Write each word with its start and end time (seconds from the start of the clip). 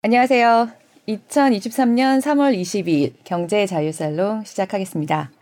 안녕하세요. 0.00 0.68
2023년 1.08 2.20
3월 2.20 2.56
22일 2.56 3.14
경제 3.24 3.66
자유살롱 3.66 4.44
시작하겠습니다. 4.44 5.32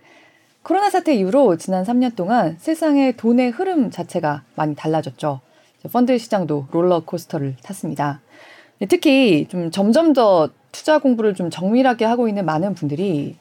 코로나 0.63 0.89
사태 0.89 1.15
이후로 1.15 1.59
지난 1.59 1.85
3년 1.85 2.17
동안 2.17 2.57
세상의 2.59 3.19
돈의 3.19 3.51
흐름 3.51 3.91
자체가 3.91 4.45
많이 4.55 4.75
달라졌죠. 4.75 5.43
펀드 5.93 6.17
시장도 6.17 6.69
롤러코스터를 6.71 7.57
탔습니다. 7.63 8.23
특히 8.89 9.47
좀 9.51 9.71
점점 9.71 10.15
더 10.15 10.49
투자 10.73 11.01
공부를 11.01 11.35
좀 11.35 11.51
정밀하게 11.51 12.07
하고 12.07 12.27
있는 12.27 12.47
많은 12.47 12.73
분들이 12.73 13.37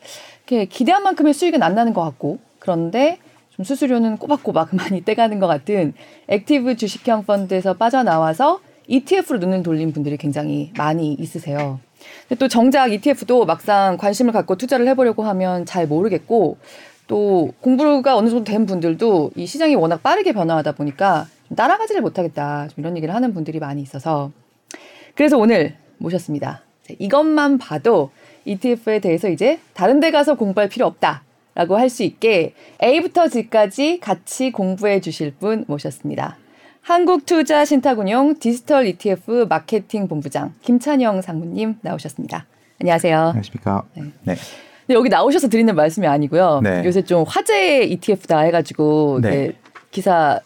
기대한 0.45 1.01
만큼의 1.03 1.33
수익은 1.33 1.63
안 1.63 1.75
나는 1.75 1.93
것 1.93 2.01
같고 2.01 2.39
그런데 2.59 3.19
좀 3.51 3.63
수수료는 3.63 4.17
꼬박꼬박 4.17 4.75
많이 4.75 5.05
떼가는 5.05 5.39
것 5.39 5.47
같은 5.47 5.93
액티브 6.27 6.75
주식형 6.75 7.23
펀드에서 7.23 7.75
빠져나와서 7.75 8.59
ETF로 8.87 9.39
눈을 9.39 9.63
돌린 9.63 9.91
분들이 9.93 10.17
굉장히 10.17 10.71
많이 10.77 11.13
있으세요. 11.13 11.79
근데 12.27 12.39
또 12.39 12.47
정작 12.47 12.91
ETF도 12.91 13.45
막상 13.45 13.97
관심을 13.97 14.31
갖고 14.33 14.55
투자를 14.55 14.87
해보려고 14.89 15.23
하면 15.23 15.65
잘 15.65 15.87
모르겠고 15.87 16.57
또 17.07 17.51
공부가 17.61 18.15
어느 18.17 18.29
정도 18.29 18.43
된 18.43 18.65
분들도 18.65 19.31
이 19.35 19.45
시장이 19.45 19.75
워낙 19.75 20.01
빠르게 20.03 20.33
변화하다 20.33 20.73
보니까 20.73 21.27
좀 21.47 21.55
따라가지를 21.55 22.01
못하겠다 22.01 22.67
좀 22.69 22.81
이런 22.81 22.97
얘기를 22.97 23.13
하는 23.13 23.33
분들이 23.33 23.59
많이 23.59 23.81
있어서 23.81 24.31
그래서 25.15 25.37
오늘 25.37 25.75
모셨습니다. 25.97 26.61
이것만 26.99 27.57
봐도 27.57 28.11
ETF에 28.45 28.99
대해서 28.99 29.29
이제 29.29 29.59
다른 29.73 29.99
데 29.99 30.11
가서 30.11 30.35
공부할 30.35 30.69
필요 30.69 30.85
없다 30.85 31.23
라고 31.55 31.77
할 31.77 31.89
수 31.89 32.03
있게 32.03 32.53
A부터 32.83 33.29
G까지 33.29 33.99
같이 34.01 34.51
공부해 34.51 34.99
주실 34.99 35.31
분 35.31 35.63
모셨습니다. 35.67 36.37
한국투자신탁운용 36.85 38.37
디지털 38.37 38.85
ETF 38.85 39.47
마케팅 39.49 40.07
본부장 40.07 40.53
김찬영 40.61 41.23
상무님 41.23 41.77
나오셨습니다. 41.81 42.45
안녕하세요. 42.79 43.19
안녕하십니까. 43.19 43.83
네. 43.95 44.03
네. 44.21 44.35
여기 44.91 45.09
나오셔서 45.09 45.47
드리는 45.49 45.73
말씀이 45.73 46.05
아니고요. 46.05 46.61
네. 46.61 46.83
요새 46.85 47.01
좀 47.01 47.23
화제의 47.27 47.91
ETF다 47.91 48.41
해가지고 48.41 49.19
네. 49.23 49.53
기사 49.89 50.39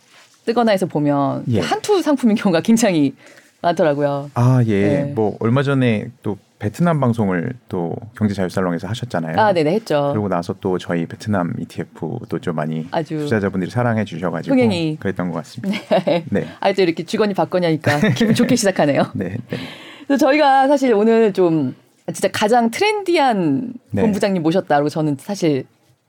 뜨거나 0.45 0.71
해서 0.71 0.85
보면 0.85 1.43
예. 1.49 1.59
한투 1.59 2.01
상품인 2.01 2.37
경우가 2.37 2.61
굉장히 2.63 3.13
많더라고요. 3.61 4.31
아 4.33 4.63
예. 4.65 4.81
네. 4.81 5.03
뭐 5.13 5.35
얼마 5.41 5.61
전에 5.61 6.09
또 6.23 6.37
베트남 6.59 6.99
방송을 6.99 7.53
또 7.69 7.95
경제자유살롱에서 8.17 8.87
하셨잖아요. 8.89 9.39
아, 9.39 9.53
네네 9.53 9.71
했죠. 9.71 10.09
그리고 10.11 10.27
나서 10.27 10.53
또 10.59 10.77
저희 10.77 11.05
베트남 11.05 11.53
ETF도 11.57 12.39
좀 12.41 12.55
많이 12.57 12.85
아주 12.91 13.17
투자자분들이 13.19 13.71
사랑해 13.71 14.03
주셔가지고 14.03 14.53
흥행이. 14.53 14.97
그랬던 14.99 15.31
것 15.31 15.35
같습니다. 15.37 15.79
네. 16.03 16.25
네. 16.29 16.45
아 16.59 16.65
또 16.65 16.81
이렇게 16.81 17.03
주거니 17.03 17.33
받거니 17.33 17.65
하니까 17.65 17.99
기분 18.13 18.35
좋게 18.35 18.57
시작하네요. 18.57 19.03
네, 19.13 19.37
네. 19.49 19.57
그래서 20.05 20.25
저희가 20.25 20.67
사실 20.67 20.93
오늘 20.93 21.31
좀 21.31 21.75
진짜 22.07 22.27
가장 22.31 22.71
trendy한 22.71 23.73
네. 23.91 24.01
본부장님 24.01 24.43
모셨다고 24.43 24.89
저는 24.89 25.15
사실 25.17 25.63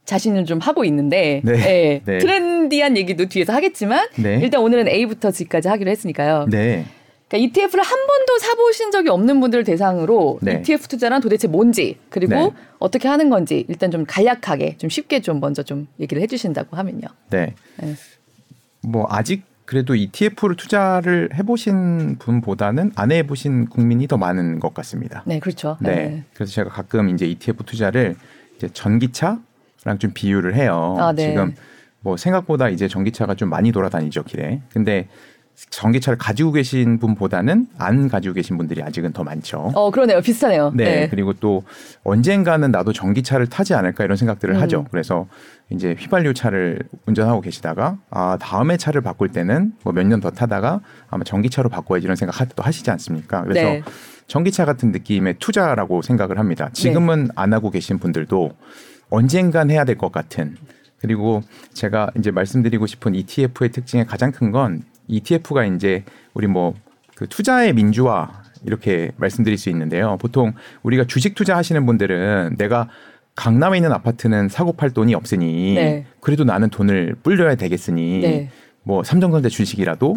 자신을 0.05 0.47
좀 0.47 0.59
하고 0.59 0.85
있는데 0.85 1.43
네. 1.45 1.53
네. 1.53 2.03
네. 2.05 2.19
trendy한 2.19 2.97
얘기도 2.97 3.27
뒤에서 3.27 3.53
하겠지만 3.53 4.09
네. 4.17 4.41
일단 4.43 4.63
오늘은 4.63 4.89
A부터 4.89 5.31
Z까지 5.31 5.69
하기로 5.69 5.89
했으니까요. 5.93 6.47
네. 6.51 6.87
그러니까 7.31 7.49
ETF를 7.49 7.85
한 7.85 8.07
번도 8.07 8.39
사보신 8.41 8.91
적이 8.91 9.11
없는 9.11 9.41
분들 9.41 9.63
대상으로 9.63 10.41
네. 10.43 10.61
ETF 10.61 10.89
투자란 10.89 11.21
도대체 11.21 11.47
뭔지 11.47 11.97
그리고 12.09 12.35
네. 12.35 12.53
어떻게 12.81 13.07
하는 13.07 13.31
건지 13.31 13.65
일단 13.69 13.93
좀 13.93 14.05
간략하게 14.05 14.77
좀 14.79 14.91
쉽게 14.91 15.21
좀 15.21 15.39
먼저 15.39 15.63
좀 15.63 15.87
얘기를 16.01 16.21
해주신다고 16.23 16.77
하면요. 16.77 17.07
네. 17.31 17.55
네. 17.77 17.95
뭐 18.83 19.07
아직 19.09 19.45
그래도 19.65 19.95
ETF를 19.95 20.57
투자를 20.57 21.31
해보신 21.33 22.17
분보다는 22.19 22.91
안 22.97 23.13
해보신 23.13 23.67
국민이 23.67 24.09
더 24.09 24.17
많은 24.17 24.59
것 24.59 24.75
같습니다. 24.75 25.23
네, 25.25 25.39
그렇죠. 25.39 25.77
네. 25.81 25.95
네. 25.95 26.25
그래서 26.35 26.53
제가 26.53 26.71
가끔 26.71 27.09
이제 27.11 27.27
ETF 27.27 27.63
투자를 27.63 28.17
이제 28.57 28.69
전기차랑 28.73 29.99
좀 30.01 30.11
비유를 30.13 30.57
해요. 30.57 30.97
아, 30.99 31.13
네. 31.13 31.29
지금 31.29 31.55
뭐 32.01 32.17
생각보다 32.17 32.69
이제 32.71 32.89
전기차가 32.89 33.37
좀 33.37 33.49
많이 33.49 33.71
돌아다니죠 33.71 34.25
길에. 34.25 34.61
근데 34.73 35.07
전기차를 35.69 36.17
가지고 36.19 36.53
계신 36.53 36.99
분보다는 36.99 37.67
안 37.79 38.09
가지고 38.09 38.35
계신 38.35 38.57
분들이 38.57 38.83
아직은 38.83 39.13
더 39.13 39.23
많죠. 39.25 39.71
어, 39.75 39.91
그러네요. 39.91 40.21
비슷하네요. 40.21 40.73
네. 40.75 40.85
네. 40.85 41.09
그리고 41.09 41.33
또 41.35 41.65
언젠가는 42.03 42.71
나도 42.71 42.93
전기차를 42.93 43.49
타지 43.49 43.75
않을까 43.75 44.05
이런 44.05 44.17
생각들을 44.17 44.55
음. 44.55 44.61
하죠. 44.63 44.87
그래서 44.91 45.27
이제 45.69 45.95
휘발유 45.99 46.33
차를 46.35 46.81
운전하고 47.07 47.41
계시다가 47.43 47.99
아, 48.11 48.39
다음에 48.41 48.77
차를 48.77 49.03
바꿀 49.03 49.29
때는 49.29 49.73
뭐 49.85 49.93
몇 49.93 50.07
년 50.07 50.21
더 50.21 50.31
타다가 50.31 50.81
아마 51.09 51.25
전기차로 51.25 51.69
바꿔야지 51.69 52.05
이런 52.05 52.17
생각 52.17 52.37
또 52.57 52.63
하시지 52.63 52.91
않습니까? 52.91 53.43
그래서 53.43 53.61
네. 53.69 53.83
전기차 54.27 54.65
같은 54.65 54.93
느낌의 54.93 55.37
투자라고 55.39 56.03
생각을 56.03 56.39
합니다. 56.39 56.71
지금은 56.73 57.25
네. 57.25 57.31
안 57.37 57.53
하고 57.53 57.71
계신 57.71 57.99
분들도 57.99 58.51
언젠간 59.11 59.71
해야 59.71 59.85
될 59.85 59.97
것 59.99 60.11
같은 60.13 60.57
그리고 61.01 61.43
제가 61.73 62.11
이제 62.19 62.31
말씀드리고 62.31 62.87
싶은 62.87 63.15
ETF의 63.15 63.71
특징의 63.71 64.07
가장 64.07 64.33
큰 64.33 64.53
건 64.53 64.83
ETF가 65.11 65.65
이제 65.67 66.05
우리 66.35 66.47
뭐 66.47 66.75
그 67.21 67.27
투자의 67.27 67.75
민주화 67.75 68.31
이렇게 68.65 69.11
말씀드릴 69.19 69.59
수 69.59 69.69
있는데요. 69.69 70.17
보통 70.19 70.55
우리가 70.83 71.05
주식 71.05 71.35
투자하시는 71.35 71.85
분들은 71.85 72.57
내가 72.57 72.89
강남에 73.35 73.77
있는 73.77 73.93
아파트는 73.93 74.49
사고 74.49 74.73
팔 74.73 74.89
돈이 74.89 75.15
없으니 75.15 75.75
네. 75.75 76.07
그래도 76.21 76.45
나는 76.45 76.71
돈을 76.71 77.17
불려야 77.23 77.57
되겠으니 77.57 78.21
네. 78.21 78.51
뭐 78.85 79.05
삼성전자 79.05 79.51
주식이라도 79.51 80.17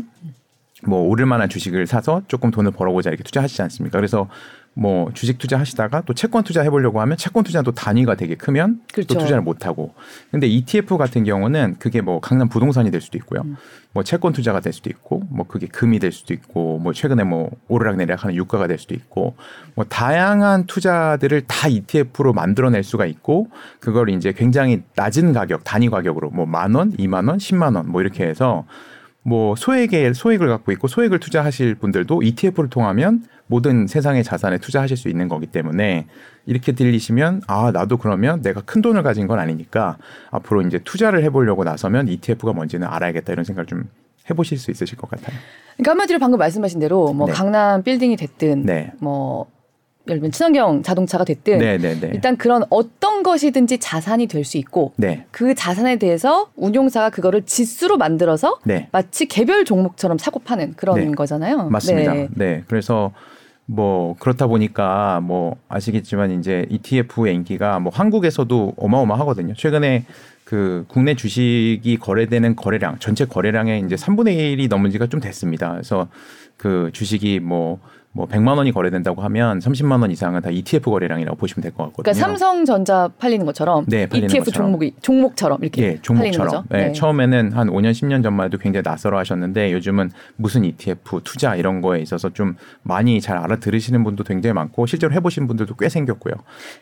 뭐 0.88 1.02
오를 1.02 1.26
만한 1.26 1.50
주식을 1.50 1.88
사서 1.88 2.22
조금 2.30 2.52
돈을 2.52 2.72
벌어보자 2.72 3.10
이렇게 3.10 3.24
투자하시지 3.24 3.62
않습니까? 3.64 3.98
그래서 3.98 4.30
뭐 4.76 5.12
주식 5.14 5.38
투자 5.38 5.60
하시다가 5.60 6.02
또 6.06 6.14
채권 6.14 6.44
투자 6.44 6.62
해보려고 6.64 7.00
하면 7.02 7.16
채권 7.16 7.44
투자도 7.44 7.74
단위가 7.74 8.16
되게 8.16 8.36
크면 8.36 8.82
그렇죠. 8.92 9.14
또 9.14 9.20
투자를 9.20 9.44
못 9.44 9.68
하고 9.68 9.94
근데 10.32 10.48
ETF 10.48 10.98
같은 10.98 11.24
경우는 11.24 11.76
그게 11.78 12.02
뭐 12.02 12.20
강남 12.20 12.50
부동산이 12.50 12.90
될 12.90 13.00
수도 13.00 13.18
있고요 13.20 13.42
음. 13.42 13.56
뭐 13.92 14.04
채권 14.04 14.34
투자가 14.34 14.62
될 14.62 14.74
수도 14.74 14.90
있고 14.90 15.22
뭐 15.30 15.46
그게 15.48 15.68
금이 15.68 16.00
될 16.00 16.12
수도 16.12 16.34
있고 16.34 16.80
뭐 16.80 16.92
최근에 16.94 17.24
뭐 17.24 17.52
오르락 17.68 17.98
내리락하는 17.98 18.36
유가가 18.36 18.66
될 18.66 18.80
수도 18.80 18.96
있고 18.96 19.36
뭐 19.76 19.86
다양한 19.86 20.66
투자들을 20.66 21.42
다 21.48 21.68
ETF로 21.68 22.34
만들어낼 22.34 22.84
수가 22.84 23.06
있고 23.06 23.50
그걸 23.80 24.10
이제 24.10 24.34
굉장히 24.34 24.82
낮은 24.96 25.34
가격 25.34 25.64
단위 25.64 25.90
가격으로 25.90 26.32
뭐 26.32 26.48
만 26.48 26.74
원, 26.76 26.94
이만 26.98 27.28
원, 27.28 27.38
십만 27.38 27.76
원 27.76 27.86
뭐 27.88 28.02
이렇게 28.02 28.26
해서 28.26 28.66
뭐 29.24 29.56
소액의 29.56 30.14
소액을 30.14 30.48
갖고 30.48 30.72
있고 30.74 30.88
소액을 30.88 31.20
투자하실 31.20 31.76
분들도 31.76 32.22
ETF를 32.22 32.70
통하면 32.70 33.24
모든 33.48 33.88
세상의 33.88 34.24
자산에 34.24 34.58
투자하실 34.58 34.98
수 34.98 35.10
있는 35.10 35.28
거기 35.28 35.48
때문에 35.48 36.08
이렇게 36.46 36.74
들리시면 36.74 37.44
아 37.48 37.72
나도 37.72 37.98
그러면 37.98 38.42
내가 38.42 38.62
큰 38.62 38.82
돈을 38.82 39.04
가진 39.04 39.28
건 39.28 39.40
아니니까 39.40 39.98
앞으로 40.32 40.62
이제 40.62 40.80
투자를 40.84 41.24
해보려고 41.24 41.64
나서면 41.64 42.10
ETF가 42.10 42.54
뭔지는 42.54 42.88
알아야겠다 42.88 43.32
이런 43.32 43.46
생각을 43.46 43.66
좀 43.66 43.90
해보실 44.30 44.58
수 44.58 44.72
있으실 44.72 44.98
것 44.98 45.10
같아요. 45.10 45.38
그러니까 45.76 45.92
한마디로 45.92 46.20
방금 46.20 46.40
말씀하신 46.40 46.80
대로 46.80 47.14
뭐 47.14 47.28
네. 47.28 47.34
강남 47.34 47.84
빌딩이 47.84 48.16
됐든 48.18 48.66
네. 48.66 48.92
뭐 49.00 49.48
예를 50.08 50.20
들면 50.20 50.32
친환경 50.32 50.84
자동차가 50.84 51.24
됐든 51.24 51.60
네네네. 51.60 51.94
네, 51.96 52.00
네. 52.00 52.12
일단 52.14 52.36
그런 52.38 52.64
어떤 52.70 53.24
것이든지 53.24 53.78
자산이 53.78 54.28
될 54.28 54.44
수 54.44 54.58
있고 54.58 54.92
네. 54.98 55.26
그 55.32 55.56
자산에 55.56 55.96
대해서 55.96 56.50
운용사가 56.58 57.10
그거를 57.12 57.44
지수로 57.46 57.96
만들어서 57.98 58.60
네. 58.66 58.90
마치 58.92 59.26
개별 59.26 59.64
종목처럼 59.64 60.18
사고 60.18 60.40
파는 60.40 60.74
그런 60.76 61.00
네. 61.00 61.12
거잖아요. 61.12 61.70
맞습니다. 61.70 62.14
네. 62.36 62.64
그래서 62.68 63.12
뭐 63.66 64.18
그렇다 64.20 64.48
보니까 64.48 65.22
뭐 65.22 65.56
아시겠지만 65.70 66.32
이제 66.32 66.66
ETF의 66.70 67.34
인기가 67.36 67.80
뭐 67.80 67.90
한국에서도 67.96 68.74
어마어마하거든요. 68.76 69.54
최근에 69.54 70.04
그 70.54 70.86
국내 70.88 71.16
주식이 71.16 71.98
거래되는 72.00 72.56
거래량 72.56 73.00
전체 73.00 73.26
거래량의 73.26 73.82
이제 73.88 73.96
3분의 73.96 74.38
1이 74.60 74.70
넘은 74.70 74.92
지가 74.92 75.08
좀 75.08 75.20
됐습니다. 75.20 75.72
그래서 75.72 76.10
그 76.58 76.92
주식이 76.94 77.40
뭐뭐 77.40 78.28
100만 78.30 78.58
원이 78.58 78.72
거래된다고 78.72 79.24
하면 79.24 79.58
30만 79.58 80.02
원 80.02 80.12
이상은 80.12 80.44
다 80.44 80.52
ETF 80.52 80.92
거래량이라고 80.92 81.38
보시면 81.38 81.64
될 81.64 81.72
것 81.72 81.86
같거든요. 81.86 82.04
그러니까 82.04 82.14
삼성전자 82.14 83.10
팔리는 83.18 83.44
것처럼 83.48 83.86
네, 83.88 84.06
팔리는 84.08 84.30
ETF 84.30 84.46
것처럼. 84.46 84.68
종목이 84.68 84.94
종목처럼 85.02 85.58
이렇게 85.64 85.82
네, 85.82 86.00
종목처럼. 86.04 86.66
네, 86.70 86.78
네. 86.90 86.92
처음에는 86.94 87.54
한 87.54 87.70
5년 87.70 87.90
10년 87.90 88.22
전만 88.22 88.46
해도 88.46 88.60
굉장히 88.60 88.84
낯설어 88.86 89.18
하셨는데 89.18 89.74
요즘은 89.74 90.12
무슨 90.36 90.66
ETF 90.66 91.22
투자 91.24 91.56
이런 91.56 91.82
거에 91.82 92.00
있어서 92.00 92.30
좀 92.30 92.58
많이 92.84 93.22
잘 93.22 93.40
알아들으시는 93.40 94.04
분도 94.04 94.24
굉장히 94.24 94.54
많고 94.54 94.86
실제로 94.86 95.16
해 95.16 95.20
보신 95.20 95.48
분들도 95.48 95.74
꽤 95.78 95.90
생겼고요. 95.90 96.36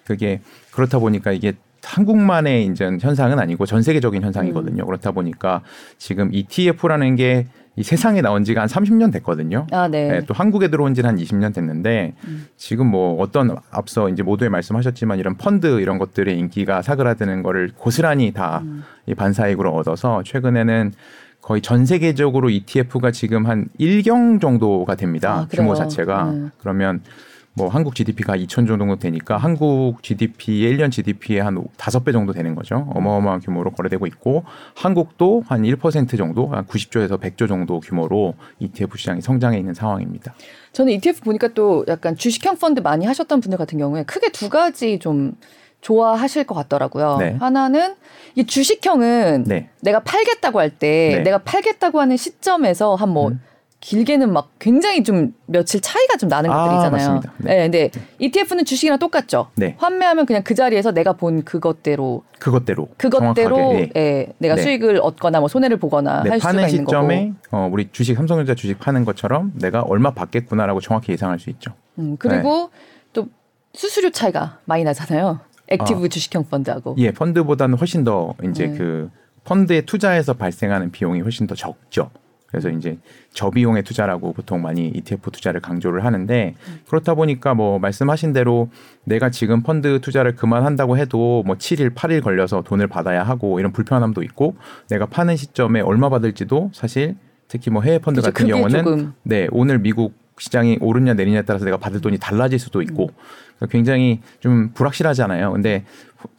그게 0.04 0.42
그렇다 0.74 1.00
보니까 1.00 1.32
이게 1.32 1.54
한국만의 1.84 2.66
이제 2.68 2.98
현상은 3.00 3.40
아니고 3.40 3.66
전 3.66 3.82
세계적인 3.82 4.24
현상이거든요. 4.24 4.84
음. 4.84 4.86
그렇다 4.86 5.12
보니까 5.12 5.62
지금 5.98 6.30
ETF라는 6.34 7.16
게 7.16 7.48
이 7.78 7.84
세상에 7.84 8.22
나온 8.22 8.44
지가 8.44 8.62
한 8.62 8.68
30년 8.68 9.14
됐거든요. 9.14 9.66
아, 9.72 9.88
네. 9.88 10.08
네, 10.10 10.22
또 10.26 10.34
한국에 10.34 10.68
들어온 10.68 10.94
지는 10.94 11.10
한 11.10 11.16
20년 11.18 11.54
됐는데 11.54 12.14
음. 12.28 12.48
지금 12.58 12.88
뭐 12.88 13.22
어떤 13.22 13.56
앞서 13.72 14.10
이제 14.10 14.24
모두에 14.24 14.50
말씀하셨지만 14.50 15.20
이런 15.20 15.38
펀드 15.38 15.80
이런 15.80 15.98
것들의 15.98 16.38
인기가 16.38 16.82
사그라드는 16.82 17.44
거를 17.44 17.72
고스란히 17.78 18.34
다이 18.34 18.60
음. 18.62 18.84
반사익으로 19.16 19.74
얻어서 19.74 20.22
최근에는 20.26 20.92
거의 21.42 21.62
전 21.62 21.86
세계적으로 21.86 22.50
ETF가 22.50 23.12
지금 23.12 23.46
한 23.46 23.68
1경 23.80 24.42
정도가 24.42 24.96
됩니다. 24.96 25.34
아, 25.34 25.48
규모 25.50 25.74
자체가. 25.74 26.26
음. 26.26 26.52
그러면 26.60 27.02
뭐 27.54 27.68
한국 27.68 27.96
GDP가 27.96 28.38
2천 28.38 28.66
정도 28.66 28.96
되니까 28.96 29.38
한국 29.38 30.02
GDP의 30.02 30.74
1년 30.74 30.92
GDP의 30.92 31.42
한 31.42 31.62
다섯 31.78 32.04
배 32.06 32.12
정도 32.12 32.32
되는 32.32 32.56
거죠. 32.56 32.88
어마어마한 32.96 33.42
규모로 33.42 33.72
거래되고 33.72 34.08
있고 34.08 34.46
한국도 34.76 35.44
한 35.46 35.64
1% 35.64 36.18
정도, 36.18 36.48
한 36.48 36.66
90조에서 36.66 37.20
100조 37.20 37.48
정도 37.50 37.80
규모로 37.82 38.36
ETF 38.60 38.98
시장이 38.98 39.22
성장해 39.22 39.58
있는 39.58 39.74
상황입니다. 39.74 40.34
저는 40.72 40.94
ETF 40.94 41.22
보니까 41.24 41.50
또 41.50 41.84
약간 41.90 42.16
주식형 42.16 42.58
펀드 42.58 42.80
많이 42.80 43.06
하셨던 43.06 43.42
분들 43.42 43.58
같은 43.58 43.78
경우에 43.78 44.04
크게 44.04 44.32
두 44.32 44.50
가지 44.50 45.00
좀 45.00 45.34
좋아하실 45.82 46.46
것 46.46 46.56
같더라고요. 46.56 47.18
네. 47.20 47.36
하나는 47.40 47.96
이 48.36 48.46
주식형은 48.46 49.44
네. 49.48 49.70
내가 49.82 50.00
팔겠다고 50.00 50.60
할때 50.60 51.16
네. 51.18 51.24
내가 51.24 51.40
팔겠다고 51.40 52.00
하는 52.00 52.16
시점에서 52.16 52.96
한뭐 52.96 53.30
음. 53.30 53.42
길게는 53.82 54.32
막 54.32 54.52
굉장히 54.60 55.04
좀 55.04 55.34
며칠 55.48 55.82
차이가 55.82 56.16
좀 56.16 56.30
나는 56.30 56.52
아, 56.52 56.56
것들이 56.56 56.76
있잖아요. 56.78 56.92
맞습니다. 56.92 57.34
네. 57.40 57.56
네. 57.56 57.62
근데 57.64 57.92
ETF는 58.20 58.64
주식이랑 58.64 59.00
똑같죠. 59.00 59.50
네. 59.56 59.76
환매하면 59.80 60.28
그냥 60.28 60.44
그 60.44 60.54
자리에서 60.54 60.92
내가 60.92 61.14
본 61.14 61.44
그것대로 61.44 62.24
그것대로 62.40 62.90
그것대로 62.98 63.56
정확하게, 63.56 63.92
예. 63.96 64.00
예, 64.00 64.34
내가 64.38 64.56
네. 64.56 64.62
수익을 64.62 65.00
얻거나 65.02 65.40
뭐 65.40 65.50
손해를 65.50 65.78
보거나 65.78 66.22
네, 66.24 66.30
할 66.30 66.40
수가 66.40 66.54
파는 66.54 66.70
있는 66.70 66.86
시점에 66.86 67.34
거고. 67.50 67.58
어, 67.58 67.70
우리 67.72 67.90
주식 67.92 68.16
삼성전자 68.16 68.54
주식 68.54 68.80
파는 68.80 69.04
것처럼 69.04 69.52
내가 69.56 69.82
얼마 69.82 70.12
받겠구나라고 70.12 70.80
정확히 70.80 71.12
예상할 71.12 71.40
수 71.40 71.50
있죠. 71.50 71.74
음, 71.98 72.18
그리고 72.20 72.70
네. 72.72 72.80
또 73.14 73.28
수수료 73.74 74.12
차이가 74.12 74.60
많이 74.66 74.84
나잖아요. 74.84 75.40
active 75.68 76.08
주식형 76.08 76.46
펀드하고. 76.50 76.96
예, 77.00 77.12
펀드보다는 77.12 77.78
훨씬 77.80 78.04
더 78.04 78.36
이제 78.44 78.68
네. 78.68 78.78
그 78.78 79.10
펀드에 79.44 79.82
투자해서 79.82 80.34
발생하는 80.34 80.92
비용이 80.92 81.22
훨씬 81.22 81.48
더 81.48 81.56
적죠. 81.56 82.12
그래서 82.52 82.70
이제 82.70 82.98
저비용의 83.34 83.84
투자라고 83.84 84.34
보통 84.34 84.62
많이 84.62 84.88
ETF 84.90 85.32
투자를 85.32 85.62
강조를 85.62 86.04
하는데 86.06 86.56
그렇다 86.88 87.16
보니까 87.16 87.54
뭐 87.54 87.80
말씀하신 87.80 88.34
대로 88.34 88.70
내가 89.06 89.30
지금 89.30 89.64
펀드 89.64 90.02
투자를 90.02 90.36
그만한다고 90.36 90.98
해도 90.98 91.44
뭐 91.46 91.56
7일, 91.56 91.96
8일 91.96 92.22
걸려서 92.22 92.62
돈을 92.62 92.88
받아야 92.88 93.24
하고 93.24 93.60
이런 93.60 93.72
불편함도 93.72 94.22
있고 94.24 94.56
내가 94.90 95.06
파는 95.06 95.38
시점에 95.38 95.80
얼마 95.82 96.10
받을지도 96.10 96.72
사실 96.74 97.16
특히 97.48 97.72
뭐 97.72 97.82
해외 97.82 98.00
펀드 98.00 98.22
같은 98.22 98.48
경우는. 98.48 99.14
네, 99.24 99.48
오늘 99.52 99.80
미국 99.80 100.14
시장이 100.38 100.80
오르냐 100.82 101.14
내리냐에 101.14 101.44
따라서 101.44 101.66
내가 101.66 101.78
받을 101.78 102.02
돈이 102.02 102.18
달라질 102.18 102.58
수도 102.60 102.82
있고 102.82 103.08
그러니까 103.08 103.16
굉장히 103.70 104.22
좀 104.40 104.72
불확실하잖아요. 104.74 105.52
근데 105.52 105.84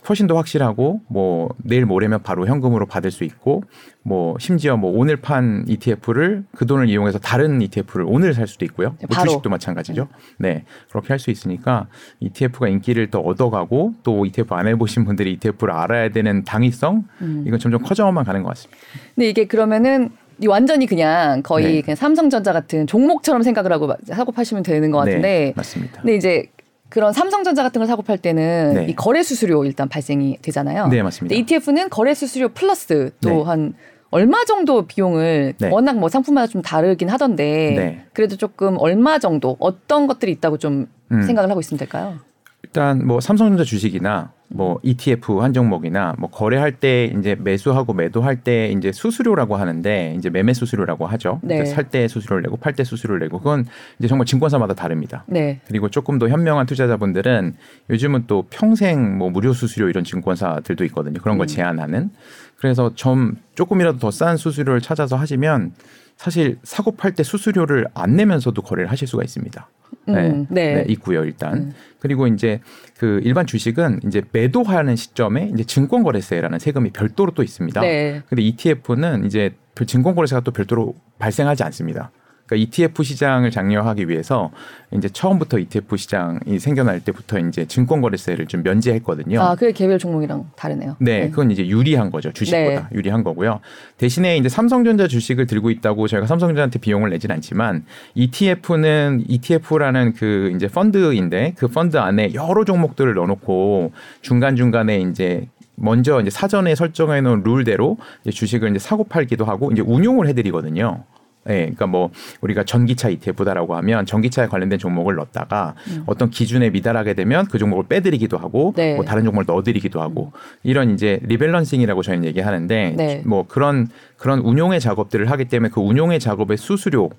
훨씬 0.08 0.26
더 0.28 0.36
확실하고 0.36 1.00
뭐 1.08 1.48
내일 1.58 1.86
모레면 1.86 2.22
바로 2.22 2.46
현금으로 2.46 2.86
받을 2.86 3.10
수 3.10 3.24
있고 3.24 3.62
뭐 4.02 4.36
심지어 4.38 4.76
뭐 4.76 4.92
오늘 4.96 5.16
판 5.16 5.64
ETF를 5.66 6.44
그 6.54 6.66
돈을 6.66 6.88
이용해서 6.88 7.18
다른 7.18 7.60
ETF를 7.62 8.04
오늘 8.08 8.32
살 8.34 8.46
수도 8.46 8.64
있고요. 8.64 8.96
뭐. 9.08 9.24
주식도 9.24 9.50
마찬가지죠. 9.50 10.08
네. 10.38 10.64
그렇게 10.90 11.08
할 11.08 11.18
수 11.18 11.30
있으니까 11.30 11.86
ETF가 12.20 12.68
인기를 12.68 13.10
더 13.10 13.20
얻어가고 13.20 13.94
또 14.02 14.26
ETF 14.26 14.54
안 14.54 14.66
해보신 14.66 15.04
분들이 15.04 15.32
ETF를 15.34 15.72
알아야 15.72 16.08
되는 16.08 16.42
당위성 16.44 17.04
음. 17.20 17.44
이건 17.46 17.60
점점 17.60 17.82
커져만 17.82 18.24
가는 18.24 18.42
것 18.42 18.48
같습니다. 18.50 18.80
근데 19.14 19.28
이게 19.28 19.46
그러면은 19.46 20.10
이 20.40 20.46
완전히 20.48 20.86
그냥 20.86 21.42
거의 21.44 21.74
네. 21.74 21.82
그냥 21.82 21.94
삼성전자 21.94 22.52
같은 22.52 22.86
종목처럼 22.88 23.42
생각을 23.42 23.70
하고 23.72 23.94
사고 24.06 24.32
파시면 24.32 24.64
되는 24.64 24.90
것 24.90 24.98
같은데. 24.98 25.20
네, 25.20 25.52
맞습니다. 25.54 26.00
근데 26.02 26.16
이제 26.16 26.46
그런 26.92 27.14
삼성전자 27.14 27.62
같은 27.62 27.78
걸 27.78 27.86
사고 27.86 28.02
팔 28.02 28.18
때는 28.18 28.74
네. 28.74 28.84
이 28.84 28.94
거래 28.94 29.22
수수료 29.22 29.64
일단 29.64 29.88
발생이 29.88 30.40
되잖아요. 30.42 30.88
네, 30.88 31.02
맞습니다. 31.02 31.34
ETF는 31.34 31.88
거래 31.88 32.12
수수료 32.12 32.50
플러스 32.50 33.12
또 33.22 33.30
네. 33.30 33.42
한 33.44 33.72
얼마 34.10 34.44
정도 34.44 34.86
비용을 34.86 35.54
네. 35.58 35.70
워낙 35.70 35.96
뭐 35.96 36.10
상품마다 36.10 36.48
좀 36.48 36.60
다르긴 36.60 37.08
하던데 37.08 37.74
네. 37.74 38.04
그래도 38.12 38.36
조금 38.36 38.76
얼마 38.78 39.18
정도 39.18 39.56
어떤 39.58 40.06
것들이 40.06 40.32
있다고 40.32 40.58
좀 40.58 40.86
음. 41.10 41.22
생각을 41.22 41.48
하고 41.48 41.60
있으면 41.60 41.78
될까요? 41.78 42.18
일단 42.62 43.06
뭐 43.06 43.20
삼성전자 43.20 43.64
주식이나 43.64 44.30
뭐 44.54 44.78
ETF 44.82 45.40
한 45.40 45.52
종목이나 45.52 46.14
뭐 46.18 46.28
거래할 46.30 46.72
때 46.72 47.12
이제 47.18 47.36
매수하고 47.38 47.94
매도할 47.94 48.42
때 48.42 48.68
이제 48.68 48.92
수수료라고 48.92 49.56
하는데 49.56 50.14
이제 50.18 50.30
매매 50.30 50.52
수수료라고 50.52 51.06
하죠. 51.06 51.40
네. 51.42 51.64
살때 51.64 52.08
수수료를 52.08 52.42
내고 52.42 52.56
팔 52.56 52.74
때 52.74 52.84
수수료를 52.84 53.20
내고 53.20 53.38
그건 53.38 53.66
이제 53.98 54.08
정말 54.08 54.26
증권사마다 54.26 54.74
다릅니다. 54.74 55.24
네. 55.26 55.60
그리고 55.66 55.88
조금 55.88 56.18
더 56.18 56.28
현명한 56.28 56.66
투자자분들은 56.66 57.54
요즘은 57.90 58.24
또 58.26 58.46
평생 58.50 59.16
뭐 59.18 59.30
무료 59.30 59.52
수수료 59.52 59.88
이런 59.88 60.04
증권사들도 60.04 60.84
있거든요. 60.86 61.20
그런 61.20 61.38
걸 61.38 61.44
음. 61.44 61.48
제한하는. 61.48 62.10
그래서 62.58 62.94
좀 62.94 63.36
조금이라도 63.54 63.98
더 63.98 64.10
싼 64.10 64.36
수수료를 64.36 64.80
찾아서 64.80 65.16
하시면 65.16 65.72
사실 66.16 66.58
사고 66.62 66.92
팔 66.94 67.14
때 67.14 67.22
수수료를 67.22 67.86
안 67.94 68.14
내면서도 68.16 68.62
거래를 68.62 68.90
하실 68.90 69.08
수가 69.08 69.24
있습니다. 69.24 69.66
음, 70.08 70.46
네. 70.50 70.74
네, 70.74 70.84
있고요 70.88 71.24
일단. 71.24 71.54
음. 71.54 71.72
그리고 71.98 72.26
이제 72.26 72.60
그 72.98 73.20
일반 73.22 73.46
주식은 73.46 74.00
이제 74.06 74.22
매도하는 74.32 74.96
시점에 74.96 75.50
이제 75.54 75.64
증권거래세라는 75.64 76.58
세금이 76.58 76.90
별도로 76.90 77.32
또 77.32 77.42
있습니다. 77.42 77.80
네. 77.80 78.22
근데 78.28 78.42
ETF는 78.42 79.24
이제 79.24 79.54
그 79.74 79.86
증권거래세가 79.86 80.40
또 80.40 80.50
별도로 80.50 80.94
발생하지 81.18 81.62
않습니다. 81.62 82.10
그러니까 82.52 82.56
ETF 82.56 83.02
시장을 83.02 83.50
장려하기 83.50 84.08
위해서 84.08 84.50
이제 84.92 85.08
처음부터 85.08 85.58
ETF 85.58 85.96
시장이 85.96 86.58
생겨날 86.58 87.00
때부터 87.00 87.38
이제 87.38 87.66
증권거래세를 87.66 88.46
좀 88.46 88.62
면제했거든요. 88.62 89.40
아, 89.40 89.54
그게 89.54 89.72
개별 89.72 89.98
종목이랑 89.98 90.50
다르네요. 90.54 90.96
네, 91.00 91.30
그건 91.30 91.50
이제 91.50 91.66
유리한 91.66 92.10
거죠. 92.10 92.30
주식보다 92.32 92.88
네. 92.90 92.96
유리한 92.96 93.24
거고요. 93.24 93.60
대신에 93.96 94.36
이제 94.36 94.48
삼성전자 94.48 95.08
주식을 95.08 95.46
들고 95.46 95.70
있다고 95.70 96.06
저희가 96.08 96.26
삼성전자한테 96.26 96.78
비용을 96.78 97.10
내진 97.10 97.30
않지만 97.30 97.84
ETF는 98.14 99.24
ETF라는 99.28 100.12
그 100.12 100.52
이제 100.54 100.68
펀드인데 100.68 101.54
그 101.56 101.68
펀드 101.68 101.96
안에 101.96 102.34
여러 102.34 102.64
종목들을 102.64 103.14
넣어놓고 103.14 103.92
중간 104.20 104.56
중간에 104.56 105.00
이제 105.00 105.48
먼저 105.74 106.20
이제 106.20 106.28
사전에 106.28 106.74
설정해 106.74 107.22
놓은 107.22 107.42
룰대로 107.44 107.96
이제 108.22 108.30
주식을 108.30 108.70
이제 108.70 108.78
사고 108.78 109.04
팔기도 109.04 109.46
하고 109.46 109.72
이제 109.72 109.80
운용을 109.80 110.28
해드리거든요. 110.28 111.04
예, 111.48 111.54
그러니까 111.60 111.86
뭐 111.86 112.10
우리가 112.40 112.64
전기차 112.64 113.08
ETF다라고 113.08 113.74
하면 113.76 114.06
전기차에 114.06 114.46
관련된 114.46 114.78
종목을 114.78 115.16
넣었다가 115.16 115.74
어떤 116.06 116.30
기준에 116.30 116.70
미달하게 116.70 117.14
되면 117.14 117.46
그 117.46 117.58
종목을 117.58 117.84
빼드리기도 117.88 118.38
하고 118.38 118.72
네. 118.76 118.94
뭐 118.94 119.04
다른 119.04 119.24
종목을 119.24 119.44
넣어드리기도 119.46 120.00
하고 120.00 120.32
이런 120.62 120.90
이제 120.90 121.18
rebalancing이라고 121.24 122.02
저희는 122.02 122.24
얘기하는데 122.26 122.94
네. 122.96 123.22
뭐 123.26 123.46
그런 123.46 123.88
그런 124.16 124.38
운용의 124.38 124.80
작업들을 124.80 125.30
하기 125.30 125.46
때문에 125.46 125.70
그 125.70 125.80
운용의 125.80 126.20
작업의 126.20 126.56
수수료 126.56 127.10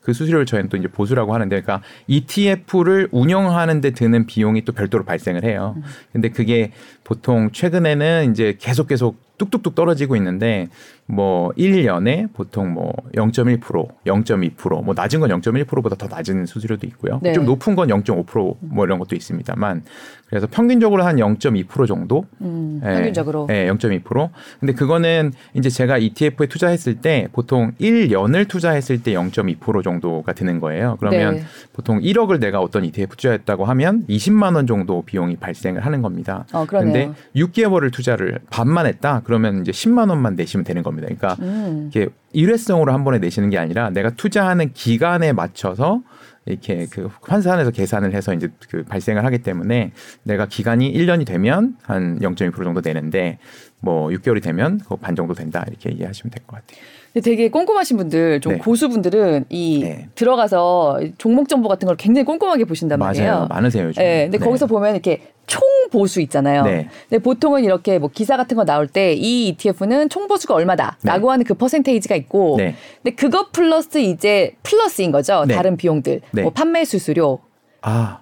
그 0.00 0.12
수수료를 0.12 0.46
저희는 0.46 0.68
또 0.68 0.76
이제 0.76 0.88
보수라고 0.88 1.32
하는데 1.32 1.60
그러니까 1.60 1.86
ETF를 2.08 3.08
운영하는 3.12 3.80
데 3.80 3.90
드는 3.90 4.26
비용이 4.26 4.64
또 4.64 4.72
별도로 4.72 5.04
발생을 5.04 5.44
해요. 5.44 5.76
근데 6.12 6.28
그게 6.28 6.72
보통 7.04 7.50
최근에는 7.52 8.30
이제 8.32 8.56
계속 8.60 8.88
계속 8.88 9.16
뚝뚝뚝 9.42 9.74
떨어지고 9.74 10.16
있는데 10.16 10.68
뭐 11.06 11.50
1년에 11.58 12.32
보통 12.32 12.72
뭐 12.72 12.92
0.1%, 13.14 13.60
0.2%, 14.06 14.84
뭐 14.84 14.94
낮은 14.94 15.20
건 15.20 15.30
0.1%보다 15.30 15.96
더 15.96 16.06
낮은 16.06 16.46
수수료도 16.46 16.86
있고요. 16.88 17.18
네. 17.22 17.32
좀 17.32 17.44
높은 17.44 17.74
건 17.74 17.88
0.5%뭐 17.88 18.84
이런 18.84 18.98
것도 18.98 19.16
있습니다만 19.16 19.82
그래서 20.28 20.46
평균적으로 20.50 21.04
한 21.04 21.16
0.2% 21.16 21.86
정도 21.86 22.24
음, 22.40 22.80
예, 22.82 22.94
평균적으로. 22.94 23.48
예, 23.50 23.68
0.2%. 23.70 24.30
근데 24.60 24.72
그거는 24.72 25.32
이제 25.52 25.68
제가 25.68 25.98
ETF에 25.98 26.46
투자했을 26.46 26.94
때 27.02 27.28
보통 27.32 27.72
1년을 27.78 28.48
투자했을 28.48 29.02
때 29.02 29.12
0.2% 29.12 29.84
정도가 29.84 30.32
드는 30.32 30.60
거예요. 30.60 30.96
그러면 31.00 31.34
네. 31.34 31.42
보통 31.74 32.00
1억을 32.00 32.40
내가 32.40 32.60
어떤 32.60 32.84
ETF 32.84 33.16
투자했다고 33.16 33.66
하면 33.66 34.06
20만 34.08 34.54
원 34.54 34.66
정도 34.66 35.02
비용이 35.02 35.36
발생을 35.36 35.84
하는 35.84 36.00
겁니다. 36.00 36.46
어. 36.54 36.64
근데 36.66 37.10
6개월을 37.36 37.92
투자를 37.92 38.38
반만 38.48 38.86
했다. 38.86 39.20
그러면 39.32 39.62
이제 39.62 39.72
10만 39.72 40.10
원만 40.10 40.36
내시면 40.36 40.62
되는 40.64 40.82
겁니다. 40.82 41.06
그러니까 41.06 41.36
음. 41.42 41.86
이게 41.90 42.08
일회성으로 42.34 42.92
한 42.92 43.02
번에 43.02 43.18
내시는 43.18 43.48
게 43.48 43.56
아니라 43.56 43.88
내가 43.88 44.10
투자하는 44.10 44.74
기간에 44.74 45.32
맞춰서 45.32 46.02
이렇게 46.44 46.86
그 46.90 47.08
환산해서 47.22 47.70
계산을 47.70 48.12
해서 48.12 48.34
이제 48.34 48.48
그 48.68 48.84
발생을 48.84 49.24
하기 49.24 49.38
때문에 49.38 49.92
내가 50.24 50.44
기간이 50.46 50.92
1년이 50.92 51.24
되면 51.24 51.76
한 51.82 52.18
0.2% 52.18 52.62
정도 52.62 52.82
내는데 52.84 53.38
뭐 53.80 54.08
6개월이 54.10 54.42
되면 54.42 54.78
그 54.86 54.96
반 54.96 55.16
정도 55.16 55.32
된다 55.32 55.64
이렇게 55.66 55.90
이해하시면 55.90 56.30
될 56.30 56.44
것 56.46 56.56
같아요. 56.56 56.78
근데 57.12 57.30
되게 57.30 57.50
꼼꼼하신 57.50 57.98
분들, 57.98 58.40
좀 58.40 58.54
네. 58.54 58.58
고수분들은 58.58 59.44
이 59.50 59.80
네. 59.82 60.08
들어가서 60.14 61.00
종목 61.18 61.48
정보 61.48 61.68
같은 61.68 61.86
걸 61.86 61.96
굉장히 61.96 62.24
꼼꼼하게 62.24 62.64
보신단 62.64 62.98
말이에요. 62.98 63.30
맞아요. 63.32 63.46
많으세요 63.48 63.88
요즘. 63.88 64.02
네, 64.02 64.28
근데 64.30 64.38
거기서 64.38 64.66
보면 64.66 64.94
이렇게 64.94 65.20
총 65.46 65.62
보수 65.90 66.22
있잖아요. 66.22 66.62
네. 66.64 66.88
근데 67.10 67.22
보통은 67.22 67.64
이렇게 67.64 67.98
뭐 67.98 68.08
기사 68.12 68.38
같은 68.38 68.56
거 68.56 68.64
나올 68.64 68.86
때 68.86 69.12
이 69.14 69.48
ETF는 69.48 70.08
총 70.08 70.26
보수가 70.26 70.54
얼마다라고 70.54 71.30
하는 71.30 71.44
그 71.44 71.52
퍼센테이지가 71.54 72.14
있고, 72.16 72.56
네. 72.56 72.74
근데 73.02 73.14
그것 73.14 73.52
플러스 73.52 73.98
이제 73.98 74.54
플러스인 74.62 75.12
거죠. 75.12 75.44
네. 75.46 75.54
다른 75.54 75.76
비용들, 75.76 76.22
네. 76.30 76.42
뭐 76.42 76.50
판매 76.52 76.84
수수료. 76.86 77.40
아 77.82 78.20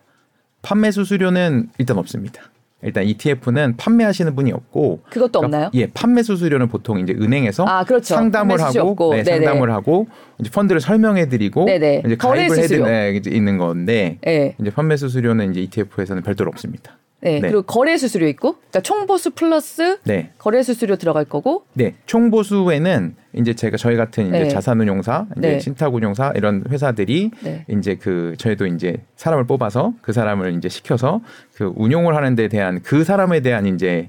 판매 0.63 0.91
수수료는 0.91 1.71
일단 1.79 1.97
없습니다. 1.99 2.43
일단 2.83 3.05
ETF는 3.05 3.77
판매하시는 3.77 4.35
분이 4.35 4.53
없고 4.53 5.01
그것도 5.11 5.41
그러니까 5.41 5.57
없나요? 5.59 5.71
예, 5.75 5.87
판매 5.87 6.23
수수료는 6.23 6.69
보통 6.69 6.99
이제 6.99 7.13
은행에서 7.13 7.65
아, 7.67 7.85
그렇죠. 7.85 8.15
상담을 8.15 8.61
하고. 8.61 9.15
네. 9.15 9.25
상담을 9.25 9.71
하고 9.71 10.07
이제 10.39 10.51
펀드를 10.51 10.81
설명해 10.81 11.29
드리고. 11.29 11.67
이제 11.69 12.17
가입을 12.19 12.59
해. 12.59 12.67
드리는 12.67 13.23
있는 13.27 13.59
건데 13.59 14.19
네. 14.23 14.55
이제 14.61 14.71
판매 14.71 14.97
수수료는 14.97 15.51
이제 15.51 15.61
ETF에서는 15.61 16.23
별도로 16.23 16.49
없습니다. 16.51 16.97
네. 17.21 17.35
네. 17.35 17.41
그리고 17.41 17.63
거래 17.63 17.97
수수료 17.97 18.27
있고, 18.29 18.55
그러니까 18.55 18.81
총보수 18.81 19.33
플러스 19.33 19.99
네. 20.05 20.31
거래 20.39 20.63
수수료 20.63 20.97
들어갈 20.97 21.25
거고, 21.25 21.65
네, 21.75 21.95
총보수에는 22.07 23.15
이제 23.35 23.55
제가 23.55 23.77
저희 23.77 23.97
같은 23.97 24.29
이제 24.29 24.39
네. 24.45 24.49
자산운용사, 24.49 25.27
이제 25.39 25.49
네. 25.53 25.61
신탁운용사 25.61 26.33
이런 26.37 26.65
회사들이 26.69 27.31
네. 27.43 27.65
이제 27.69 27.97
그 27.97 28.35
저희도 28.39 28.67
이제 28.67 28.97
사람을 29.17 29.47
뽑아서 29.47 29.95
그 30.01 30.13
사람을 30.13 30.55
이제 30.57 30.69
시켜서 30.69 31.21
그 31.55 31.73
운용을 31.77 32.17
하는 32.17 32.35
데 32.35 32.49
대한 32.49 32.81
그 32.83 33.05
사람에 33.05 33.41
대한 33.41 33.67
이제 33.67 34.09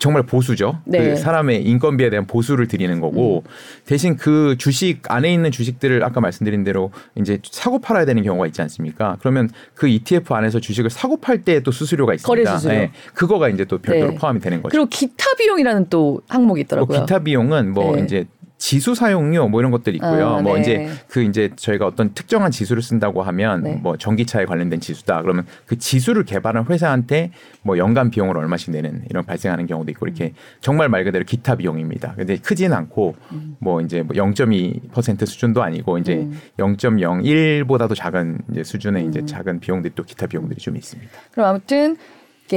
정말 0.00 0.22
보수죠. 0.24 0.80
네. 0.84 0.98
음. 0.98 1.04
그 1.14 1.16
사람의 1.16 1.62
인건비에 1.64 2.10
대한 2.10 2.26
보수를 2.26 2.68
드리는 2.68 3.00
거고 3.00 3.44
대신 3.86 4.16
그 4.16 4.56
주식 4.58 5.00
안에 5.10 5.32
있는 5.32 5.50
주식들을 5.50 6.04
아까 6.04 6.20
말씀드린 6.20 6.62
대로 6.62 6.90
이제 7.14 7.38
사고 7.50 7.78
팔아야 7.78 8.04
되는 8.04 8.22
경우가 8.22 8.46
있지 8.48 8.60
않습니까? 8.62 9.16
그러면 9.20 9.48
그 9.74 9.88
ETF 9.88 10.34
안에서 10.34 10.60
주식을 10.60 10.90
사고 10.90 11.16
팔 11.18 11.42
때 11.44 11.60
또 11.60 11.70
수수료가 11.70 12.14
있습니다. 12.14 12.28
거래 12.28 12.58
수수료. 12.58 12.88
그거가 13.14 13.48
이제 13.48 13.64
또 13.64 13.78
별도로 13.78 14.10
네. 14.12 14.16
포함이 14.18 14.40
되는 14.40 14.60
거죠. 14.62 14.70
그리고 14.72 14.86
기타 14.90 15.24
비용이라는 15.38 15.86
또 15.88 16.20
항목이 16.28 16.46
뭐 16.48 16.58
있더라고요. 16.58 17.00
기타 17.00 17.18
비용은 17.20 17.72
뭐 17.72 17.96
네. 17.96 18.02
이제 18.04 18.26
지수 18.58 18.94
사용료 18.94 19.48
뭐 19.48 19.60
이런 19.60 19.70
것들이 19.70 19.96
있고요. 19.96 20.28
아, 20.28 20.42
뭐 20.42 20.54
네. 20.54 20.60
이제 20.60 20.88
그 21.08 21.22
이제 21.22 21.50
저희가 21.54 21.86
어떤 21.86 22.12
특정한 22.12 22.50
지수를 22.50 22.82
쓴다고 22.82 23.22
하면 23.22 23.62
네. 23.62 23.74
뭐 23.80 23.96
전기차에 23.96 24.44
관련된 24.46 24.80
지수다. 24.80 25.22
그러면 25.22 25.46
그 25.64 25.78
지수를 25.78 26.24
개발한 26.24 26.66
회사한테 26.66 27.30
뭐 27.62 27.78
연간 27.78 28.10
비용을 28.10 28.36
얼마씩 28.36 28.72
내는 28.72 29.04
이런 29.08 29.24
발생하는 29.24 29.66
경우도 29.66 29.92
있고 29.92 30.06
이렇게 30.06 30.34
정말 30.60 30.88
말 30.88 31.04
그대로 31.04 31.24
기타 31.24 31.54
비용입니다. 31.54 32.14
근데 32.16 32.36
크진 32.36 32.72
않고 32.72 33.14
뭐 33.60 33.80
이제 33.80 34.02
뭐 34.02 34.16
0.2% 34.16 35.24
수준도 35.24 35.62
아니고 35.62 35.98
이제 35.98 36.14
음. 36.14 36.38
0.01보다도 36.58 37.94
작은 37.94 38.38
이제 38.50 38.64
수준의 38.64 39.06
이제 39.06 39.24
작은 39.24 39.60
비용들이 39.60 39.94
또 39.94 40.02
기타 40.02 40.26
비용들이 40.26 40.60
좀 40.60 40.76
있습니다. 40.76 41.10
그럼 41.30 41.48
아무튼 41.48 41.96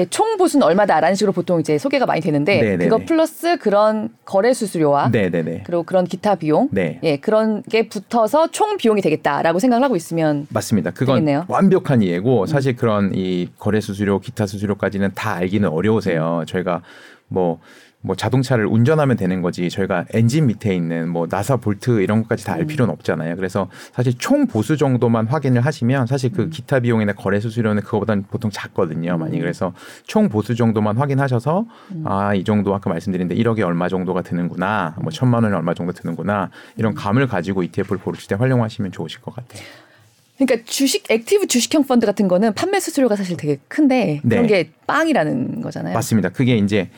총 0.09 0.37
보수는 0.37 0.65
얼마다라는 0.65 1.15
식으로 1.15 1.33
보통 1.33 1.59
이제 1.59 1.77
소개가 1.77 2.05
많이 2.05 2.21
되는데 2.21 2.61
네네네. 2.61 2.85
그거 2.85 2.97
플러스 3.05 3.57
그런 3.57 4.09
거래 4.25 4.53
수수료와 4.53 5.11
네, 5.11 5.29
네, 5.29 5.43
네. 5.43 5.63
그리고 5.65 5.83
그런 5.83 6.05
기타 6.05 6.35
비용, 6.35 6.69
네. 6.71 6.99
예 7.03 7.17
그런 7.17 7.61
게 7.63 7.87
붙어서 7.89 8.51
총 8.51 8.77
비용이 8.77 9.01
되겠다라고 9.01 9.59
생각을 9.59 9.83
하고 9.83 9.95
있으면 9.95 10.47
맞습니다. 10.49 10.91
그건 10.91 11.15
되겠네요. 11.15 11.45
완벽한 11.47 12.01
이해고 12.01 12.45
사실 12.45 12.75
그런 12.75 13.11
이 13.13 13.49
거래 13.59 13.81
수수료, 13.81 14.19
기타 14.19 14.47
수수료까지는 14.47 15.11
다 15.13 15.33
알기는 15.33 15.67
음. 15.67 15.73
어려우세요. 15.73 16.43
저희가 16.47 16.81
뭐 17.27 17.59
뭐 18.01 18.15
자동차를 18.15 18.65
운전하면 18.65 19.15
되는 19.15 19.41
거지 19.41 19.69
저희가 19.69 20.05
엔진 20.13 20.47
밑에 20.47 20.75
있는 20.75 21.07
뭐 21.09 21.27
나사 21.29 21.57
볼트 21.57 22.01
이런 22.01 22.23
것까지 22.23 22.43
음. 22.43 22.45
다 22.45 22.55
알 22.55 22.65
필요는 22.65 22.91
없잖아요. 22.93 23.35
그래서 23.35 23.69
사실 23.93 24.17
총 24.17 24.47
보수 24.47 24.75
정도만 24.75 25.27
확인을 25.27 25.61
하시면 25.61 26.07
사실 26.07 26.31
음. 26.31 26.35
그 26.35 26.49
기타 26.49 26.79
비용이나 26.79 27.13
거래 27.13 27.39
수수료는 27.39 27.83
그거보다는 27.83 28.23
보통 28.23 28.49
작거든요. 28.49 29.17
많이 29.17 29.39
그래서 29.39 29.73
총 30.05 30.29
보수 30.29 30.55
정도만 30.55 30.97
확인하셔서 30.97 31.65
음. 31.91 32.03
아 32.07 32.25
이 32.25 32.43
정도 32.43 32.73
아까 32.73 32.89
말씀드린 32.89 33.27
데 33.27 33.35
1억에 33.35 33.61
얼마 33.61 33.87
정도가 33.87 34.23
드는구나, 34.23 34.95
뭐 35.01 35.11
천만 35.11 35.43
원에 35.43 35.55
얼마 35.55 35.73
정도 35.73 35.93
드는구나 35.93 36.49
이런 36.77 36.95
감을 36.95 37.27
가지고 37.27 37.63
ETF를 37.63 37.99
고르실 37.99 38.27
때 38.27 38.35
활용하시면 38.35 38.91
좋으실 38.91 39.21
것 39.21 39.35
같아요. 39.35 39.61
그러니까 40.37 40.65
주식 40.65 41.09
active 41.11 41.45
주식형 41.45 41.83
펀드 41.83 42.07
같은 42.07 42.27
거는 42.27 42.53
판매 42.55 42.79
수수료가 42.79 43.15
사실 43.15 43.37
되게 43.37 43.59
큰데 43.67 44.21
그런 44.27 44.47
네. 44.47 44.47
게 44.47 44.71
빵이라는 44.87 45.61
거잖아요. 45.61 45.93
맞습니다. 45.93 46.29
그게 46.29 46.57
이제 46.57 46.89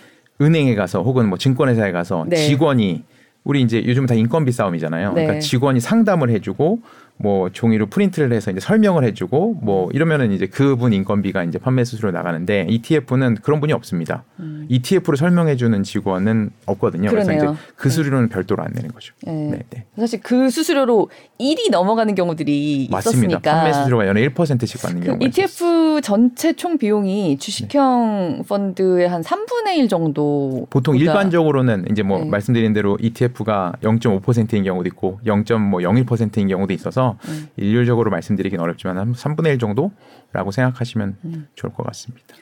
은행에 0.41 0.75
가서 0.75 1.01
혹은 1.01 1.29
뭐 1.29 1.37
증권회사에 1.37 1.91
가서 1.91 2.25
네. 2.27 2.35
직원이 2.35 3.03
우리 3.43 3.61
이제 3.61 3.83
요즘 3.85 4.05
다 4.05 4.13
인건비 4.15 4.51
싸움이잖아요. 4.51 5.13
네. 5.13 5.23
그러니까 5.23 5.39
직원이 5.39 5.79
상담을 5.79 6.29
해주고 6.29 6.79
뭐 7.17 7.49
종이로 7.49 7.85
프린트를 7.87 8.33
해서 8.33 8.51
이제 8.51 8.59
설명을 8.59 9.03
해주고 9.05 9.59
뭐 9.61 9.89
이러면은 9.93 10.31
이제 10.31 10.45
그분 10.47 10.93
인건비가 10.93 11.43
이제 11.43 11.57
판매 11.57 11.83
수수료 11.85 12.11
나가는데 12.11 12.65
ETF는 12.69 13.35
그런 13.41 13.59
분이 13.61 13.71
없습니다. 13.73 14.23
ETF로 14.67 15.15
설명해주는 15.15 15.83
직원은 15.83 16.49
없거든요. 16.65 17.09
그래서 17.09 17.31
음. 17.31 17.37
그러네요. 17.37 17.53
이제 17.53 17.63
그 17.75 17.89
수수료는 17.89 18.29
별도로 18.29 18.63
안 18.63 18.71
내는 18.73 18.91
거죠. 18.91 19.13
네. 19.23 19.31
네, 19.51 19.59
네. 19.69 19.85
사실 19.97 20.19
그 20.21 20.49
수수료로 20.49 21.09
1이 21.39 21.71
넘어가는 21.71 22.13
경우들이 22.15 22.89
맞습니다. 22.91 23.37
있었으니까. 23.37 23.53
판매 23.53 23.73
수수료가 23.73 24.07
연에 24.07 24.27
1%씩 24.29 24.81
받는 24.81 24.99
그 25.01 25.05
경우가 25.07 25.25
있어요. 25.25 25.45
ETF 25.45 26.01
전체 26.01 26.53
총 26.53 26.77
비용이 26.77 27.37
주식형 27.37 28.43
펀드의 28.47 29.07
한 29.07 29.21
3분의 29.21 29.77
1 29.77 29.87
정도. 29.87 30.67
보통 30.69 30.97
일반적으로는 30.97 31.85
이제 31.91 32.03
뭐 32.03 32.19
네. 32.19 32.25
말씀드린 32.25 32.73
대로 32.73 32.97
ETF가 32.99 33.73
0.5%인 33.81 34.63
경우도 34.63 34.87
있고 34.89 35.19
0.01%인 35.25 36.47
경우도 36.47 36.73
있어서 36.73 37.02
음. 37.27 37.47
일률적으로 37.57 38.09
말씀드리긴 38.11 38.59
어렵지만 38.59 38.97
한 38.97 39.13
3분의 39.13 39.47
1 39.47 39.59
정도라고 39.59 40.51
생각하시면 40.51 41.17
음. 41.25 41.47
좋을 41.55 41.73
것 41.73 41.85
같습니다. 41.87 42.35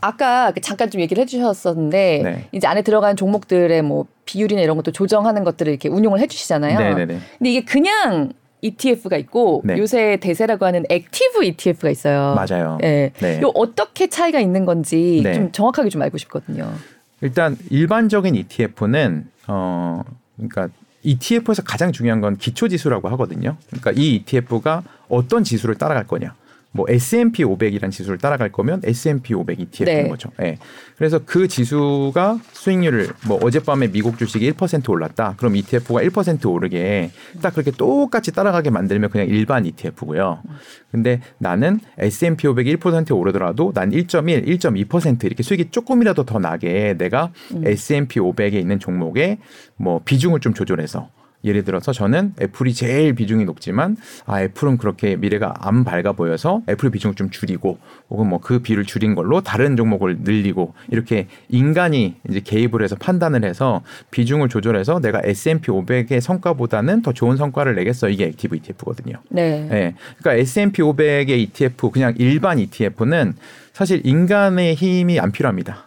아까 0.00 0.50
그 0.52 0.60
잠깐 0.60 0.90
좀 0.90 1.00
얘기를 1.00 1.20
해주셨었는데 1.22 2.20
네. 2.24 2.48
이제 2.52 2.66
안에 2.66 2.82
들어간 2.82 3.16
종목들의 3.16 3.82
뭐 3.82 4.06
비율이나 4.24 4.62
이런 4.62 4.76
것도 4.76 4.92
조정하는 4.92 5.44
것들을 5.44 5.70
이렇게 5.70 5.88
운용을 5.88 6.20
해주시잖아요. 6.20 6.78
네네네. 6.78 7.18
근데 7.38 7.50
이게 7.50 7.64
그냥 7.64 8.32
ETF가 8.62 9.18
있고 9.18 9.60
네. 9.64 9.76
요새 9.76 10.16
대세라고 10.16 10.64
하는 10.64 10.84
active 10.88 11.44
ETF가 11.44 11.90
있어요. 11.90 12.34
맞아요. 12.34 12.78
예. 12.82 13.12
네. 13.20 13.40
요 13.42 13.52
어떻게 13.54 14.08
차이가 14.08 14.40
있는 14.40 14.64
건지 14.64 15.20
네. 15.22 15.34
좀 15.34 15.52
정확하게 15.52 15.90
좀 15.90 16.00
알고 16.00 16.16
싶거든요. 16.16 16.72
일단 17.20 17.58
일반적인 17.70 18.34
ETF는 18.34 19.26
어 19.48 20.02
그러니까 20.36 20.68
ETF에서 21.04 21.62
가장 21.62 21.92
중요한 21.92 22.20
건 22.20 22.36
기초 22.36 22.68
지수라고 22.68 23.08
하거든요. 23.10 23.56
그러니까 23.68 23.92
이 23.92 24.16
ETF가 24.16 24.82
어떤 25.08 25.44
지수를 25.44 25.76
따라갈 25.76 26.06
거냐. 26.06 26.34
뭐 26.74 26.86
S&P 26.88 27.44
500이라는 27.44 27.92
지수를 27.92 28.18
따라갈 28.18 28.50
거면 28.50 28.82
S&P 28.82 29.32
500 29.32 29.60
ETF인 29.60 29.84
네. 29.84 30.08
거죠. 30.08 30.30
예. 30.42 30.58
그래서 30.96 31.20
그 31.24 31.46
지수가 31.46 32.40
수익률을 32.52 33.10
뭐 33.28 33.38
어젯밤에 33.42 33.92
미국 33.92 34.18
주식이 34.18 34.52
1% 34.52 34.90
올랐다. 34.90 35.34
그럼 35.36 35.54
ETF가 35.54 36.02
1% 36.02 36.50
오르게 36.50 37.12
딱 37.40 37.52
그렇게 37.52 37.70
똑같이 37.70 38.32
따라가게 38.32 38.70
만들면 38.70 39.10
그냥 39.10 39.28
일반 39.28 39.64
ETF고요. 39.66 40.42
근데 40.90 41.20
나는 41.38 41.78
S&P 41.98 42.48
500이 42.48 42.76
1% 42.80 43.16
오르더라도 43.16 43.72
난 43.72 43.90
1.1, 43.90 44.44
1.2% 44.44 45.24
이렇게 45.24 45.44
수익이 45.44 45.70
조금이라도 45.70 46.24
더 46.24 46.40
나게 46.40 46.96
내가 46.98 47.32
S&P 47.64 48.18
500에 48.18 48.54
있는 48.54 48.80
종목에 48.80 49.38
뭐 49.76 50.00
비중을 50.04 50.40
좀 50.40 50.54
조절해서 50.54 51.08
예를 51.44 51.64
들어서 51.64 51.92
저는 51.92 52.34
애플이 52.40 52.72
제일 52.72 53.14
비중이 53.14 53.44
높지만 53.44 53.96
아 54.26 54.42
애플은 54.42 54.78
그렇게 54.78 55.16
미래가 55.16 55.54
안 55.58 55.84
밝아 55.84 56.12
보여서 56.12 56.62
애플 56.68 56.90
비중을 56.90 57.16
좀 57.16 57.30
줄이고 57.30 57.78
혹은 58.10 58.28
뭐 58.28 58.44
그 58.44 58.58
비율을 58.60 58.84
줄인 58.84 59.14
걸로 59.14 59.40
다른 59.40 59.74
종목을 59.74 60.18
늘리고 60.20 60.74
이렇게 60.90 61.26
인간이 61.48 62.16
이제 62.28 62.40
개입을 62.40 62.82
해서 62.82 62.94
판단을 62.94 63.42
해서 63.42 63.82
비중을 64.10 64.50
조절해서 64.50 65.00
내가 65.00 65.22
S&P 65.24 65.72
500의 65.72 66.20
성과보다는 66.20 67.00
더 67.02 67.12
좋은 67.12 67.38
성과를 67.38 67.74
내겠어 67.74 68.10
이게 68.10 68.26
active 68.26 68.56
ETF거든요. 68.56 69.16
네. 69.30 69.66
예. 69.72 69.94
그러니까 70.18 70.34
S&P 70.42 70.82
500의 70.82 71.30
ETF 71.30 71.90
그냥 71.90 72.14
일반 72.18 72.58
ETF는 72.58 73.34
사실 73.72 74.02
인간의 74.04 74.74
힘이 74.74 75.18
안 75.18 75.32
필요합니다. 75.32 75.86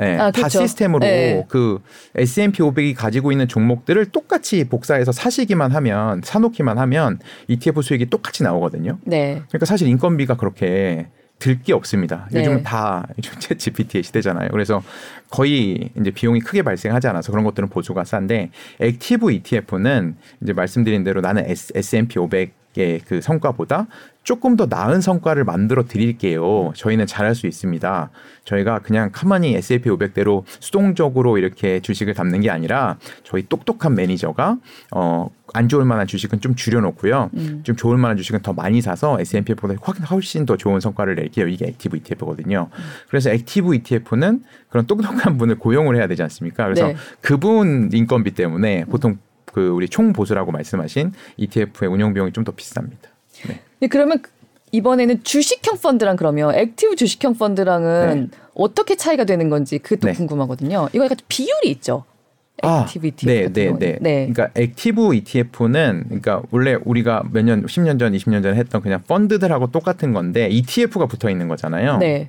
예, 0.00 0.16
아, 0.16 0.30
다 0.30 0.32
그렇죠. 0.32 0.60
시스템으로 0.60 1.00
네. 1.00 1.44
그 1.48 1.80
S&P 2.14 2.62
500이 2.62 2.94
가지고 2.94 3.32
있는 3.32 3.48
종목들을 3.48 4.06
똑같이 4.06 4.64
복사해서 4.64 5.12
사시기만 5.12 5.72
하면 5.72 6.20
사놓기만 6.24 6.78
하면 6.78 7.18
ETF 7.48 7.82
수익이 7.82 8.06
똑같이 8.06 8.42
나오거든요. 8.42 8.98
네. 9.04 9.42
그러니까 9.48 9.66
사실 9.66 9.88
인건비가 9.88 10.36
그렇게 10.36 11.06
들 11.40 11.60
게 11.62 11.72
없습니다. 11.72 12.28
네. 12.30 12.40
요즘은 12.40 12.62
다 12.62 13.58
ChatGPT의 13.58 14.04
시대잖아요. 14.04 14.50
그래서 14.50 14.82
거의 15.30 15.90
이제 15.98 16.10
비용이 16.10 16.40
크게 16.40 16.62
발생하지 16.62 17.08
않아서 17.08 17.32
그런 17.32 17.44
것들은 17.44 17.70
보수가 17.70 18.04
싼데 18.04 18.50
active 18.78 19.32
ETF는 19.32 20.16
이제 20.42 20.52
말씀드린 20.52 21.02
대로 21.02 21.20
나는 21.20 21.44
S, 21.46 21.72
S&P 21.74 22.16
500의 22.16 22.50
그 22.74 23.20
성과보다 23.20 23.86
조금 24.22 24.56
더 24.56 24.66
나은 24.66 25.00
성과를 25.00 25.44
만들어 25.44 25.84
드릴게요. 25.84 26.72
저희는 26.76 27.06
잘할 27.06 27.34
수 27.34 27.46
있습니다. 27.46 28.10
저희가 28.44 28.80
그냥 28.80 29.10
가만히 29.12 29.54
S&P 29.54 29.88
500대로 29.90 30.44
수동적으로 30.60 31.38
이렇게 31.38 31.80
주식을 31.80 32.14
담는 32.14 32.42
게 32.42 32.50
아니라 32.50 32.98
저희 33.24 33.46
똑똑한 33.48 33.94
매니저가 33.94 34.58
어, 34.92 35.30
안 35.52 35.68
좋을 35.68 35.84
만한 35.84 36.06
주식은 36.06 36.40
좀 36.40 36.54
줄여놓고요. 36.54 37.30
음. 37.34 37.60
좀 37.64 37.76
좋을 37.76 37.96
만한 37.96 38.16
주식은 38.16 38.42
더 38.42 38.52
많이 38.52 38.80
사서 38.80 39.18
S&P보다 39.20 39.74
훨씬 40.10 40.46
더 40.46 40.56
좋은 40.56 40.80
성과를 40.80 41.16
낼게요. 41.16 41.48
이게 41.48 41.66
active 41.66 41.96
ETF거든요. 41.96 42.68
그래서 43.08 43.30
active 43.30 43.74
ETF는 43.74 44.44
그런 44.68 44.86
똑똑한 44.86 45.38
분을 45.38 45.58
고용을 45.58 45.96
해야 45.96 46.06
되지 46.06 46.22
않습니까? 46.22 46.64
그래서 46.64 46.88
네. 46.88 46.96
그분 47.20 47.90
인건비 47.92 48.32
때문에 48.32 48.84
보통 48.84 49.16
그 49.52 49.68
우리 49.68 49.88
총 49.88 50.12
보수라고 50.12 50.52
말씀하신 50.52 51.12
ETF의 51.36 51.88
운영 51.88 52.12
비용이 52.14 52.32
좀 52.32 52.44
더 52.44 52.52
비쌉니다. 52.52 53.10
네. 53.48 53.60
근데 53.78 53.88
그러면 53.88 54.22
이번에는 54.72 55.24
주식형 55.24 55.78
펀드랑 55.78 56.16
그러면 56.16 56.54
active 56.54 56.96
주식형 56.96 57.34
펀드랑은 57.34 58.30
네. 58.30 58.38
어떻게 58.54 58.96
차이가 58.96 59.24
되는 59.24 59.48
건지 59.50 59.78
그것도 59.78 60.08
네. 60.08 60.14
궁금하거든요. 60.14 60.88
이거 60.92 61.04
약간 61.04 61.18
비율이 61.28 61.70
있죠. 61.70 62.04
active 62.62 63.06
ETF 63.06 63.26
네, 63.26 63.42
같은 63.42 63.52
네, 63.52 63.64
경우는. 63.66 63.78
네, 63.80 63.98
네. 64.00 64.32
그러니까 64.32 64.60
active 64.60 65.14
ETF는 65.14 66.04
그러니까 66.04 66.42
원래 66.50 66.76
우리가 66.84 67.24
몇 67.32 67.42
년, 67.42 67.64
10년 67.64 67.98
전, 67.98 68.12
20년 68.12 68.42
전에 68.42 68.56
했던 68.56 68.82
그냥 68.82 69.02
펀드들하고 69.06 69.70
똑같은 69.70 70.12
건데 70.12 70.48
ETF가 70.48 71.06
붙어 71.06 71.30
있는 71.30 71.48
거잖아요. 71.48 71.98
네. 71.98 72.28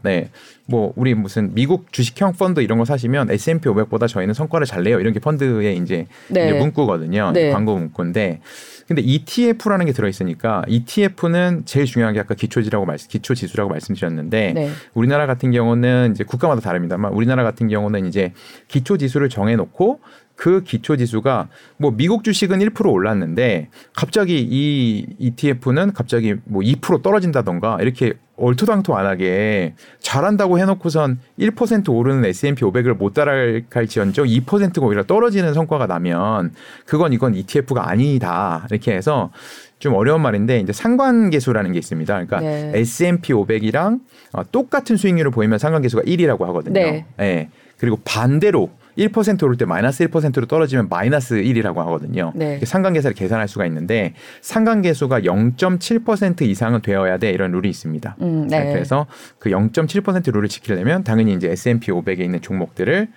뭐 0.71 0.93
우리 0.95 1.13
무슨 1.13 1.53
미국 1.53 1.91
주식형 1.91 2.33
펀드 2.33 2.61
이런 2.61 2.77
거 2.77 2.85
사시면 2.85 3.29
S&P 3.29 3.67
500보다 3.69 4.07
저희는 4.07 4.33
성과를 4.33 4.65
잘 4.65 4.83
내요. 4.83 4.99
이런 4.99 5.13
게 5.13 5.19
펀드의 5.19 5.77
이제, 5.77 6.07
네. 6.29 6.47
이제 6.47 6.57
문구거든요. 6.57 7.31
네. 7.33 7.51
광고 7.51 7.77
문구인데 7.77 8.39
근데 8.87 9.01
ETF라는 9.01 9.85
게 9.85 9.93
들어 9.93 10.07
있으니까 10.07 10.63
ETF는 10.67 11.63
제일 11.65 11.85
중요한 11.85 12.13
게 12.13 12.19
아까 12.19 12.35
기초지라고 12.35 12.85
말씀 12.85 13.07
기초 13.09 13.35
지수라고 13.35 13.69
말씀드렸는데 13.69 14.53
네. 14.53 14.69
우리나라 14.93 15.27
같은 15.27 15.51
경우는 15.51 16.11
이제 16.13 16.23
국가마다 16.23 16.61
다릅니다만 16.61 17.13
우리나라 17.13 17.43
같은 17.43 17.67
경우는 17.67 18.05
이제 18.05 18.33
기초 18.67 18.97
지수를 18.97 19.29
정해 19.29 19.55
놓고 19.55 19.99
그 20.35 20.63
기초 20.63 20.95
지수가 20.95 21.47
뭐 21.77 21.91
미국 21.91 22.23
주식은 22.23 22.59
1% 22.59 22.91
올랐는데 22.91 23.69
갑자기 23.95 24.41
이 24.41 25.05
ETF는 25.19 25.93
갑자기 25.93 26.35
뭐 26.45 26.61
2% 26.61 27.03
떨어진다던가 27.03 27.77
이렇게 27.81 28.13
얼토당토 28.37 28.97
안 28.97 29.05
하게 29.05 29.75
잘한다고 29.99 30.57
해놓고선 30.57 31.19
1% 31.39 31.93
오르는 31.93 32.25
S&P 32.25 32.65
500을 32.65 32.95
못 32.95 33.13
따라갈 33.13 33.87
지언정 33.87 34.25
2%가 34.25 34.85
오히려 34.85 35.03
떨어지는 35.03 35.53
성과가 35.53 35.85
나면 35.85 36.53
그건 36.85 37.13
이건 37.13 37.35
ETF가 37.35 37.89
아니다 37.89 38.65
이렇게 38.71 38.93
해서 38.93 39.31
좀 39.77 39.93
어려운 39.93 40.21
말인데 40.21 40.59
이제 40.59 40.73
상관계수라는 40.73 41.71
게 41.71 41.79
있습니다. 41.79 42.13
그러니까 42.13 42.39
네. 42.39 42.71
S&P 42.75 43.33
500이랑 43.33 43.99
어, 44.33 44.43
똑같은 44.51 44.95
수익률을 44.95 45.31
보이면 45.31 45.59
상관계수가 45.59 46.03
1이라고 46.03 46.41
하거든요. 46.45 46.73
네. 46.73 47.05
예. 47.19 47.49
그리고 47.77 47.97
반대로 48.05 48.69
1% 48.97 49.43
오를 49.43 49.57
때 49.57 49.65
마이너스 49.65 50.05
1%로 50.07 50.45
떨어지면 50.45 50.87
마이너스 50.89 51.35
1이라고 51.35 51.75
하거든요. 51.77 52.31
네. 52.35 52.59
상관계수를 52.63 53.15
계산할 53.15 53.47
수가 53.47 53.65
있는데 53.67 54.13
상관계수가 54.41 55.21
0.7% 55.21 56.41
이상은 56.41 56.81
되어야 56.81 57.17
돼 57.17 57.29
이런 57.31 57.51
룰이 57.51 57.69
있습니다. 57.69 58.17
음, 58.21 58.47
네. 58.47 58.73
그래서 58.73 59.07
그 59.39 59.49
0.7% 59.49 60.33
룰을 60.33 60.47
지키려면 60.47 61.03
당연히 61.03 61.33
이제 61.33 61.49
S&P 61.49 61.91
500에 61.91 62.19
있는 62.19 62.41
종목들을 62.41 63.07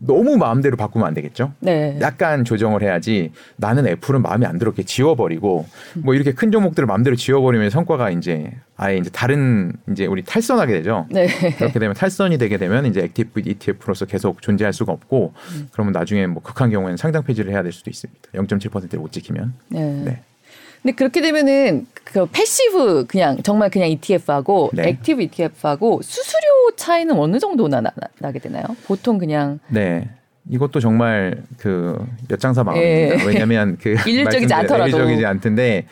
너무 0.00 0.36
마음대로 0.36 0.76
바꾸면 0.76 1.06
안 1.06 1.14
되겠죠. 1.14 1.52
네. 1.60 1.98
약간 2.00 2.44
조정을 2.44 2.82
해야지 2.82 3.32
나는 3.56 3.86
애플은 3.86 4.22
마음에 4.22 4.46
안 4.46 4.58
들어 4.58 4.70
이렇게 4.70 4.84
지워버리고 4.84 5.66
뭐 5.96 6.14
이렇게 6.14 6.32
큰 6.32 6.52
종목들을 6.52 6.86
마음대로 6.86 7.16
지워버리면 7.16 7.70
성과가 7.70 8.10
이제 8.10 8.52
아예 8.76 8.96
이제 8.96 9.10
다른 9.10 9.72
이제 9.90 10.06
우리 10.06 10.22
탈선하게 10.22 10.72
되죠. 10.74 11.06
네. 11.10 11.26
그렇게 11.56 11.78
되면 11.78 11.94
탈선이 11.94 12.38
되게 12.38 12.58
되면 12.58 12.86
이제 12.86 13.02
active 13.02 13.40
ETF로서 13.44 14.06
계속 14.06 14.40
존재할 14.40 14.72
수가 14.72 14.92
없고 14.92 15.34
그러면 15.72 15.92
나중에 15.92 16.26
뭐 16.26 16.42
극한 16.42 16.70
경우에는 16.70 16.96
상장 16.96 17.24
폐지를 17.24 17.52
해야 17.52 17.62
될 17.62 17.72
수도 17.72 17.90
있습니다. 17.90 18.30
0.7%를 18.34 19.00
못 19.00 19.10
지키면. 19.10 19.54
네. 19.68 20.02
네. 20.04 20.22
근데 20.82 20.94
그렇게 20.94 21.20
되면은 21.20 21.86
그 22.04 22.26
passive 22.26 23.06
그냥 23.06 23.38
정말 23.42 23.68
그냥 23.70 23.88
ETF하고 23.90 24.70
네. 24.72 24.88
active 24.88 25.22
ETF하고 25.22 26.00
수수료 26.02 26.74
차이는 26.76 27.18
어느 27.18 27.38
정도 27.38 27.68
나, 27.68 27.80
나, 27.80 27.90
나게 28.18 28.38
되나요? 28.38 28.64
보통 28.86 29.18
그냥 29.18 29.58
네. 29.68 30.08
이것도 30.50 30.80
정말 30.80 31.42
그 31.58 31.98
엿장사 32.30 32.64
마음입니다. 32.64 33.20
예. 33.22 33.26
왜냐하면 33.26 33.76
그 33.80 33.94
일률적이지 34.08 34.54
않더라도. 34.54 34.86
일률적이지 34.88 35.26
않던데 35.26 35.86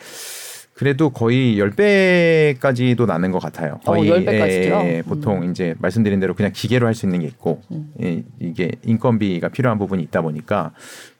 그래도 0.73 1.09
거의 1.09 1.57
10배까지도 1.57 3.05
나는 3.05 3.31
것 3.31 3.39
같아요. 3.39 3.79
어, 3.85 3.93
거의 3.93 4.09
10배까지죠? 4.09 4.81
음. 4.81 4.85
예, 4.87 5.01
보통 5.03 5.43
이제 5.49 5.75
말씀드린 5.79 6.19
대로 6.19 6.33
그냥 6.33 6.51
기계로 6.53 6.85
할 6.87 6.93
수 6.95 7.05
있는 7.05 7.19
게 7.19 7.27
있고 7.27 7.61
예, 8.01 8.23
이게 8.39 8.71
인건비가 8.83 9.49
필요한 9.49 9.77
부분이 9.77 10.01
있다 10.03 10.21
보니까 10.21 10.71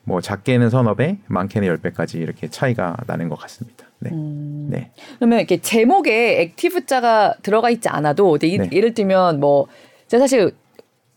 뭐 0.08 0.22
작게는 0.22 0.70
서너 0.70 0.94
배, 0.94 1.18
많게는 1.26 1.68
10배까지 1.76 2.14
이렇게 2.16 2.48
차이가 2.48 2.96
나는 3.06 3.28
것 3.28 3.38
같습니다. 3.40 3.84
네. 3.98 4.10
음. 4.10 4.68
네. 4.70 4.90
그러면 5.18 5.38
이렇게 5.40 5.58
제목에 5.60 6.40
액티브자가 6.40 7.34
들어가 7.42 7.68
있지 7.68 7.88
않아도 7.90 8.38
네. 8.38 8.58
예를 8.72 8.94
들면 8.94 9.38
뭐 9.38 9.66
제가 10.06 10.22
사실 10.22 10.52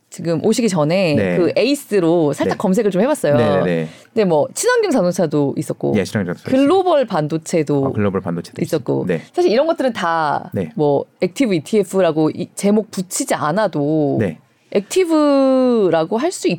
지금 0.09 0.43
오시기 0.45 0.67
전에 0.67 1.15
네. 1.15 1.37
그 1.37 1.53
ACE로 1.55 2.33
살짝 2.33 2.57
네. 2.57 2.61
검색을 2.61 2.91
좀 2.91 3.01
해봤어요. 3.01 3.37
네, 3.37 3.63
네. 3.63 3.87
근데 4.13 4.25
뭐 4.25 4.49
친환경 4.53 4.91
자동차도 4.91 5.53
있었고 5.57 5.93
예, 5.95 6.03
실황 6.03 6.25
작성. 6.25 6.51
글로벌 6.51 7.05
반도체도 7.05 7.85
아, 7.87 7.91
글로벌 7.93 8.19
반도체도 8.19 8.61
있었고 8.61 9.05
네. 9.07 9.21
사실 9.31 9.51
이런 9.51 9.67
것들은 9.67 9.93
다 9.93 10.51
네. 10.53 10.69
뭐 10.75 11.05
active 11.21 11.55
ETF라고 11.55 12.29
이 12.31 12.49
제목 12.55 12.91
붙이지 12.91 13.35
않아도 13.35 14.17
네. 14.19 14.39
active라고 14.71 16.17
할 16.17 16.31
수 16.33 16.49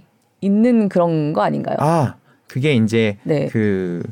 있는 0.40 0.88
그런 0.88 1.32
거 1.32 1.42
아닌가요? 1.42 1.76
아, 1.78 2.16
그게 2.52 2.74
이제 2.74 3.16
네. 3.22 3.48
그 3.50 4.02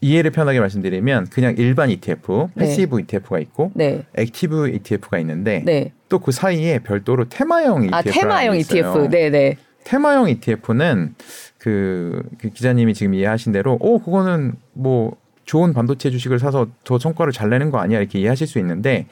이해를 0.00 0.30
편하게 0.30 0.58
말씀드리면 0.58 1.26
그냥 1.26 1.54
일반 1.58 1.90
ETF, 1.90 2.48
네. 2.54 2.64
passive 2.64 2.98
ETF가 2.98 3.38
있고 3.40 3.72
네. 3.74 4.06
active 4.16 4.68
ETF가 4.70 5.18
있는데 5.18 5.62
네. 5.66 5.92
또 6.08 6.20
그 6.20 6.32
사이에 6.32 6.78
별도로 6.78 7.28
테마형 7.28 7.84
ETF 7.84 7.96
아 7.96 8.02
테마형 8.02 8.56
ETF. 8.56 9.08
네, 9.10 9.28
네. 9.28 9.58
테마형 9.84 10.30
ETF는 10.30 11.14
그, 11.58 12.22
그 12.38 12.48
기자님이 12.48 12.94
지금 12.94 13.12
이해하신 13.12 13.52
대로 13.52 13.74
어 13.74 13.98
그거는 14.02 14.54
뭐 14.72 15.14
좋은 15.44 15.74
반도체 15.74 16.10
주식을 16.10 16.38
사서 16.38 16.68
더 16.84 16.98
성과를 16.98 17.34
잘 17.34 17.50
내는 17.50 17.70
거 17.70 17.80
아니야 17.80 17.98
이렇게 17.98 18.18
이해하실 18.18 18.46
수 18.46 18.58
있는데 18.60 19.08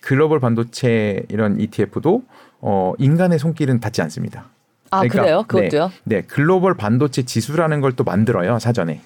글로벌 0.00 0.40
반도체 0.40 1.24
이런 1.28 1.60
ETF도 1.60 2.22
어 2.62 2.94
인간의 2.96 3.38
손길은 3.38 3.80
닿지 3.80 4.00
않습니다. 4.00 4.48
아 4.90 5.06
그래요? 5.06 5.44
그것도요? 5.46 5.92
네, 6.04 6.16
네, 6.16 6.22
글로벌 6.26 6.74
반도체 6.76 7.22
지수라는 7.24 7.80
걸 7.80 7.90
또 7.96 8.04
만들어요 8.04 8.58
사전에. 8.58 9.00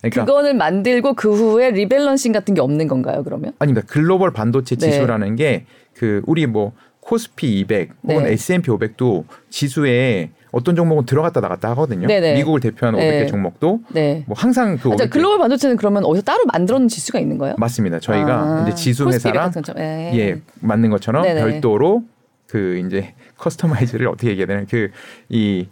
그러니까 0.00 0.24
그거를 0.24 0.54
만들고 0.54 1.14
그 1.14 1.34
후에 1.34 1.70
리밸런싱 1.70 2.32
같은 2.32 2.54
게 2.54 2.60
없는 2.60 2.86
건가요? 2.86 3.24
그러면? 3.24 3.52
아닙니다. 3.58 3.86
글로벌 3.90 4.32
반도체 4.32 4.76
네. 4.76 4.90
지수라는 4.90 5.36
게그 5.36 6.22
우리 6.26 6.46
뭐 6.46 6.72
코스피 7.00 7.58
200 7.60 7.90
혹은 8.04 8.24
네. 8.24 8.32
S&P 8.32 8.70
500도 8.70 9.24
지수에 9.50 10.30
어떤 10.52 10.74
종목은 10.76 11.06
들어갔다 11.06 11.40
나갔다 11.40 11.70
하거든요. 11.70 12.06
네네. 12.06 12.34
미국을 12.34 12.60
대표하는 12.60 12.98
네. 13.00 13.24
500개 13.24 13.28
종목도 13.28 13.80
네. 13.92 14.24
뭐 14.26 14.36
항상 14.38 14.78
그 14.78 14.92
아, 14.92 14.96
자, 14.96 15.04
500개 15.06 15.10
글로벌 15.10 15.38
반도체는 15.38 15.76
그러면 15.76 16.04
어디서 16.04 16.24
따로 16.24 16.44
만들어놓은 16.52 16.88
지수가 16.88 17.18
있는 17.18 17.38
거예요? 17.38 17.54
맞습니다. 17.58 17.98
저희가 18.00 18.34
아, 18.34 18.62
이제 18.66 18.74
지수 18.74 19.08
회사랑. 19.08 19.52
예. 19.78 20.12
예 20.14 20.40
맞는 20.60 20.90
것처럼 20.90 21.22
네네. 21.24 21.40
별도로 21.40 22.02
그 22.46 22.80
이제 22.86 23.14
커스터마이즈를 23.38 24.08
어떻게 24.08 24.28
얘기해야 24.28 24.46
되나 24.46 24.64
그이 24.64 25.68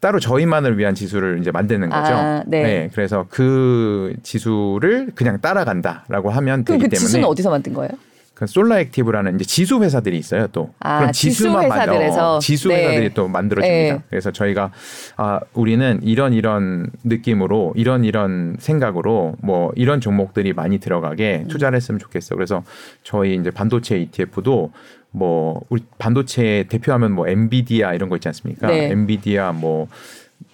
따로 0.00 0.20
저희만을 0.20 0.78
위한 0.78 0.94
지수를 0.94 1.38
이제 1.40 1.50
만드는 1.50 1.88
거죠. 1.88 2.12
아, 2.12 2.42
네. 2.46 2.90
그래서 2.92 3.26
그 3.28 4.14
지수를 4.22 5.12
그냥 5.14 5.40
따라간다라고 5.40 6.30
하면 6.30 6.64
되기 6.64 6.78
그 6.80 6.88
때문에 6.88 6.98
지수는 6.98 7.24
어디서 7.26 7.50
만든 7.50 7.72
거예요? 7.72 7.90
그 8.36 8.46
솔라 8.46 8.80
액티브라는 8.80 9.36
이제 9.36 9.46
지수 9.46 9.82
회사들이 9.82 10.18
있어요 10.18 10.46
또 10.48 10.68
아, 10.80 10.98
그럼 10.98 11.12
지수 11.12 11.38
지수만 11.38 11.64
회사들에서? 11.64 12.16
만들어 12.16 12.38
지수 12.38 12.68
네. 12.68 12.84
회사들이 12.84 13.14
또 13.14 13.28
만들어집니다. 13.28 13.94
네. 13.94 14.02
그래서 14.10 14.30
저희가 14.30 14.72
아 15.16 15.40
우리는 15.54 16.00
이런 16.02 16.34
이런 16.34 16.90
느낌으로 17.02 17.72
이런 17.76 18.04
이런 18.04 18.56
생각으로 18.58 19.36
뭐 19.40 19.72
이런 19.74 20.02
종목들이 20.02 20.52
많이 20.52 20.78
들어가게 20.78 21.44
음. 21.44 21.48
투자를 21.48 21.76
했으면 21.76 21.98
좋겠어. 21.98 22.34
그래서 22.34 22.62
저희 23.02 23.36
이제 23.36 23.50
반도체 23.50 23.96
ETF도 23.96 24.70
뭐 25.16 25.62
우리 25.70 25.82
반도체 25.96 26.66
대표하면 26.68 27.12
뭐 27.12 27.26
엔비디아 27.26 27.94
이런 27.94 28.10
거 28.10 28.16
있지 28.16 28.28
않습니까? 28.28 28.66
네. 28.66 28.90
엔비디아 28.90 29.52
뭐 29.52 29.88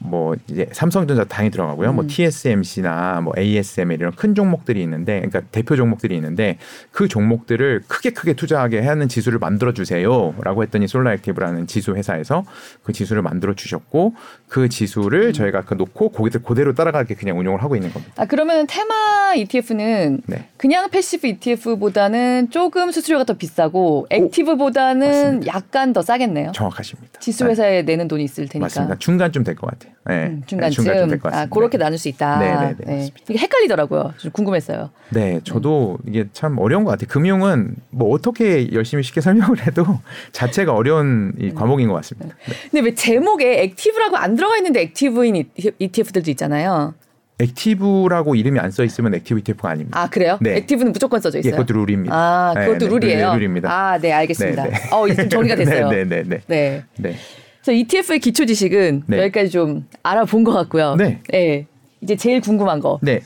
뭐 0.05 0.35
이제 0.49 0.69
삼성전자 0.73 1.25
당연히 1.25 1.51
들어가고요. 1.53 1.91
음. 1.91 1.95
뭐 1.97 2.05
TSMC나 2.09 3.21
뭐 3.23 3.33
ASML 3.39 3.99
이런 4.01 4.13
큰 4.13 4.35
종목들이 4.35 4.83
있는데, 4.83 5.17
그러니까 5.21 5.41
대표 5.53 5.77
종목들이 5.77 6.15
있는데 6.17 6.59
그 6.91 7.09
종목들을 7.09 7.83
크게 7.87 8.11
크게 8.11 8.35
투자하게 8.35 8.81
하는 8.81 9.09
지수를 9.09 9.39
만들어 9.39 9.73
주세요라고 9.73 10.63
했더니 10.65 10.89
Solactive라는 10.89 11.67
지수 11.67 11.95
회사에서 11.95 12.45
그 12.83 12.93
지수를 12.93 13.23
만들어 13.23 13.55
주셨고 13.55 14.15
그 14.49 14.69
지수를 14.69 15.27
음. 15.29 15.33
저희가 15.33 15.63
그 15.63 15.75
놓고 15.75 16.11
거기들 16.11 16.43
그대로 16.43 16.75
따라가게 16.75 17.15
그냥 17.15 17.39
운용을 17.39 17.63
하고 17.63 17.77
있는 17.77 17.93
겁니다. 17.93 18.15
아 18.17 18.27
그러면 18.27 18.67
테마 18.67 19.35
ETF는 19.37 20.23
네. 20.27 20.49
그냥 20.57 20.91
패시브 20.91 21.27
ETF보다는 21.27 22.51
조금 22.51 22.91
수수료가 22.91 23.25
더 23.25 23.35
비싸고 23.35 24.07
액티브보다는. 24.11 25.47
약간 25.47 25.93
더 25.93 26.03
싸겠네요. 26.03 26.53
정확하십니다. 26.53 27.21
지수 27.21 27.45
네. 27.45 27.51
회사에 27.51 27.83
내는 27.83 28.09
돈이 28.09 28.25
있을 28.25 28.49
테니까. 28.49 28.65
맞습니다. 28.65 28.97
중간쯤 28.99 29.45
될 29.45 29.55
것 29.57 29.71
같아요. 29.71 29.92
네. 30.07 30.27
음, 30.27 30.37
네, 30.41 30.47
중간쯤. 30.47 30.85
중간쯤 30.85 31.09
될 31.09 31.19
것 31.21 31.31
같습니다. 31.31 31.41
아, 31.43 31.47
그렇게 31.55 31.79
나눌 31.79 31.97
수 31.99 32.09
있다. 32.09 32.39
네, 32.39 32.47
네, 32.47 32.55
네, 32.79 32.93
맞습니다. 32.97 33.21
이게 33.31 33.39
헷갈리더라고요. 33.39 34.15
좀 34.19 34.31
궁금했어요. 34.33 34.91
네, 35.11 35.41
저도 35.45 35.99
이게 36.07 36.27
참 36.33 36.59
어려운 36.59 36.85
것 36.85 36.91
같아요. 36.93 37.07
금융은 37.09 37.77
뭐 37.91 38.11
어떻게 38.13 38.73
열심히 38.73 39.03
쉽게 39.03 39.21
설명을 39.23 39.67
해도 39.67 39.85
자체가 40.33 40.73
어려운 40.75 41.33
이 41.39 41.53
과목인 41.55 41.89
것 41.89 41.95
같습니다. 41.95 42.35
네. 42.47 42.55
근데 42.71 42.85
왜 42.87 42.95
제목에 42.95 43.63
액티브라고 43.63 44.17
안 44.17 44.35
들어가 44.37 44.57
있는데 44.57 44.81
액티브인 44.83 45.45
ETF들도 45.79 46.31
있잖아요. 46.33 46.95
액티브라고 47.39 48.35
이름이 48.35 48.59
안 48.61 48.71
써 48.71 48.85
있으면 48.85 49.15
액티브 49.15 49.41
ETF가 49.41 49.71
아닙니다. 49.71 50.01
아 50.01 50.09
그래요? 50.09 50.39
네. 50.41 50.57
액티브는 50.59 50.93
무조건 50.93 51.21
써져 51.21 51.39
예, 51.39 51.41
있어요. 51.41 51.53
그것도 51.57 51.75
룰입니다. 51.79 52.15
아 52.15 52.55
네, 52.57 52.67
그것도 52.67 52.87
네, 52.87 52.93
룰이에요. 53.07 53.27
룰, 53.31 53.37
룰입니다. 53.39 53.71
아네 53.91 54.13
알겠습니다. 54.13 54.65
네, 54.65 54.71
네. 54.71 54.79
어 54.93 55.07
이제 55.09 55.17
좀 55.23 55.29
정리가 55.29 55.57
됐어요. 55.57 55.89
네, 55.91 56.05
네, 56.05 56.23
네, 56.25 56.41
네. 56.47 56.83
네. 56.97 57.17
네. 57.63 57.65
그래서 57.65 57.73
ETF의 57.73 58.19
기초 58.19 58.45
지식은 58.45 59.05
네. 59.07 59.19
여기까지 59.23 59.51
좀 59.51 59.87
알아본 60.03 60.45
것 60.45 60.53
같고요. 60.53 60.97
네. 60.97 61.21
예. 61.33 61.67
이제 62.01 62.17
제일 62.17 62.41
궁금한 62.41 62.81
거. 62.81 62.99
네. 63.03 63.21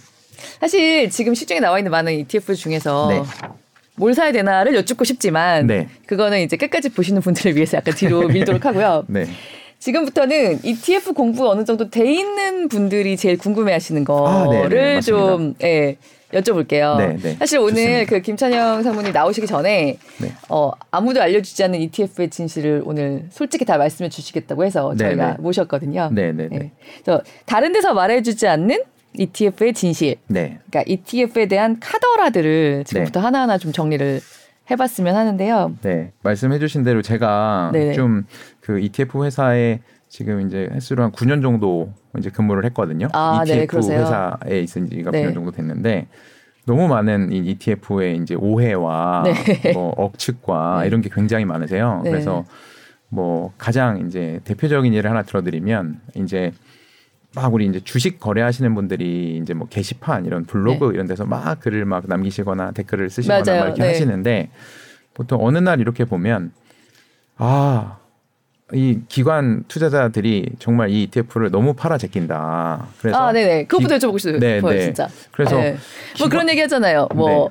사실 0.60 1.08
지금 1.10 1.34
시중에 1.34 1.60
나와 1.60 1.78
있는 1.78 1.90
많은 1.90 2.12
ETF 2.12 2.54
중에서 2.54 3.08
네. 3.08 3.22
뭘 3.96 4.14
사야 4.14 4.32
되나를 4.32 4.74
여쭙고 4.74 5.04
싶지만 5.04 5.66
네. 5.66 5.88
그거는 6.06 6.42
이제 6.42 6.58
끝까지 6.58 6.90
보시는 6.90 7.22
분들을 7.22 7.56
위해서 7.56 7.78
약간 7.78 7.94
뒤로 7.94 8.28
밀도록 8.28 8.66
하고요. 8.66 9.04
네. 9.08 9.26
지금부터는 9.78 10.60
ETF 10.64 11.14
공부 11.14 11.50
어느 11.50 11.64
정도 11.64 11.88
돼 11.88 12.10
있는 12.12 12.68
분들이 12.68 13.16
제일 13.16 13.38
궁금해하시는 13.38 14.04
아, 14.08 14.46
네, 14.50 14.56
네, 14.56 14.62
거를 14.62 14.94
맞습니다. 14.96 15.26
좀 15.26 15.54
예, 15.62 15.96
여쭤볼게요. 16.40 16.96
네, 16.98 17.16
네. 17.16 17.34
사실 17.34 17.58
오늘 17.58 17.74
좋습니다. 17.74 18.10
그 18.10 18.20
김찬영 18.20 18.82
상무님 18.82 19.12
나오시기 19.12 19.46
전에 19.46 19.98
네. 20.20 20.32
어, 20.48 20.70
아무도 20.90 21.20
알려주지 21.22 21.64
않는 21.64 21.80
ETF의 21.80 22.30
진실을 22.30 22.82
오늘 22.84 23.26
솔직히 23.30 23.64
다 23.64 23.78
말씀해 23.78 24.08
주시겠다고 24.08 24.64
해서 24.64 24.92
네, 24.96 25.04
저희가 25.04 25.30
네. 25.32 25.36
모셨거든요. 25.38 26.10
네, 26.12 26.32
네, 26.32 26.48
네. 26.48 26.56
예. 26.56 26.70
그래서 27.04 27.22
다른 27.44 27.72
데서 27.72 27.94
말해주지 27.94 28.46
않는 28.46 28.82
ETF의 29.14 29.72
진실, 29.72 30.16
네. 30.26 30.58
그러니까 30.68 30.82
ETF에 30.86 31.46
대한 31.46 31.80
카더라들을 31.80 32.84
지금부터 32.84 33.20
하나하나 33.20 33.56
좀 33.56 33.72
정리를 33.72 34.20
해봤으면 34.70 35.14
하는데요. 35.16 35.74
네. 35.82 36.12
말씀해 36.22 36.58
주신 36.58 36.82
대로 36.82 37.00
제가. 37.00 37.72
좀 37.94 38.24
그 38.66 38.80
ETF 38.80 39.24
회사에 39.24 39.78
지금 40.08 40.46
이제 40.46 40.68
횟수로 40.72 41.02
한 41.02 41.12
9년 41.12 41.42
정도 41.42 41.92
이제 42.18 42.30
근무를 42.30 42.64
했거든요. 42.66 43.08
아, 43.12 43.42
네, 43.44 43.52
ETF 43.52 43.66
그러세요. 43.66 44.00
회사에 44.00 44.60
있은 44.60 44.88
지가 44.88 45.10
네. 45.10 45.24
9년 45.24 45.34
정도 45.34 45.50
됐는데 45.50 46.06
너무 46.64 46.88
많은 46.88 47.32
이 47.32 47.38
ETF의 47.50 48.18
이제 48.18 48.34
오해와 48.34 49.24
네. 49.24 49.72
뭐 49.72 49.90
억측과 49.96 50.80
네. 50.82 50.86
이런 50.88 51.00
게 51.00 51.10
굉장히 51.12 51.44
많으세요. 51.44 52.00
네. 52.04 52.10
그래서 52.10 52.44
뭐 53.08 53.52
가장 53.56 54.06
이제 54.06 54.40
대표적인 54.44 54.92
예를 54.92 55.10
하나 55.10 55.22
들어드리면 55.22 56.00
이제 56.16 56.52
막 57.34 57.52
우리 57.52 57.66
이제 57.66 57.80
주식 57.80 58.18
거래하시는 58.18 58.74
분들이 58.74 59.38
이제 59.40 59.54
뭐 59.54 59.68
게시판 59.68 60.24
이런 60.24 60.44
블로그 60.44 60.92
이런 60.92 61.06
데서 61.06 61.24
막 61.24 61.60
글을 61.60 61.84
막 61.84 62.04
남기시거나 62.06 62.72
댓글을 62.72 63.10
쓰시거나 63.10 63.42
네. 63.42 63.50
맞아요. 63.50 63.60
막 63.60 63.66
이렇게 63.68 63.82
네. 63.82 63.88
하시는데 63.88 64.50
보통 65.14 65.44
어느 65.44 65.58
날 65.58 65.80
이렇게 65.80 66.04
보면 66.04 66.52
아, 67.36 67.98
이 68.72 68.98
기관 69.08 69.62
투자자들이 69.68 70.50
정말 70.58 70.90
이 70.90 71.04
ETF를 71.04 71.50
너무 71.52 71.74
팔아 71.74 71.98
제낀다. 71.98 72.88
그래서 73.00 73.16
아, 73.16 73.32
네네. 73.32 73.66
그것부터 73.66 73.96
기- 73.98 74.06
여쭤보고 74.06 74.18
싶어요, 74.18 74.38
네, 74.40 74.60
네. 74.60 74.80
진짜. 74.80 75.08
그래서 75.30 75.56
네. 75.56 75.70
뭐 75.72 75.78
기관- 76.14 76.30
그런 76.30 76.48
얘기 76.50 76.60
하잖아요. 76.62 77.08
뭐. 77.14 77.50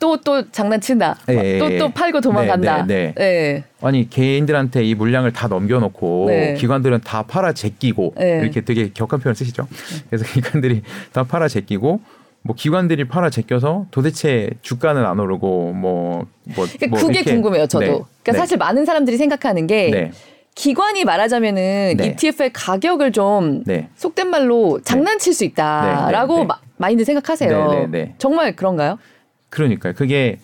또또 0.00 0.50
장난친다. 0.50 1.16
예, 1.30 1.58
또또 1.58 1.74
예. 1.86 1.92
팔고 1.94 2.20
도망간다. 2.20 2.84
네, 2.84 3.14
네, 3.14 3.14
네. 3.16 3.64
아니 3.80 4.10
개인들한테 4.10 4.84
이 4.84 4.94
물량을 4.94 5.32
다 5.32 5.48
넘겨놓고 5.48 6.26
네. 6.28 6.54
기관들은 6.54 7.00
다 7.04 7.22
팔아 7.22 7.52
제끼고 7.54 8.12
네. 8.18 8.40
이렇게 8.42 8.60
되게 8.60 8.90
격한 8.92 9.20
표현 9.20 9.34
쓰시죠. 9.34 9.66
그래서 10.10 10.26
기관들이 10.26 10.82
다 11.12 11.22
팔아 11.24 11.48
제끼고 11.48 12.00
뭐 12.42 12.54
기관들이 12.54 13.04
팔아 13.08 13.30
제껴서 13.30 13.86
도대체 13.92 14.50
주가는 14.60 15.02
안 15.06 15.18
오르고 15.20 15.72
뭐뭐 15.72 16.26
그러니까 16.52 16.86
뭐 16.88 16.98
그게 17.00 17.22
궁금해요, 17.22 17.66
저도. 17.66 17.80
네. 17.84 17.86
그러니까 17.92 18.32
네. 18.32 18.38
사실 18.38 18.58
많은 18.58 18.84
사람들이 18.84 19.16
생각하는 19.16 19.66
게 19.66 19.90
네. 19.90 20.10
기관이 20.54 21.04
말하자면은 21.04 21.94
네. 21.96 22.06
ETF의 22.06 22.52
가격을 22.52 23.12
좀 23.12 23.64
네. 23.64 23.88
속된 23.96 24.28
말로 24.28 24.80
장난칠 24.84 25.34
수 25.34 25.44
있다라고 25.44 26.32
네, 26.34 26.38
네, 26.38 26.42
네. 26.42 26.46
마- 26.46 26.58
많이들 26.76 27.04
생각하세요. 27.04 27.70
네, 27.70 27.80
네, 27.80 27.86
네. 27.86 28.14
정말 28.18 28.54
그런가요? 28.54 28.98
그러니까요. 29.50 29.94
그게 29.94 30.38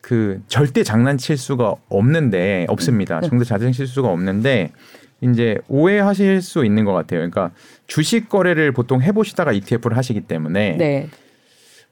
그 0.00 0.42
절대 0.48 0.82
장난칠 0.82 1.38
수가 1.38 1.74
없는데 1.88 2.66
없습니다. 2.68 3.20
네. 3.20 3.28
절대 3.28 3.44
장난칠 3.44 3.86
수가 3.86 4.08
없는데 4.08 4.70
이제 5.22 5.56
오해하실 5.68 6.42
수 6.42 6.66
있는 6.66 6.84
것 6.84 6.92
같아요. 6.92 7.20
그러니까 7.20 7.50
주식 7.86 8.28
거래를 8.28 8.72
보통 8.72 9.00
해보시다가 9.00 9.52
ETF를 9.52 9.96
하시기 9.96 10.22
때문에 10.22 10.76
네. 10.76 11.08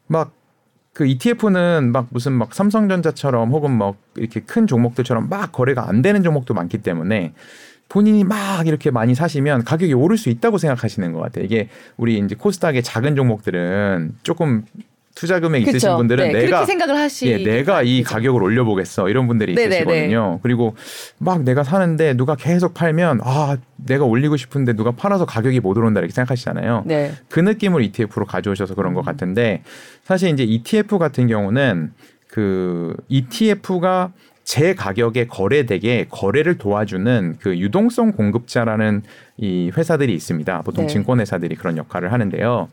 막 0.06 0.32
그 0.94 1.06
ETF는 1.06 1.90
막 1.92 2.08
무슨 2.10 2.32
막 2.32 2.54
삼성전자처럼 2.54 3.50
혹은 3.50 3.76
막 3.76 3.96
이렇게 4.16 4.40
큰 4.40 4.66
종목들처럼 4.66 5.28
막 5.28 5.52
거래가 5.52 5.88
안 5.88 6.02
되는 6.02 6.22
종목도 6.22 6.54
많기 6.54 6.78
때문에 6.78 7.32
본인이 7.88 8.24
막 8.24 8.66
이렇게 8.66 8.90
많이 8.90 9.14
사시면 9.14 9.64
가격이 9.64 9.94
오를 9.94 10.16
수 10.16 10.30
있다고 10.30 10.58
생각하시는 10.58 11.12
것 11.12 11.20
같아요. 11.20 11.44
이게 11.44 11.68
우리 11.96 12.18
이제 12.18 12.34
코스닥의 12.34 12.82
작은 12.82 13.16
종목들은 13.16 14.16
조금 14.22 14.64
투자 15.14 15.40
금액 15.40 15.62
있으신 15.62 15.80
그렇죠. 15.80 15.96
분들은 15.98 16.26
네, 16.26 16.32
내가 16.32 16.46
그렇게 16.46 16.66
생각을 16.66 16.96
하시. 16.96 17.26
예, 17.28 17.38
내가 17.38 17.82
이 17.82 18.02
가격을 18.02 18.42
올려보겠어 18.42 19.08
이런 19.08 19.26
분들이 19.26 19.54
네네네. 19.54 19.76
있으시거든요. 19.76 20.40
그리고 20.42 20.74
막 21.18 21.42
내가 21.42 21.64
사는데 21.64 22.14
누가 22.14 22.34
계속 22.34 22.74
팔면 22.74 23.20
아 23.22 23.56
내가 23.76 24.04
올리고 24.04 24.36
싶은데 24.36 24.72
누가 24.74 24.92
팔아서 24.92 25.26
가격이 25.26 25.60
못 25.60 25.76
오른다 25.76 26.00
이렇게 26.00 26.12
생각하시잖아요. 26.14 26.84
네. 26.86 27.12
그 27.28 27.40
느낌을 27.40 27.82
ETF로 27.84 28.24
가져오셔서 28.26 28.74
그런 28.74 28.94
것 28.94 29.04
같은데 29.04 29.62
사실 30.04 30.30
이제 30.30 30.44
ETF 30.44 30.98
같은 30.98 31.26
경우는 31.26 31.92
그 32.28 32.96
ETF가 33.08 34.12
제 34.44 34.74
가격에 34.74 35.26
거래되게 35.26 36.06
거래를 36.10 36.58
도와주는 36.58 37.36
그 37.40 37.58
유동성 37.58 38.12
공급자라는 38.12 39.02
이 39.36 39.70
회사들이 39.76 40.12
있습니다. 40.14 40.62
보통 40.62 40.86
네. 40.86 40.92
증권회사들이 40.92 41.54
그런 41.56 41.76
역할을 41.76 42.12
하는데요. 42.12 42.68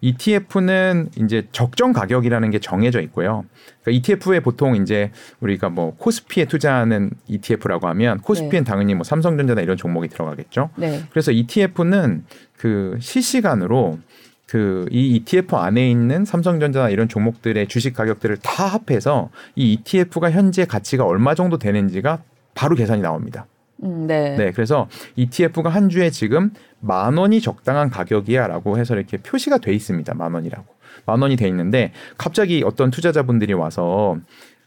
ETF는 0.00 1.10
이제 1.16 1.46
적정 1.52 1.92
가격이라는 1.92 2.50
게 2.50 2.58
정해져 2.58 3.00
있고요. 3.02 3.44
그러니까 3.82 3.90
ETF에 3.90 4.40
보통 4.40 4.76
이제 4.76 5.10
우리가 5.40 5.68
뭐 5.68 5.94
코스피에 5.96 6.44
투자하는 6.44 7.10
ETF라고 7.26 7.88
하면 7.88 8.18
코스피엔 8.20 8.64
당연히 8.64 8.94
뭐 8.94 9.04
삼성전자나 9.04 9.60
이런 9.62 9.76
종목이 9.76 10.08
들어가겠죠. 10.08 10.70
네. 10.76 11.02
그래서 11.10 11.32
ETF는 11.32 12.24
그 12.56 12.96
실시간으로 13.00 13.98
그 14.46 14.86
이 14.90 15.14
ETF 15.16 15.56
안에 15.56 15.90
있는 15.90 16.24
삼성전자나 16.24 16.88
이런 16.88 17.08
종목들의 17.08 17.68
주식 17.68 17.94
가격들을 17.94 18.38
다 18.38 18.66
합해서 18.66 19.30
이 19.54 19.74
ETF가 19.74 20.30
현재 20.30 20.64
가치가 20.64 21.04
얼마 21.04 21.34
정도 21.34 21.58
되는지가 21.58 22.22
바로 22.54 22.74
계산이 22.74 23.02
나옵니다. 23.02 23.46
음, 23.84 24.06
네. 24.06 24.36
네, 24.36 24.52
그래서 24.52 24.88
ETF가 25.16 25.68
한 25.68 25.88
주에 25.88 26.10
지금 26.10 26.50
만 26.80 27.16
원이 27.16 27.40
적당한 27.40 27.90
가격이야라고 27.90 28.78
해서 28.78 28.94
이렇게 28.94 29.16
표시가 29.18 29.58
돼 29.58 29.72
있습니다. 29.72 30.14
만 30.14 30.34
원이라고. 30.34 30.66
만 31.06 31.22
원이 31.22 31.36
돼 31.36 31.46
있는데 31.48 31.92
갑자기 32.16 32.62
어떤 32.64 32.90
투자자분들이 32.90 33.52
와서 33.52 34.18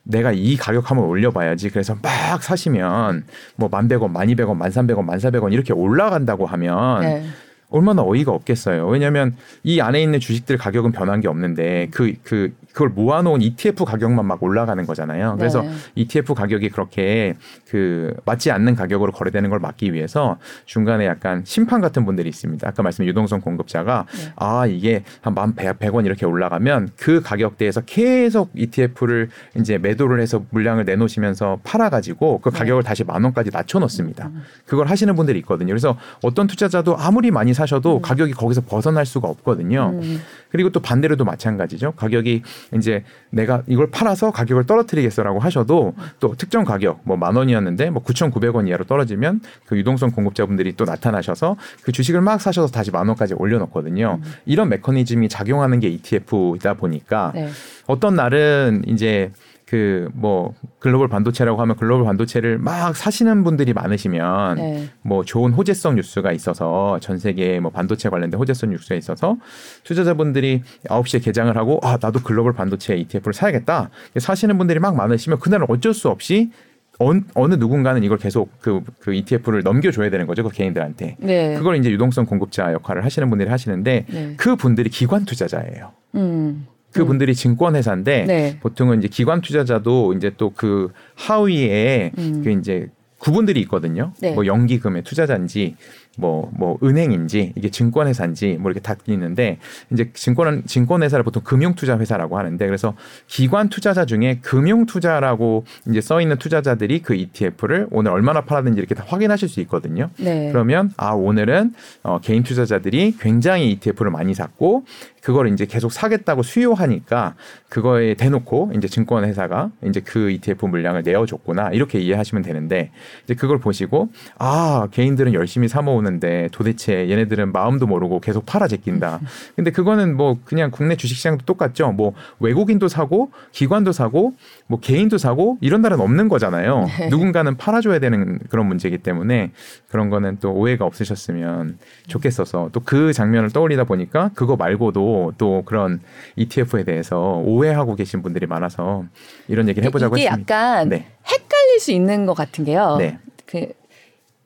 내가 0.03 0.31
이 0.31 0.55
가격 0.55 0.89
한번 0.89 1.07
올려봐야지. 1.07 1.69
그래서 1.69 1.95
막 2.01 2.41
사시면 2.41 3.25
뭐 3.55 3.69
만백 3.69 4.01
원, 4.01 4.13
만이백 4.13 4.47
원, 4.47 4.57
만삼백 4.57 4.97
원, 4.97 5.05
만사백 5.05 5.43
원 5.43 5.53
이렇게 5.53 5.73
올라간다고 5.73 6.45
하면 6.45 7.01
네. 7.01 7.23
얼마나 7.71 8.03
어이가 8.03 8.31
없겠어요. 8.31 8.87
왜냐하면 8.87 9.35
이 9.63 9.81
안에 9.81 10.01
있는 10.01 10.19
주식들 10.19 10.57
가격은 10.57 10.91
변한 10.91 11.21
게 11.21 11.27
없는데 11.27 11.87
그 11.91 12.13
그 12.23 12.53
그걸 12.71 12.89
모아놓은 12.89 13.41
ETF 13.41 13.83
가격만 13.83 14.25
막 14.25 14.41
올라가는 14.41 14.85
거잖아요. 14.85 15.35
그래서 15.37 15.61
네. 15.61 15.71
ETF 15.95 16.33
가격이 16.33 16.69
그렇게 16.69 17.35
그 17.67 18.13
맞지 18.25 18.49
않는 18.51 18.75
가격으로 18.75 19.11
거래되는 19.11 19.49
걸 19.49 19.59
막기 19.59 19.91
위해서 19.93 20.37
중간에 20.65 21.05
약간 21.05 21.43
심판 21.45 21.81
같은 21.81 22.05
분들이 22.05 22.29
있습니다. 22.29 22.65
아까 22.67 22.81
말씀 22.83 23.05
유동성 23.05 23.41
공급자가 23.41 24.05
네. 24.13 24.31
아 24.37 24.65
이게 24.67 25.03
한 25.21 25.33
만 25.33 25.53
백 25.55 25.95
원 25.95 26.05
이렇게 26.05 26.25
올라가면 26.25 26.91
그 26.97 27.21
가격대에서 27.21 27.81
계속 27.81 28.51
ETF를 28.55 29.29
이제 29.57 29.77
매도를 29.77 30.21
해서 30.21 30.45
물량을 30.51 30.85
내놓으시면서 30.85 31.59
팔아가지고 31.63 32.39
그 32.39 32.51
네. 32.51 32.59
가격을 32.59 32.83
다시 32.83 33.03
만 33.03 33.23
원까지 33.23 33.49
낮춰놓습니다. 33.51 34.31
그걸 34.65 34.87
하시는 34.87 35.13
분들이 35.15 35.39
있거든요. 35.39 35.67
그래서 35.67 35.97
어떤 36.23 36.47
투자자도 36.47 36.97
아무리 36.97 37.31
많이 37.31 37.53
사셔도 37.61 38.01
가격이 38.01 38.33
거기서 38.33 38.61
벗어날 38.61 39.05
수가 39.05 39.27
없거든요. 39.29 39.91
음. 39.93 40.21
그리고 40.49 40.69
또 40.71 40.79
반대로도 40.79 41.23
마찬가지죠. 41.23 41.93
가격이 41.93 42.41
이제 42.75 43.03
내가 43.29 43.61
이걸 43.67 43.89
팔아서 43.91 44.31
가격을 44.31 44.65
떨어뜨리겠어라고 44.65 45.39
하셔도 45.39 45.93
또 46.19 46.35
특정 46.35 46.65
가격 46.65 46.99
뭐 47.03 47.21
만 47.21 47.35
원이었는데 47.35 47.91
뭐 47.91 48.01
9,900원 48.03 48.67
이하로 48.67 48.85
떨어지면 48.85 49.41
그 49.67 49.77
유동성 49.77 50.09
공급자분들이 50.11 50.75
또 50.75 50.85
나타나셔서 50.85 51.55
그 51.83 51.91
주식을 51.91 52.19
막 52.21 52.41
사셔서 52.41 52.71
다시 52.73 52.89
만 52.89 53.07
원까지 53.07 53.35
올려놓거든요. 53.35 54.19
이런 54.45 54.69
메커니즘이 54.69 55.29
작용하는 55.29 55.79
게 55.79 55.87
ETF이다 55.89 56.73
보니까 56.73 57.31
네. 57.35 57.49
어떤 57.85 58.15
날은 58.15 58.83
이제 58.87 59.31
그 59.71 60.09
뭐 60.13 60.53
글로벌 60.79 61.07
반도체라고 61.07 61.61
하면 61.61 61.77
글로벌 61.77 62.05
반도체를 62.05 62.57
막 62.57 62.93
사시는 62.95 63.45
분들이 63.45 63.71
많으시면 63.71 64.55
네. 64.55 64.89
뭐 65.01 65.23
좋은 65.23 65.53
호재성 65.53 65.95
뉴스가 65.95 66.33
있어서 66.33 66.99
전 66.99 67.17
세계 67.17 67.59
뭐 67.61 67.71
반도체 67.71 68.09
관련된 68.09 68.37
호재성 68.37 68.71
뉴스가 68.71 68.95
있어서 68.95 69.37
투자자분들이 69.83 70.61
9시에 70.87 71.23
개장을 71.23 71.55
하고 71.55 71.79
아 71.83 71.97
나도 72.01 72.19
글로벌 72.21 72.53
반도체 72.53 72.95
ETF를 72.97 73.33
사야겠다 73.33 73.89
사시는 74.17 74.57
분들이 74.57 74.79
막 74.79 74.95
많으시면 74.95 75.39
그날은 75.39 75.67
어쩔 75.69 75.93
수 75.93 76.09
없이 76.09 76.51
어, 76.99 77.47
느 77.47 77.55
누군가는 77.55 78.03
이걸 78.03 78.19
계속 78.19 78.51
그, 78.59 78.81
그 78.99 79.13
ETF를 79.13 79.63
넘겨줘야 79.63 80.11
되는 80.11 80.27
거죠. 80.27 80.43
그 80.43 80.51
개인들한테. 80.51 81.15
네. 81.17 81.55
그걸 81.55 81.77
이제 81.77 81.89
유동성 81.89 82.27
공급자 82.27 82.73
역할을 82.73 83.03
하시는 83.03 83.27
분들이 83.27 83.49
하시는데 83.49 84.05
네. 84.07 84.33
그 84.37 84.55
분들이 84.55 84.91
기관 84.91 85.25
투자자예요. 85.25 85.93
음. 86.13 86.67
그 86.93 87.05
분들이 87.05 87.33
증권회사인데 87.35 88.25
네. 88.25 88.59
보통은 88.59 88.99
이제 88.99 89.07
기관 89.07 89.41
투자자도 89.41 90.13
이제 90.13 90.31
또 90.37 90.51
그 90.55 90.91
하위에 91.15 92.11
음. 92.17 92.41
그 92.43 92.51
이제 92.51 92.87
구분들이 93.17 93.59
있거든요. 93.61 94.13
네. 94.21 94.33
뭐 94.33 94.45
연기금의 94.45 95.03
투자자인지 95.03 95.75
뭐 96.17 96.51
뭐 96.53 96.77
은행인지 96.83 97.53
이게 97.55 97.69
증권회사인지 97.69 98.57
뭐 98.59 98.69
이렇게 98.71 98.81
다 98.81 98.95
있는데 99.07 99.57
이제 99.91 100.11
증권은 100.13 100.65
증권회사를 100.65 101.23
보통 101.23 101.41
금융투자회사라고 101.43 102.37
하는데 102.37 102.65
그래서 102.65 102.93
기관 103.27 103.69
투자자 103.69 104.05
중에 104.05 104.39
금융투자라고 104.41 105.65
이제 105.89 106.01
써 106.01 106.21
있는 106.21 106.37
투자자들이 106.37 107.01
그 107.01 107.15
ETF를 107.15 107.87
오늘 107.91 108.11
얼마나 108.11 108.41
팔았는지 108.41 108.79
이렇게 108.79 108.95
다 108.95 109.03
확인하실 109.07 109.49
수 109.49 109.59
있거든요. 109.61 110.09
네. 110.17 110.49
그러면 110.51 110.91
아 110.97 111.11
오늘은 111.11 111.73
어, 112.03 112.19
개인 112.21 112.43
투자자들이 112.43 113.15
굉장히 113.19 113.71
ETF를 113.71 114.11
많이 114.11 114.33
샀고 114.33 114.85
그걸 115.21 115.51
이제 115.53 115.65
계속 115.65 115.91
사겠다고 115.91 116.43
수요하니까 116.43 117.35
그거에 117.69 118.13
대놓고 118.15 118.73
이제 118.75 118.87
증권회사가 118.87 119.71
이제 119.85 120.01
그 120.01 120.29
ETF 120.29 120.65
물량을 120.67 121.03
내어줬구나 121.03 121.69
이렇게 121.71 121.99
이해하시면 121.99 122.43
되는데 122.43 122.91
이제 123.23 123.33
그걸 123.33 123.59
보시고 123.59 124.09
아 124.37 124.87
개인들은 124.91 125.33
열심히 125.33 125.67
사 125.67 125.81
모으는데 125.81 126.49
도대체 126.51 127.09
얘네들은 127.09 127.51
마음도 127.51 127.87
모르고 127.87 128.19
계속 128.19 128.45
팔아 128.45 128.67
제낀다. 128.67 129.19
근데 129.55 129.71
그거는 129.71 130.17
뭐 130.17 130.37
그냥 130.43 130.69
국내 130.71 130.95
주식시장도 130.95 131.45
똑같죠. 131.45 131.91
뭐 131.91 132.13
외국인도 132.39 132.87
사고 132.87 133.31
기관도 133.51 133.93
사고 133.93 134.33
뭐 134.67 134.79
개인도 134.79 135.17
사고 135.17 135.57
이런 135.61 135.81
날은 135.81 135.99
없는 135.99 136.27
거잖아요. 136.29 136.85
네. 136.97 137.09
누군가는 137.09 137.55
팔아줘야 137.57 137.99
되는 137.99 138.39
그런 138.49 138.67
문제이기 138.67 138.97
때문에 138.99 139.51
그런 139.87 140.09
거는 140.09 140.37
또 140.39 140.51
오해가 140.51 140.85
없으셨으면 140.85 141.77
좋겠어서 142.07 142.69
또 142.73 142.81
그 142.91 143.13
장면을 143.13 143.51
떠올리다 143.51 143.85
보니까 143.85 144.31
그거 144.33 144.57
말고도 144.57 145.10
또 145.37 145.63
그런 145.65 146.01
ETF에 146.35 146.83
대해서 146.83 147.41
오해하고 147.45 147.95
계신 147.95 148.21
분들이 148.21 148.45
많아서 148.47 149.05
이런 149.47 149.67
얘기를 149.69 149.85
해보자고 149.87 150.17
이게 150.17 150.27
했습니다. 150.27 150.55
약간 150.55 150.89
네. 150.89 151.07
헷갈릴 151.25 151.79
수 151.79 151.91
있는 151.91 152.25
것 152.25 152.33
같은 152.33 152.65
게요. 152.65 152.97
네. 152.97 153.17
그 153.45 153.73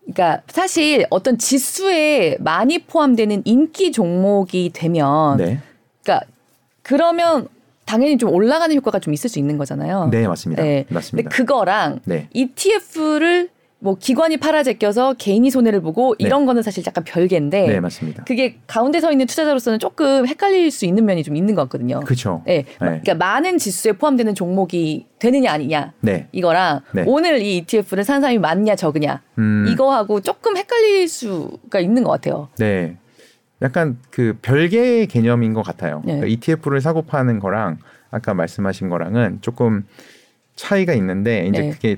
그러니까 0.06 0.42
사실 0.48 1.06
어떤 1.10 1.38
지수에 1.38 2.38
많이 2.40 2.80
포함되는 2.80 3.42
인기 3.46 3.92
종목이 3.92 4.72
되면 4.74 5.38
네, 5.38 5.60
그러니까 6.04 6.28
그러면 6.84 7.48
당연히 7.86 8.18
좀 8.18 8.32
올라가는 8.32 8.76
효과가 8.76 9.00
좀 9.00 9.14
있을 9.14 9.30
수 9.30 9.40
있는 9.40 9.58
거잖아요. 9.58 10.10
네 10.12 10.28
맞습니다. 10.28 10.62
네. 10.64 10.86
맞습니다. 10.90 11.30
근데 11.30 11.36
그거랑 11.36 12.00
네. 12.06 12.30
ETF를 12.34 13.50
뭐 13.86 13.96
기관이 14.00 14.38
팔아 14.38 14.64
제껴서 14.64 15.14
개인이 15.14 15.48
손해를 15.52 15.80
보고 15.80 16.16
네. 16.20 16.26
이런 16.26 16.48
거는 16.48 16.64
사실 16.64 16.84
약간 16.88 17.04
별개인데 17.04 17.68
네 17.68 17.80
맞습니다. 17.80 18.24
그게 18.24 18.58
가운데 18.66 19.00
서 19.00 19.12
있는 19.12 19.28
투자자로서는 19.28 19.78
조금 19.78 20.26
헷갈릴 20.26 20.72
수 20.72 20.86
있는 20.86 21.06
면이 21.06 21.22
좀 21.22 21.36
있는 21.36 21.54
것 21.54 21.62
같거든요. 21.64 22.00
그렇죠. 22.00 22.42
네. 22.48 22.66
그러니까 22.80 23.14
많은 23.14 23.60
지수에 23.60 23.92
포함되는 23.92 24.34
종목이 24.34 25.06
되느냐 25.20 25.52
아니냐 25.52 25.94
네. 26.02 26.28
이거랑 26.32 26.82
네. 26.94 27.04
오늘 27.06 27.44
이 27.44 27.58
ETF를 27.58 28.04
산 28.04 28.22
사람이 28.22 28.40
많냐 28.40 28.76
적으냐 28.76 29.22
음, 29.38 29.68
이거하고 29.70 30.22
조금 30.22 30.58
헷갈릴 30.58 31.08
수가 31.08 31.80
있는 31.80 32.04
것 32.04 32.10
같아요. 32.10 32.50
네. 32.58 32.98
약간 33.62 34.00
그 34.10 34.36
별개의 34.42 35.06
개념인 35.06 35.54
것 35.54 35.62
같아요. 35.62 36.02
네. 36.06 36.16
그러니까 36.16 36.26
ETF를 36.26 36.82
사고 36.82 37.04
파는 37.04 37.38
거랑 37.38 37.78
아까 38.10 38.34
말씀하신 38.34 38.90
거랑은 38.90 39.40
조금 39.42 39.86
차이가 40.56 40.94
있는데 40.94 41.46
이제 41.46 41.62
네. 41.62 41.70
그게 41.70 41.98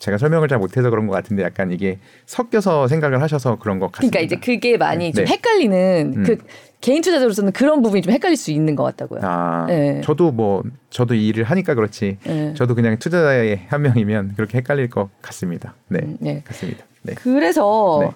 제가 0.00 0.16
설명을 0.16 0.48
잘 0.48 0.58
못해서 0.58 0.88
그런 0.88 1.06
것 1.06 1.12
같은데 1.12 1.42
약간 1.42 1.70
이게 1.70 1.98
섞여서 2.24 2.88
생각을 2.88 3.20
하셔서 3.22 3.56
그런 3.58 3.78
것 3.78 3.92
같습니다. 3.92 4.18
그러니까 4.18 4.34
이제 4.34 4.40
그게 4.42 4.78
많이 4.78 5.12
좀 5.12 5.26
네. 5.26 5.30
헷갈리는 5.30 6.14
음. 6.16 6.22
그 6.24 6.38
개인 6.80 7.02
투자자로서는 7.02 7.52
그런 7.52 7.82
부분이 7.82 8.00
좀 8.00 8.12
헷갈릴 8.14 8.38
수 8.38 8.50
있는 8.50 8.74
것 8.76 8.82
같다고요. 8.84 9.20
아, 9.22 9.66
네. 9.68 10.00
저도 10.02 10.32
뭐 10.32 10.62
저도 10.88 11.12
이 11.14 11.28
일을 11.28 11.44
하니까 11.44 11.74
그렇지. 11.74 12.16
네. 12.24 12.54
저도 12.54 12.74
그냥 12.74 12.98
투자자의 12.98 13.60
한 13.68 13.82
명이면 13.82 14.32
그렇게 14.36 14.56
헷갈릴 14.58 14.88
것 14.88 15.10
같습니다. 15.20 15.74
네, 15.88 16.00
음, 16.02 16.16
네. 16.18 16.42
같습니다. 16.46 16.82
네, 17.02 17.12
그래서 17.14 17.98
네. 18.02 18.10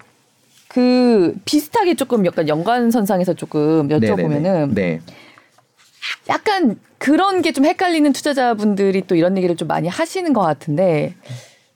그 0.68 1.34
비슷하게 1.44 1.96
조금 1.96 2.24
약간 2.24 2.48
연관선상에서 2.48 3.34
조금 3.34 3.88
여쭤보면은 3.88 4.72
네, 4.74 5.00
약간 6.30 6.78
그런 6.96 7.42
게 7.42 7.52
좀 7.52 7.66
헷갈리는 7.66 8.10
투자자분들이 8.14 9.02
또 9.06 9.14
이런 9.16 9.36
얘기를 9.36 9.54
좀 9.54 9.68
많이 9.68 9.86
하시는 9.86 10.32
것 10.32 10.40
같은데 10.40 11.14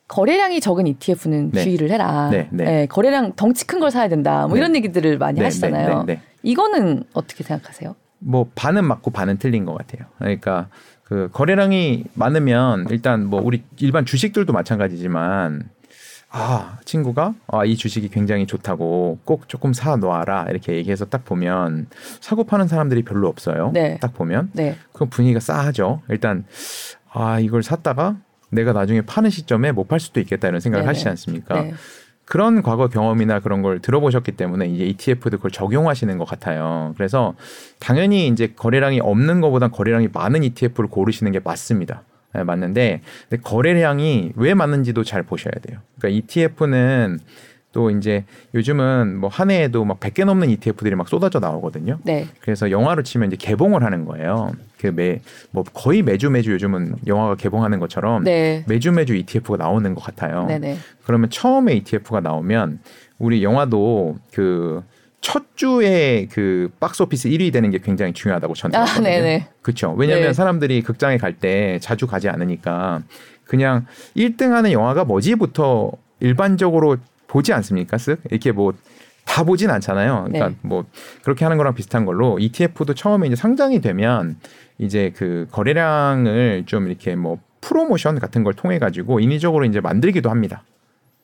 거래량이 0.08 0.60
적은 0.60 0.86
ETF는 0.86 1.50
네. 1.52 1.62
주의를 1.62 1.90
해라. 1.90 2.30
네, 2.30 2.48
네. 2.50 2.86
거래량 2.86 3.32
덩치 3.34 3.66
큰 3.66 3.78
걸 3.78 3.90
사야 3.90 4.08
된다. 4.08 4.46
뭐 4.46 4.54
네. 4.54 4.58
이런 4.58 4.74
얘기들을 4.74 5.18
많이 5.18 5.38
네, 5.38 5.44
하시잖아요. 5.44 5.88
네, 5.88 5.94
네, 5.94 6.14
네. 6.14 6.22
이거는 6.42 7.04
어떻게 7.12 7.44
생각하세요? 7.44 7.94
뭐 8.18 8.48
반은 8.54 8.84
맞고 8.84 9.10
반은 9.12 9.36
틀린 9.38 9.64
것 9.64 9.74
같아요. 9.76 10.08
그러니까 10.18 10.68
그 11.04 11.28
거래량이 11.32 12.04
많으면 12.14 12.86
일단 12.90 13.24
뭐 13.26 13.40
우리 13.44 13.62
일반 13.78 14.04
주식들도 14.04 14.52
마찬가지지만 14.52 15.68
아 16.30 16.78
친구가 16.84 17.34
아, 17.46 17.64
이 17.64 17.76
주식이 17.76 18.08
굉장히 18.08 18.46
좋다고 18.46 19.18
꼭 19.24 19.48
조금 19.48 19.72
사 19.72 19.96
놓아라 19.96 20.46
이렇게 20.50 20.74
얘기해서 20.74 21.04
딱 21.06 21.24
보면 21.24 21.86
사고 22.20 22.44
파는 22.44 22.66
사람들이 22.68 23.02
별로 23.04 23.28
없어요. 23.28 23.70
네. 23.72 23.98
딱 24.00 24.12
보면 24.14 24.50
네. 24.54 24.76
그 24.92 25.06
분위기가 25.06 25.38
싸하죠. 25.40 26.02
일단 26.08 26.44
아 27.10 27.38
이걸 27.40 27.62
샀다가 27.62 28.16
내가 28.50 28.72
나중에 28.72 29.02
파는 29.02 29.30
시점에 29.30 29.72
못 29.72 29.88
팔 29.88 30.00
수도 30.00 30.20
있겠다 30.20 30.48
이런 30.48 30.60
생각을 30.60 30.82
네네. 30.82 30.88
하시지 30.88 31.08
않습니까? 31.08 31.62
네. 31.62 31.74
그런 32.24 32.60
과거 32.62 32.88
경험이나 32.88 33.40
그런 33.40 33.62
걸 33.62 33.80
들어보셨기 33.80 34.32
때문에 34.32 34.66
이제 34.66 34.84
ETF도 34.84 35.38
그걸 35.38 35.50
적용하시는 35.50 36.18
것 36.18 36.26
같아요. 36.26 36.92
그래서 36.98 37.34
당연히 37.78 38.28
이제 38.28 38.52
거래량이 38.54 39.00
없는 39.00 39.40
것보단 39.40 39.70
거래량이 39.70 40.08
많은 40.12 40.44
ETF를 40.44 40.90
고르시는 40.90 41.32
게 41.32 41.40
맞습니다. 41.40 42.02
네, 42.34 42.44
맞는데 42.44 43.00
거래량이 43.42 44.32
왜 44.36 44.52
맞는지도 44.52 45.04
잘 45.04 45.22
보셔야 45.22 45.52
돼요. 45.62 45.78
그러니까 45.98 46.18
ETF는 46.18 47.18
또 47.78 47.90
이제 47.90 48.24
요즘은 48.56 49.18
뭐 49.20 49.28
한 49.30 49.52
해에도 49.52 49.84
막 49.84 50.00
100개 50.00 50.24
넘는 50.24 50.50
ETF들이 50.50 50.96
막 50.96 51.08
쏟아져 51.08 51.38
나오거든요. 51.38 51.98
네. 52.02 52.26
그래서 52.40 52.72
영화로 52.72 53.04
치면 53.04 53.28
이제 53.28 53.36
개봉을 53.36 53.84
하는 53.84 54.04
거예요. 54.04 54.50
그 54.80 54.88
매 54.88 55.20
뭐 55.52 55.62
거의 55.62 56.02
매주 56.02 56.28
매주 56.28 56.50
요즘은 56.54 56.96
영화가 57.06 57.36
개봉하는 57.36 57.78
것처럼 57.78 58.24
네. 58.24 58.64
매주 58.66 58.90
매주 58.90 59.14
ETF가 59.14 59.56
나오는 59.58 59.94
것 59.94 60.02
같아요. 60.02 60.46
네네. 60.46 60.76
그러면 61.04 61.30
처음에 61.30 61.74
ETF가 61.74 62.18
나오면 62.20 62.80
우리 63.20 63.44
영화도 63.44 64.16
그 64.34 64.82
첫 65.20 65.56
주에 65.56 66.26
그 66.30 66.70
박스 66.78 67.02
오피스 67.02 67.28
1위 67.28 67.52
되는 67.52 67.70
게 67.70 67.78
굉장히 67.78 68.12
중요하다고 68.12 68.54
저는 68.54 68.76
아. 68.78 68.84
네네. 69.00 69.48
그렇죠. 69.62 69.92
왜냐하면 69.92 70.28
네. 70.28 70.32
사람들이 70.32 70.82
극장에 70.82 71.16
갈 71.18 71.34
때 71.34 71.78
자주 71.80 72.06
가지 72.06 72.28
않으니까 72.28 73.02
그냥 73.44 73.86
1등하는 74.16 74.70
영화가 74.72 75.04
뭐지부터 75.04 75.90
일반적으로 76.20 76.96
보지 77.28 77.52
않습니까? 77.52 77.96
쓱 77.96 78.18
이렇게 78.30 78.50
뭐 78.52 78.72
다 79.28 79.44
보진 79.44 79.70
않잖아요. 79.70 80.24
그러니까 80.26 80.48
네. 80.48 80.54
뭐 80.62 80.86
그렇게 81.22 81.44
하는 81.44 81.58
거랑 81.58 81.74
비슷한 81.74 82.06
걸로 82.06 82.38
ETF도 82.38 82.94
처음에 82.94 83.26
이제 83.26 83.36
상장이 83.36 83.82
되면 83.82 84.36
이제 84.78 85.12
그 85.14 85.46
거래량을 85.52 86.64
좀 86.64 86.88
이렇게 86.88 87.14
뭐 87.14 87.38
프로모션 87.60 88.18
같은 88.20 88.42
걸 88.42 88.54
통해 88.54 88.78
가지고 88.78 89.20
인위적으로 89.20 89.66
이제 89.66 89.80
만들기도 89.80 90.30
합니다. 90.30 90.62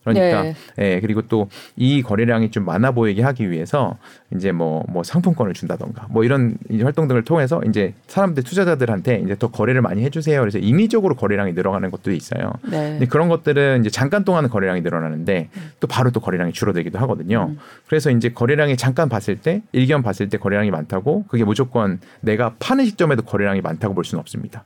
그러니까 0.04 0.42
네. 0.42 0.54
예, 0.78 1.00
그리고 1.00 1.22
또 1.22 1.48
이 1.76 2.02
거래량이 2.02 2.50
좀 2.50 2.64
많아 2.64 2.92
보이게 2.92 3.22
하기 3.22 3.50
위해서 3.50 3.98
이제 4.34 4.52
뭐, 4.52 4.84
뭐 4.88 5.02
상품권을 5.02 5.54
준다던가 5.54 6.06
뭐 6.10 6.24
이런 6.24 6.56
이제 6.70 6.84
활동 6.84 7.08
등을 7.08 7.24
통해서 7.24 7.60
이제 7.68 7.94
사람들 8.06 8.42
투자자들한테 8.42 9.22
이제 9.24 9.36
더 9.38 9.50
거래를 9.50 9.82
많이 9.82 10.02
해주세요. 10.02 10.40
그래서 10.40 10.58
인위적으로 10.58 11.14
거래량이 11.14 11.52
늘어가는 11.52 11.90
것도 11.90 12.12
있어요. 12.12 12.52
네. 12.70 12.90
근데 12.92 13.06
그런 13.06 13.28
것들은 13.28 13.80
이제 13.80 13.90
잠깐 13.90 14.24
동안은 14.24 14.50
거래량이 14.50 14.82
늘어나는데 14.82 15.48
또 15.80 15.86
바로 15.86 16.10
또 16.10 16.20
거래량이 16.20 16.52
줄어들기도 16.52 16.98
하거든요. 17.00 17.48
음. 17.50 17.58
그래서 17.86 18.10
이제 18.10 18.30
거래량이 18.30 18.76
잠깐 18.76 19.08
봤을 19.08 19.36
때 19.36 19.62
일견 19.72 20.02
봤을 20.02 20.28
때 20.28 20.38
거래량이 20.38 20.70
많다고 20.70 21.24
그게 21.28 21.44
무조건 21.44 22.00
내가 22.20 22.54
파는 22.58 22.84
시점에도 22.86 23.22
거래량이 23.22 23.60
많다고 23.60 23.94
볼 23.94 24.04
수는 24.04 24.20
없습니다. 24.20 24.64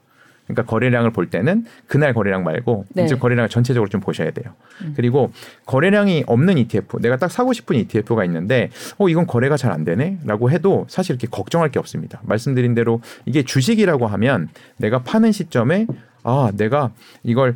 그러니까 0.48 0.64
거래량을 0.64 1.12
볼 1.12 1.30
때는 1.30 1.64
그날 1.86 2.12
거래량 2.14 2.42
말고 2.42 2.86
네. 2.94 3.04
이제 3.04 3.14
거래량을 3.16 3.48
전체적으로 3.48 3.88
좀 3.88 4.00
보셔야 4.00 4.30
돼요. 4.32 4.54
그리고 4.96 5.30
거래량이 5.66 6.24
없는 6.26 6.58
ETF, 6.58 6.98
내가 7.00 7.16
딱 7.16 7.30
사고 7.30 7.52
싶은 7.52 7.76
ETF가 7.76 8.24
있는데 8.24 8.70
어 8.96 9.08
이건 9.08 9.26
거래가 9.26 9.56
잘 9.56 9.68
안 9.68 9.84
되네라고 9.84 10.50
해도 10.50 10.86
사실 10.88 11.12
이렇게 11.12 11.26
걱정할 11.30 11.70
게 11.70 11.78
없습니다. 11.78 12.22
말씀드린 12.24 12.74
대로 12.74 13.02
이게 13.26 13.42
주식이라고 13.42 14.06
하면 14.06 14.48
내가 14.78 15.02
파는 15.02 15.30
시점에 15.30 15.86
아 16.22 16.50
내가 16.56 16.90
이걸 17.22 17.54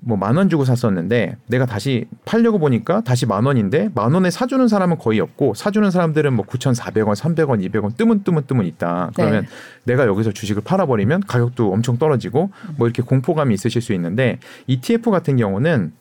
뭐 0.00 0.16
만 0.16 0.36
원 0.36 0.48
주고 0.48 0.64
샀었는데 0.64 1.36
내가 1.46 1.66
다시 1.66 2.06
팔려고 2.24 2.58
보니까 2.58 3.00
다시 3.02 3.26
만 3.26 3.44
원인데 3.46 3.90
만 3.94 4.12
원에 4.12 4.30
사주는 4.30 4.66
사람은 4.68 4.98
거의 4.98 5.20
없고 5.20 5.54
사주는 5.54 5.90
사람들은 5.90 6.32
뭐 6.32 6.44
9,400원, 6.46 7.14
300원, 7.16 7.68
200원 7.70 7.96
뜨문 7.96 8.22
뜨문 8.22 8.44
뜨문 8.46 8.66
있다. 8.66 9.10
그러면 9.14 9.42
네. 9.42 9.48
내가 9.84 10.06
여기서 10.06 10.32
주식을 10.32 10.62
팔아버리면 10.64 11.22
가격도 11.26 11.72
엄청 11.72 11.98
떨어지고 11.98 12.50
뭐 12.76 12.86
이렇게 12.86 13.02
공포감이 13.02 13.54
있으실 13.54 13.82
수 13.82 13.92
있는데 13.94 14.38
ETF 14.66 15.10
같은 15.10 15.36
경우는 15.36 15.92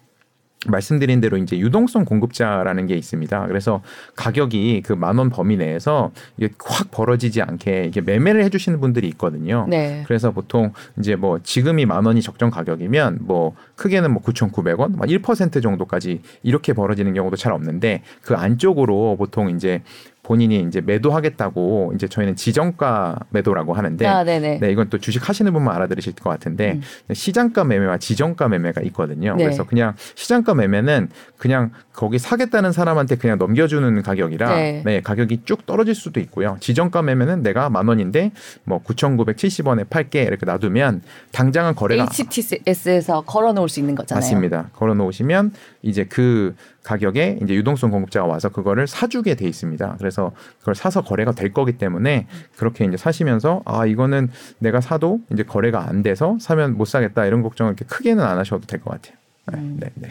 말씀드린 0.68 1.22
대로 1.22 1.38
이제 1.38 1.58
유동성 1.58 2.06
공급자라는 2.06 2.88
게 2.88 2.96
있습니다. 2.96 3.48
그래서 3.48 3.82
가격이 4.16 4.82
그 4.86 4.94
만 4.96 5.16
원 5.18 5.30
범위 5.30 5.56
내에서 5.56 6.12
이게 6.38 6.50
확 6.64 6.92
벌어지지 6.92 7.42
않게 7.42 7.86
이게 7.86 8.02
매매를 8.02 8.44
해주시는 8.46 8.80
분들이 8.82 9.08
있거든요. 9.10 9.66
네. 9.70 10.04
그래서 10.08 10.32
보통 10.32 10.74
이제 11.00 11.16
뭐 11.16 11.40
지금이 11.42 11.86
만 11.86 12.06
원이 12.06 12.22
적정 12.22 12.50
가격이면 12.50 13.20
뭐 13.22 13.54
크게는 13.76 14.12
뭐 14.12 14.22
9,900원, 14.24 14.98
막 14.98 15.08
1% 15.08 15.62
정도까지 15.62 16.22
이렇게 16.44 16.74
벌어지는 16.74 17.14
경우도 17.14 17.36
잘 17.38 17.54
없는데 17.54 18.02
그 18.22 18.34
안쪽으로 18.36 19.16
보통 19.18 19.50
이제 19.52 19.84
본인이 20.26 20.66
이제 20.68 20.82
매도하겠다고 20.82 21.92
이제 21.94 22.08
저희는 22.08 22.36
지정가 22.36 23.20
매도라고 23.30 23.74
하는데 23.74 24.08
아, 24.08 24.24
네 24.24 24.60
이건 24.72 24.90
또 24.90 24.98
주식 24.98 25.30
하시는 25.30 25.54
분만 25.54 25.76
알아들으실 25.76 26.14
것 26.14 26.32
같은데 26.32 26.80
음. 27.08 27.14
시장가 27.14 27.64
매매와 27.64 28.00
지정가 28.00 28.48
매매가 28.48 28.82
있거든요. 28.86 29.36
네. 29.36 29.44
그래서 29.44 29.66
그냥 29.66 29.94
시장가 30.16 30.56
매매는 30.56 31.10
그냥 31.38 31.70
거기 31.94 32.18
사겠다는 32.18 32.72
사람한테 32.72 33.18
그냥 33.18 33.38
넘겨주는 33.38 34.02
가격이라 34.02 34.56
네. 34.56 34.82
네. 34.84 35.02
가격이 35.02 35.42
쭉 35.46 35.64
떨어질 35.68 35.94
수도 35.94 36.20
있고요. 36.20 36.58
지정가 36.60 37.04
매매는 37.04 37.44
내가 37.44 37.70
만 37.70 37.88
원인데 37.88 38.32
뭐 38.64 38.82
9,970원에 38.82 39.88
팔게 39.88 40.24
이렇게 40.24 40.48
놔두면 40.48 41.04
당장은 41.34 41.76
거래가 41.76 42.08
HTS에서 42.12 43.22
걸어 43.22 43.54
놓을 43.54 43.70
수 43.70 43.80
있는 43.80 43.94
거잖아요. 43.94 44.22
맞습니다. 44.22 44.70
걸어 44.74 44.96
놓으시면 44.96 45.54
이제 45.86 46.04
그 46.04 46.56
가격에 46.84 47.40
이제 47.44 47.54
유동성 47.54 47.92
공급자가 47.92 48.26
와서 48.26 48.50
그거를 48.50 48.88
사주게 48.88 49.36
돼 49.36 49.48
있습니다. 49.48 49.96
그래서 50.00 50.32
그걸 50.60 50.74
사서 50.76 51.02
거래가 51.04 51.32
될 51.32 51.54
거기 51.54 51.74
때문에 51.78 52.26
그렇게 52.58 52.86
이제 52.86 52.98
사시면서 52.98 53.62
아 53.66 53.86
이거는 53.86 54.30
내가 54.60 54.82
사도 54.82 55.20
이제 55.32 55.44
거래가 55.44 55.88
안 55.88 56.02
돼서 56.02 56.38
사면 56.42 56.76
못 56.76 56.86
사겠다 56.86 57.26
이런 57.26 57.44
걱정을 57.44 57.74
이렇게 57.74 57.86
크게는 57.86 58.24
안 58.24 58.38
하셔도 58.40 58.66
될 58.66 58.80
것 58.82 58.92
같아요. 58.92 59.16
네, 59.54 59.58
음. 59.60 59.78
네, 59.80 59.90
네. 59.96 60.10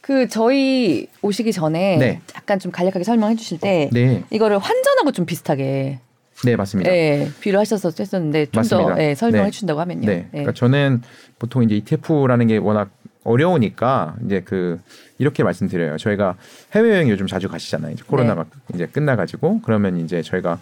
그 0.00 0.28
저희 0.28 1.08
오시기 1.22 1.52
전에 1.52 1.96
네. 1.96 2.20
약간 2.36 2.60
좀 2.60 2.70
간략하게 2.70 3.02
설명해 3.02 3.34
주실 3.34 3.58
때 3.58 3.90
네. 3.92 4.22
이거를 4.30 4.58
환전하고 4.58 5.10
좀 5.10 5.26
비슷하게 5.26 5.98
네 6.44 6.54
맞습니다. 6.54 6.90
네, 6.90 7.28
비를 7.40 7.58
하셔서 7.58 7.90
했었는데 7.98 8.46
좀 8.46 8.62
더 8.64 8.94
네, 8.94 9.14
설명해 9.16 9.46
네. 9.46 9.50
주신다고 9.50 9.80
하면요. 9.80 10.06
네. 10.06 10.28
그러니까 10.30 10.52
저는 10.52 11.02
보통 11.40 11.64
이제 11.64 11.74
ETF라는 11.76 12.46
게 12.46 12.58
워낙 12.58 12.90
어려우니까 13.26 14.16
이제 14.24 14.40
그 14.40 14.78
이렇게 15.18 15.42
말씀드려요. 15.42 15.98
저희가 15.98 16.36
해외 16.72 16.90
여행 16.90 17.08
요즘 17.08 17.26
자주 17.26 17.48
가시잖아요. 17.48 17.92
이제 17.92 18.04
코로나가 18.06 18.44
네. 18.44 18.50
이제 18.74 18.86
끝나가지고 18.86 19.60
그러면 19.62 19.98
이제 19.98 20.22
저희가 20.22 20.58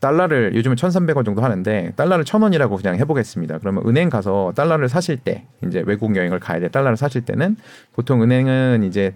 달러를 0.00 0.54
요즘은 0.54 0.76
천삼백 0.76 1.16
원 1.16 1.24
정도 1.24 1.42
하는데 1.42 1.92
달러를 1.96 2.24
천원이라고 2.24 2.76
그냥 2.76 2.96
해보겠습니다. 2.96 3.58
그러면 3.58 3.86
은행 3.86 4.08
가서 4.08 4.52
달러를 4.56 4.88
사실 4.88 5.18
때 5.18 5.46
이제 5.66 5.82
외국 5.86 6.16
여행을 6.16 6.40
가야 6.40 6.60
돼 6.60 6.68
달러를 6.68 6.96
사실 6.96 7.22
때는 7.22 7.56
보통 7.92 8.22
은행은 8.22 8.84
이제 8.84 9.14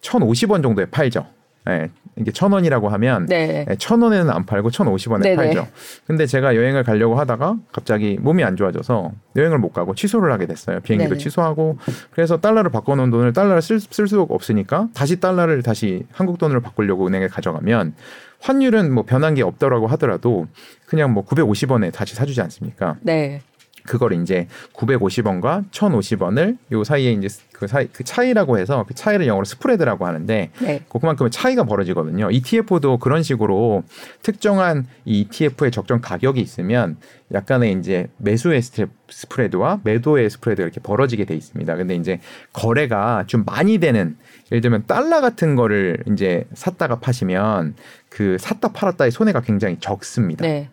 천오십 0.00 0.50
원 0.50 0.62
정도에 0.62 0.86
팔죠. 0.86 1.26
예, 1.68 1.90
이게 2.16 2.32
천 2.32 2.52
원이라고 2.52 2.88
하면 2.88 3.26
네. 3.26 3.66
예, 3.68 3.76
천 3.76 4.00
원에는 4.02 4.30
안 4.30 4.46
팔고 4.46 4.70
천 4.70 4.88
오십 4.88 5.12
원에 5.12 5.36
팔죠. 5.36 5.68
근데 6.06 6.26
제가 6.26 6.56
여행을 6.56 6.84
가려고 6.84 7.16
하다가 7.16 7.56
갑자기 7.72 8.18
몸이 8.20 8.42
안 8.44 8.56
좋아져서 8.56 9.12
여행을 9.36 9.58
못 9.58 9.72
가고 9.72 9.94
취소를 9.94 10.32
하게 10.32 10.46
됐어요. 10.46 10.80
비행기도 10.80 11.10
네네. 11.10 11.22
취소하고 11.22 11.78
그래서 12.10 12.38
달러를 12.40 12.70
바꿔놓은 12.70 13.10
돈을 13.10 13.32
달러를 13.32 13.62
쓸, 13.62 13.80
쓸 13.80 14.08
수가 14.08 14.34
없으니까 14.34 14.88
다시 14.94 15.20
달러를 15.20 15.62
다시 15.62 16.04
한국 16.12 16.38
돈으로 16.38 16.60
바꾸려고 16.60 17.06
은행에 17.06 17.28
가져가면 17.28 17.94
환율은 18.40 18.92
뭐 18.92 19.04
변한 19.04 19.34
게 19.34 19.42
없더라고 19.42 19.86
하더라도 19.88 20.46
그냥 20.86 21.12
뭐 21.12 21.24
950원에 21.24 21.92
다시 21.92 22.14
사주지 22.14 22.40
않습니까? 22.40 22.96
네. 23.00 23.42
그걸 23.88 24.12
이제 24.12 24.46
950원과 24.74 25.70
1,050원을 25.70 26.58
요 26.72 26.84
사이에 26.84 27.12
이제 27.12 27.28
그 27.52 27.66
사이 27.66 27.88
그 27.92 28.04
차이라고 28.04 28.58
해서 28.58 28.84
그 28.86 28.94
차이를 28.94 29.26
영어로 29.26 29.44
스프레드라고 29.44 30.06
하는데 30.06 30.50
네. 30.60 30.82
그만큼 30.88 31.28
차이가 31.30 31.64
벌어지거든요. 31.64 32.30
ETF도 32.30 32.98
그런 32.98 33.22
식으로 33.22 33.82
특정한 34.22 34.86
이 35.04 35.20
ETF의 35.20 35.72
적정 35.72 36.00
가격이 36.00 36.40
있으면 36.40 36.96
약간의 37.32 37.72
이제 37.72 38.08
매수의 38.18 38.62
스프레드와 39.08 39.80
매도의 39.82 40.30
스프레드가 40.30 40.64
이렇게 40.64 40.80
벌어지게 40.80 41.24
돼 41.24 41.34
있습니다. 41.34 41.76
근데 41.76 41.94
이제 41.94 42.20
거래가 42.52 43.24
좀 43.26 43.44
많이 43.44 43.78
되는 43.78 44.16
예를 44.52 44.60
들면 44.60 44.84
달러 44.86 45.20
같은 45.20 45.56
거를 45.56 46.04
이제 46.12 46.46
샀다가 46.54 47.00
파시면 47.00 47.74
그 48.08 48.36
샀다 48.38 48.72
팔았다의 48.72 49.10
손해가 49.10 49.40
굉장히 49.40 49.78
적습니다. 49.80 50.46
네. 50.46 50.70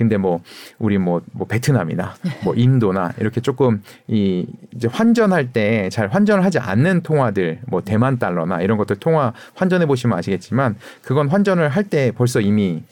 근데 0.00 0.16
뭐 0.16 0.40
우리 0.78 0.96
뭐, 0.96 1.20
뭐 1.32 1.46
베트남이나 1.46 2.14
뭐 2.42 2.54
인도나 2.54 3.12
이렇게 3.20 3.42
조금 3.42 3.82
이 4.08 4.46
이제 4.74 4.88
환전할 4.90 5.52
때 5.52 5.90
잘 5.90 6.08
환전을 6.08 6.42
하지 6.42 6.58
않는 6.58 7.02
통화들 7.02 7.60
뭐 7.66 7.82
대만 7.82 8.18
달러나 8.18 8.62
이런 8.62 8.78
것들 8.78 8.96
통화 8.96 9.34
환전해 9.54 9.84
보시면 9.86 10.16
아시겠지만 10.18 10.76
그건 11.02 11.28
환전을 11.28 11.68
할 11.68 11.84
때 11.90 12.12
벌써 12.16 12.40
이미 12.40 12.82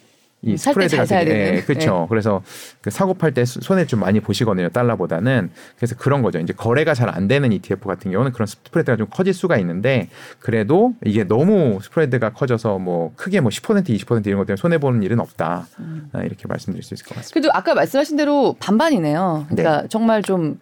이 0.42 0.56
스프레드가 0.56 1.04
되게 1.04 1.32
네, 1.32 1.62
그렇죠. 1.62 2.00
네. 2.02 2.06
그래서 2.08 2.42
그 2.80 2.90
사고 2.90 3.14
팔 3.14 3.34
때 3.34 3.44
손해 3.44 3.86
좀 3.86 3.98
많이 4.00 4.20
보시거든요. 4.20 4.68
달러보다는 4.68 5.50
그래서 5.76 5.96
그런 5.96 6.22
거죠. 6.22 6.38
이제 6.38 6.52
거래가 6.52 6.94
잘 6.94 7.08
안 7.08 7.26
되는 7.26 7.50
ETF 7.52 7.86
같은 7.88 8.10
경우는 8.12 8.32
그런 8.32 8.46
스프레드가 8.46 8.96
좀 8.96 9.06
커질 9.10 9.32
수가 9.34 9.56
있는데 9.58 10.08
그래도 10.38 10.92
이게 11.04 11.24
너무 11.24 11.78
스프레드가 11.82 12.30
커져서 12.34 12.78
뭐 12.78 13.12
크게 13.16 13.40
뭐 13.40 13.50
10% 13.50 13.88
20% 13.88 14.26
이런 14.26 14.38
것 14.38 14.46
때문에 14.46 14.56
손해 14.56 14.78
보는 14.78 15.02
일은 15.02 15.18
없다. 15.20 15.66
음. 15.80 16.10
아, 16.12 16.22
이렇게 16.22 16.46
말씀드릴 16.46 16.82
수 16.84 16.94
있을 16.94 17.06
것 17.06 17.14
같습니다. 17.16 17.32
그래도 17.32 17.50
아까 17.52 17.74
말씀하신 17.74 18.16
대로 18.16 18.54
반반이네요. 18.60 19.46
그러니까 19.48 19.82
네. 19.82 19.88
정말 19.88 20.22
좀 20.22 20.60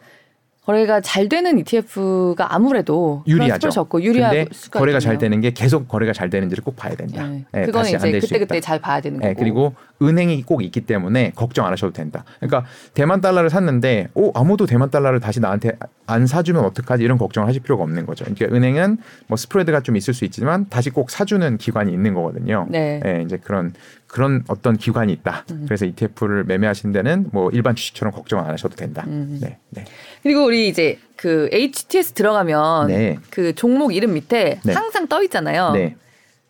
거래가 0.67 1.01
잘 1.01 1.29
되는 1.29 1.59
ETF가 1.61 2.53
아무래도 2.53 3.23
유리하죠. 3.29 3.71
적고 3.71 4.03
유리할 4.03 4.49
수가 4.51 4.81
거래가 4.81 4.99
있군요. 4.99 5.11
잘 5.11 5.19
되는 5.19 5.41
게 5.41 5.53
계속 5.53 5.87
거래가 5.87 6.13
잘 6.13 6.29
되는지를 6.29 6.65
꼭 6.65 6.75
봐야 6.75 6.97
된다. 6.97 7.25
네. 7.29 7.45
네, 7.53 7.67
그거는 7.67 7.89
이제 7.89 8.19
그때 8.19 8.39
그때 8.41 8.61
잘 8.61 8.81
봐야 8.81 9.01
되는 9.01 9.21
네, 9.21 9.29
거고. 9.29 9.39
그리고 9.39 9.75
은행이 10.03 10.43
꼭 10.43 10.63
있기 10.63 10.83
때문에 10.83 11.33
걱정 11.35 11.67
안 11.67 11.73
하셔도 11.73 11.93
된다. 11.93 12.25
그러니까 12.41 12.65
대만 12.95 13.21
달러를 13.21 13.51
샀는데 13.51 14.09
오 14.15 14.33
아무도 14.35 14.67
대만 14.67 14.91
달러를 14.91 15.21
다시 15.21 15.41
나한테 15.41 15.73
안 16.07 16.27
사주면 16.27 16.65
어떡하지 16.65 17.03
이런 17.03 17.19
걱정을 17.19 17.49
하실 17.49 17.63
필요가 17.63 17.83
없는 17.83 18.07
거죠. 18.07 18.25
그러니까 18.25 18.55
은행은 18.55 18.99
뭐 19.27 19.37
스프레드가 19.37 19.81
좀 19.81 19.97
있을 19.97 20.15
수 20.15 20.25
있지만 20.25 20.69
다시 20.69 20.91
꼭 20.91 21.11
사주는 21.11 21.57
기관이 21.59 21.93
있는 21.93 22.15
거거든요. 22.15 22.67
네. 22.71 23.01
네 23.03 23.23
이제 23.25 23.39
그런 23.39 23.73
그런 24.07 24.45
어떤 24.49 24.77
기관이 24.77 25.13
있다. 25.13 25.45
음. 25.51 25.65
그래서 25.67 25.85
ETF를 25.85 26.45
매매하신 26.45 26.93
데는 26.93 27.29
뭐 27.33 27.51
일반 27.51 27.75
주식처럼 27.75 28.15
걱정 28.15 28.41
안 28.41 28.51
하셔도 28.51 28.77
된다. 28.77 29.05
음. 29.07 29.39
네. 29.41 29.59
네. 29.71 29.85
그리고 30.23 30.45
우리 30.45 30.69
이제 30.69 30.99
그 31.17 31.49
HTS 31.53 32.13
들어가면 32.13 32.89
네. 32.89 33.19
그 33.31 33.55
종목 33.55 33.95
이름 33.95 34.15
밑에 34.15 34.61
네. 34.63 34.73
항상 34.73 35.09
떠 35.09 35.23
있잖아요. 35.23 35.73
네. 35.73 35.97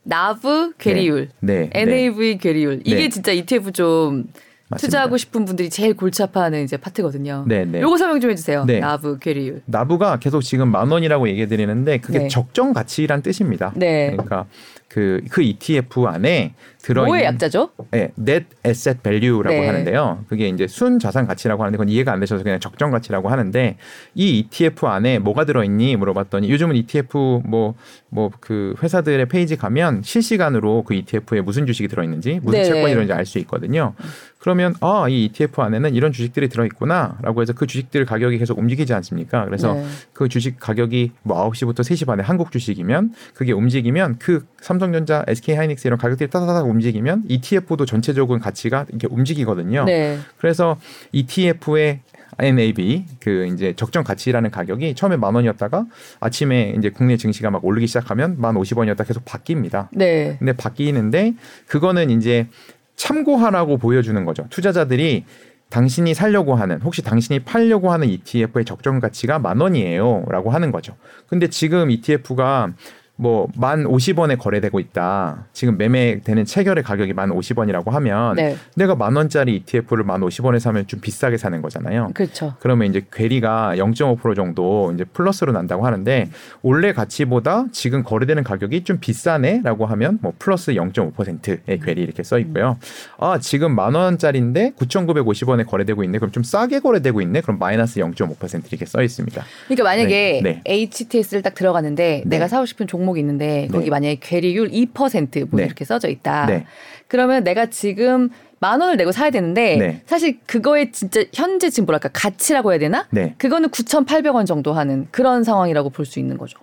나브 0.07 0.73
괴리율, 0.79 1.29
네. 1.41 1.69
네. 1.73 1.81
NAV 1.81 2.39
괴리율. 2.39 2.81
이게 2.85 2.97
네. 2.97 3.09
진짜 3.09 3.33
ETF 3.33 3.73
좀 3.73 4.27
맞습니다. 4.69 4.87
투자하고 4.87 5.17
싶은 5.17 5.45
분들이 5.45 5.71
제일 5.71 5.95
골치 5.95 6.23
아파하는 6.23 6.65
이제 6.65 6.77
파트거든요. 6.77 7.45
네, 7.47 7.65
네. 7.65 7.81
요거 7.81 7.97
설명 7.99 8.21
좀 8.21 8.31
해주세요. 8.31 8.65
네. 8.65 8.81
나브 8.81 9.19
괴리율. 9.19 9.63
나브가 9.67 10.19
계속 10.19 10.43
지금 10.43 10.71
만 10.71 10.91
원이라고 10.91 11.29
얘기 11.29 11.47
드리는데 11.47 11.99
그게 11.99 12.21
네. 12.21 12.29
적정 12.29 12.73
가치란 12.73 13.23
뜻입니다. 13.23 13.73
네. 13.77 14.11
그러니까 14.13 14.47
그, 14.89 15.21
그 15.31 15.43
ETF 15.43 16.07
안에 16.07 16.55
들어있는 16.87 17.09
뭐의 17.09 17.25
약자죠? 17.25 17.71
네, 17.91 18.13
Net 18.19 18.47
Asset 18.65 19.01
Value라고 19.03 19.49
네. 19.49 19.67
하는데요. 19.67 20.25
그게 20.29 20.49
이제 20.49 20.69
순 20.69 20.99
자산 21.01 21.27
가치라고 21.27 21.63
하는데 21.63 21.77
그건 21.77 21.89
이해가 21.89 22.13
안 22.13 22.21
되셔서 22.21 22.45
그냥 22.45 22.61
적정 22.61 22.93
가치라고 22.93 23.29
하는데 23.29 23.77
이 24.15 24.39
ETF 24.39 24.87
안에 24.87 25.19
뭐가 25.19 25.45
들어 25.45 25.65
있니 25.65 25.97
물어봤더니 25.97 26.51
요즘은 26.51 26.77
ETF 26.77 27.43
뭐 27.45 27.75
뭐 28.17 28.31
그 28.41 28.75
회사들의 28.83 29.27
페이지 29.27 29.57
가면 29.57 30.03
실시간으로 30.03 30.85
그 30.85 30.95
ETF에 30.95 31.41
무슨 31.41 31.67
주식이 31.67 31.89
들어 31.89 32.03
있는지 32.03 32.41
무슨 32.43 32.61
네. 32.61 32.65
채권이 32.65 32.93
들어 32.93 33.03
있는지 33.03 33.13
알 33.13 33.27
수 33.27 33.39
있거든요. 33.41 33.95
그러면 34.39 34.75
아, 34.81 35.07
이 35.09 35.25
ETF 35.25 35.61
안에는 35.61 35.97
이런 35.97 36.13
주식들이 36.13 36.49
들어 36.49 36.65
있구나라고 36.67 37.43
해서 37.43 37.53
그 37.53 37.67
주식들 37.67 38.05
가격이 38.05 38.39
계속 38.39 38.57
움직이지 38.59 38.95
않습니까? 38.95 39.45
그래서 39.45 39.75
네. 39.75 39.85
그 40.13 40.29
주식 40.29 40.61
가격이 40.61 41.11
뭐 41.25 41.51
9시부터 41.51 41.81
3시 41.81 42.07
반에 42.07 42.23
한국 42.23 42.53
주식이면 42.53 43.15
그게 43.35 43.53
움직이면 43.53 44.17
그 44.21 44.47
삼성전자, 44.61 45.25
SK하이닉스 45.27 45.89
이런 45.89 45.99
가격들이 45.99 46.31
따다닥 46.31 46.69
움직이면 46.77 47.25
ETF도 47.29 47.85
전체적인 47.85 48.39
가치가 48.39 48.87
이렇게 48.89 49.07
움직이거든요. 49.11 49.85
네. 49.85 50.19
그래서 50.39 50.79
ETF의 51.13 52.01
NAV 52.39 53.05
그 53.21 53.47
이제 53.47 53.73
적정 53.77 54.05
가치라는 54.05 54.51
가격이 54.51 54.95
처음에 54.95 55.17
만 55.17 55.35
원이었다가 55.35 55.87
아침에 56.21 56.75
이제 56.77 56.91
국내 56.91 57.17
증시가 57.17 57.51
막 57.51 57.65
오르기 57.65 57.87
시작하면 57.87 58.37
만 58.39 58.57
오십 58.57 58.77
원이었다 58.77 59.05
계속 59.05 59.25
바뀝니다. 59.25 59.89
네. 59.93 60.37
근데 60.39 60.53
바뀌는데 60.53 61.35
그거는 61.67 62.11
이제 62.11 62.49
참고하라고 62.97 63.79
보여주는 63.79 64.23
거죠. 64.25 64.47
투자자들이 64.51 65.25
당신이 65.69 66.15
살려고 66.15 66.55
하는 66.55 66.81
혹시 66.83 67.03
당신이 67.03 67.41
팔려고 67.41 67.91
하는 67.91 68.09
ETF의 68.09 68.65
적정 68.65 69.01
가치가 69.01 69.39
만 69.39 69.61
원이에요라고 69.61 70.51
하는 70.51 70.71
거죠. 70.71 70.97
근데 71.27 71.49
지금 71.49 71.91
ETF가 71.91 72.73
뭐만 73.17 73.85
50원에 73.85 74.39
거래되고 74.39 74.79
있다. 74.79 75.47
지금 75.53 75.79
매매되는 75.79 76.45
체결의 76.45 76.85
가격이 76.85 77.15
만 77.15 77.31
50원이라고 77.31 77.91
하면 77.91 78.37
네. 78.37 78.57
내가 78.75 78.95
만 78.95 79.17
원짜리 79.17 79.57
ETF를 79.57 80.05
만 80.05 80.21
50원에 80.21 80.61
사면 80.61 80.87
좀 80.87 81.01
비싸게 81.01 81.39
사는 81.39 81.61
거잖아요. 81.63 82.11
그렇죠. 82.15 82.55
그러면 82.61 82.89
이제 82.91 83.03
괴리가 83.11 83.75
0.5% 83.77 84.37
정도 84.37 84.93
이제 84.93 85.05
플러스로 85.05 85.53
난다고 85.53 85.87
하는데 85.87 86.29
원래 86.61 86.93
가치보다 86.93 87.67
지금 87.73 88.03
거래되는 88.03 88.45
가격이 88.45 88.85
좀 88.85 88.99
비싸네라고 89.01 89.87
하면 89.87 90.19
뭐 90.21 90.35
플러스 90.39 90.73
0.5%의 90.73 91.81
괴리 91.81 92.03
이렇게 92.03 92.23
써 92.23 92.39
있고요. 92.41 92.77
아 93.19 93.39
지금 93.39 93.75
만 93.75 93.95
원짜리인데 93.95 94.73
9,950원에 94.77 95.67
거래되고 95.67 96.05
있네. 96.05 96.19
그럼 96.19 96.33
좀 96.33 96.43
싸게 96.43 96.81
거래되고 96.81 97.23
있네. 97.23 97.41
그럼 97.41 97.59
마이너스 97.59 97.99
0.5% 98.01 98.65
이렇게 98.69 98.85
써 98.85 99.03
있습니다. 99.03 99.43
그러니까 99.69 99.85
만약에 99.85 100.41
네, 100.43 100.61
네. 100.63 100.63
HTS를 100.67 101.41
딱 101.41 101.55
들어갔는데 101.55 102.23
네. 102.25 102.29
내가 102.29 102.47
사고 102.47 102.67
싶은 102.67 102.87
종 102.87 103.06
목이 103.07 103.21
있는데 103.21 103.69
거기 103.73 103.85
네. 103.85 103.91
만약에 103.91 104.19
괴리율 104.21 104.69
2%뭐 104.71 105.59
네. 105.61 105.65
이렇게 105.65 105.85
써져 105.85 106.09
있다. 106.09 106.47
네. 106.47 106.67
그러면 107.09 107.43
내가 107.45 107.67
지금 107.67 108.29
만 108.59 108.81
원을 108.81 108.97
내고 108.97 109.13
사야 109.13 109.31
되는데 109.31 109.77
네. 109.77 110.03
사실 110.07 110.39
그거의 110.47 110.93
진짜 110.93 111.23
현재 111.33 111.71
지금 111.71 111.87
뭐랄까 111.87 112.09
가치라고 112.13 112.73
해야 112.73 112.79
되나? 112.79 113.07
네. 113.11 113.35
그거는 113.39 113.69
9,800원 113.71 114.47
정도 114.47 114.73
하는 114.73 115.07
그런 115.11 115.45
상황이라고 115.45 115.91
볼 115.91 116.05
수 116.07 116.19
있는 116.19 116.37
거죠. 116.39 116.59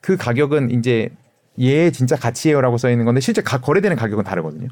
그 0.00 0.16
가격은 0.16 0.70
이제 0.70 1.10
얘 1.60 1.90
진짜 1.90 2.16
가치예요라고 2.16 2.78
써 2.78 2.88
있는 2.90 3.04
건데 3.04 3.20
실제 3.20 3.42
가- 3.42 3.60
거래되는 3.60 3.96
가격은 3.96 4.24
다르거든요. 4.24 4.68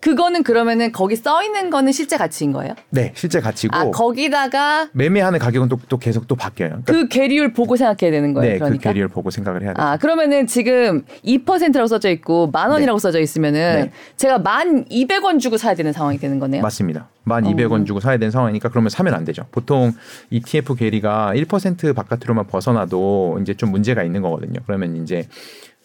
그거는 0.00 0.42
그러면은 0.42 0.92
거기 0.92 1.14
써 1.14 1.42
있는 1.42 1.68
거는 1.68 1.92
실제 1.92 2.16
가치인 2.16 2.52
거예요? 2.52 2.74
네, 2.88 3.12
실제 3.14 3.38
가치고 3.40 3.76
아 3.76 3.90
거기다가 3.90 4.88
매매하는 4.92 5.38
가격은 5.38 5.68
또, 5.68 5.78
또 5.88 5.98
계속 5.98 6.26
또 6.26 6.34
바뀌어요. 6.34 6.80
그러니까 6.84 6.92
그 6.92 7.08
괴리율 7.08 7.52
보고 7.52 7.76
생각해야 7.76 8.10
되는 8.10 8.32
거예요. 8.32 8.52
네, 8.52 8.58
그러니까. 8.58 8.78
그 8.78 8.82
괴리를 8.82 9.08
보고 9.08 9.30
생각을 9.30 9.62
해야 9.62 9.74
돼요. 9.74 9.86
아 9.86 9.98
그러면은 9.98 10.46
지금 10.46 11.04
2%라고 11.24 11.86
써져 11.86 12.08
있고 12.10 12.50
만 12.50 12.70
원이라고 12.70 12.98
써져 12.98 13.20
있으면은 13.20 13.82
네. 13.84 13.90
제가 14.16 14.38
만 14.38 14.86
200원 14.86 15.38
주고 15.38 15.58
사야 15.58 15.74
되는 15.74 15.92
상황이 15.92 16.18
되는 16.18 16.38
거네요. 16.38 16.62
맞습니다. 16.62 17.08
만 17.24 17.46
어. 17.46 17.50
200원 17.50 17.86
주고 17.86 18.00
사야 18.00 18.16
되는 18.16 18.30
상황이니까 18.30 18.70
그러면 18.70 18.88
사면 18.88 19.12
안 19.12 19.24
되죠. 19.26 19.44
보통 19.52 19.92
ETF 20.30 20.76
괴리가 20.76 21.32
1% 21.34 21.94
바깥으로만 21.94 22.46
벗어나도 22.46 23.38
이제 23.42 23.52
좀 23.52 23.70
문제가 23.70 24.02
있는 24.02 24.22
거거든요. 24.22 24.60
그러면 24.64 24.96
이제 24.96 25.28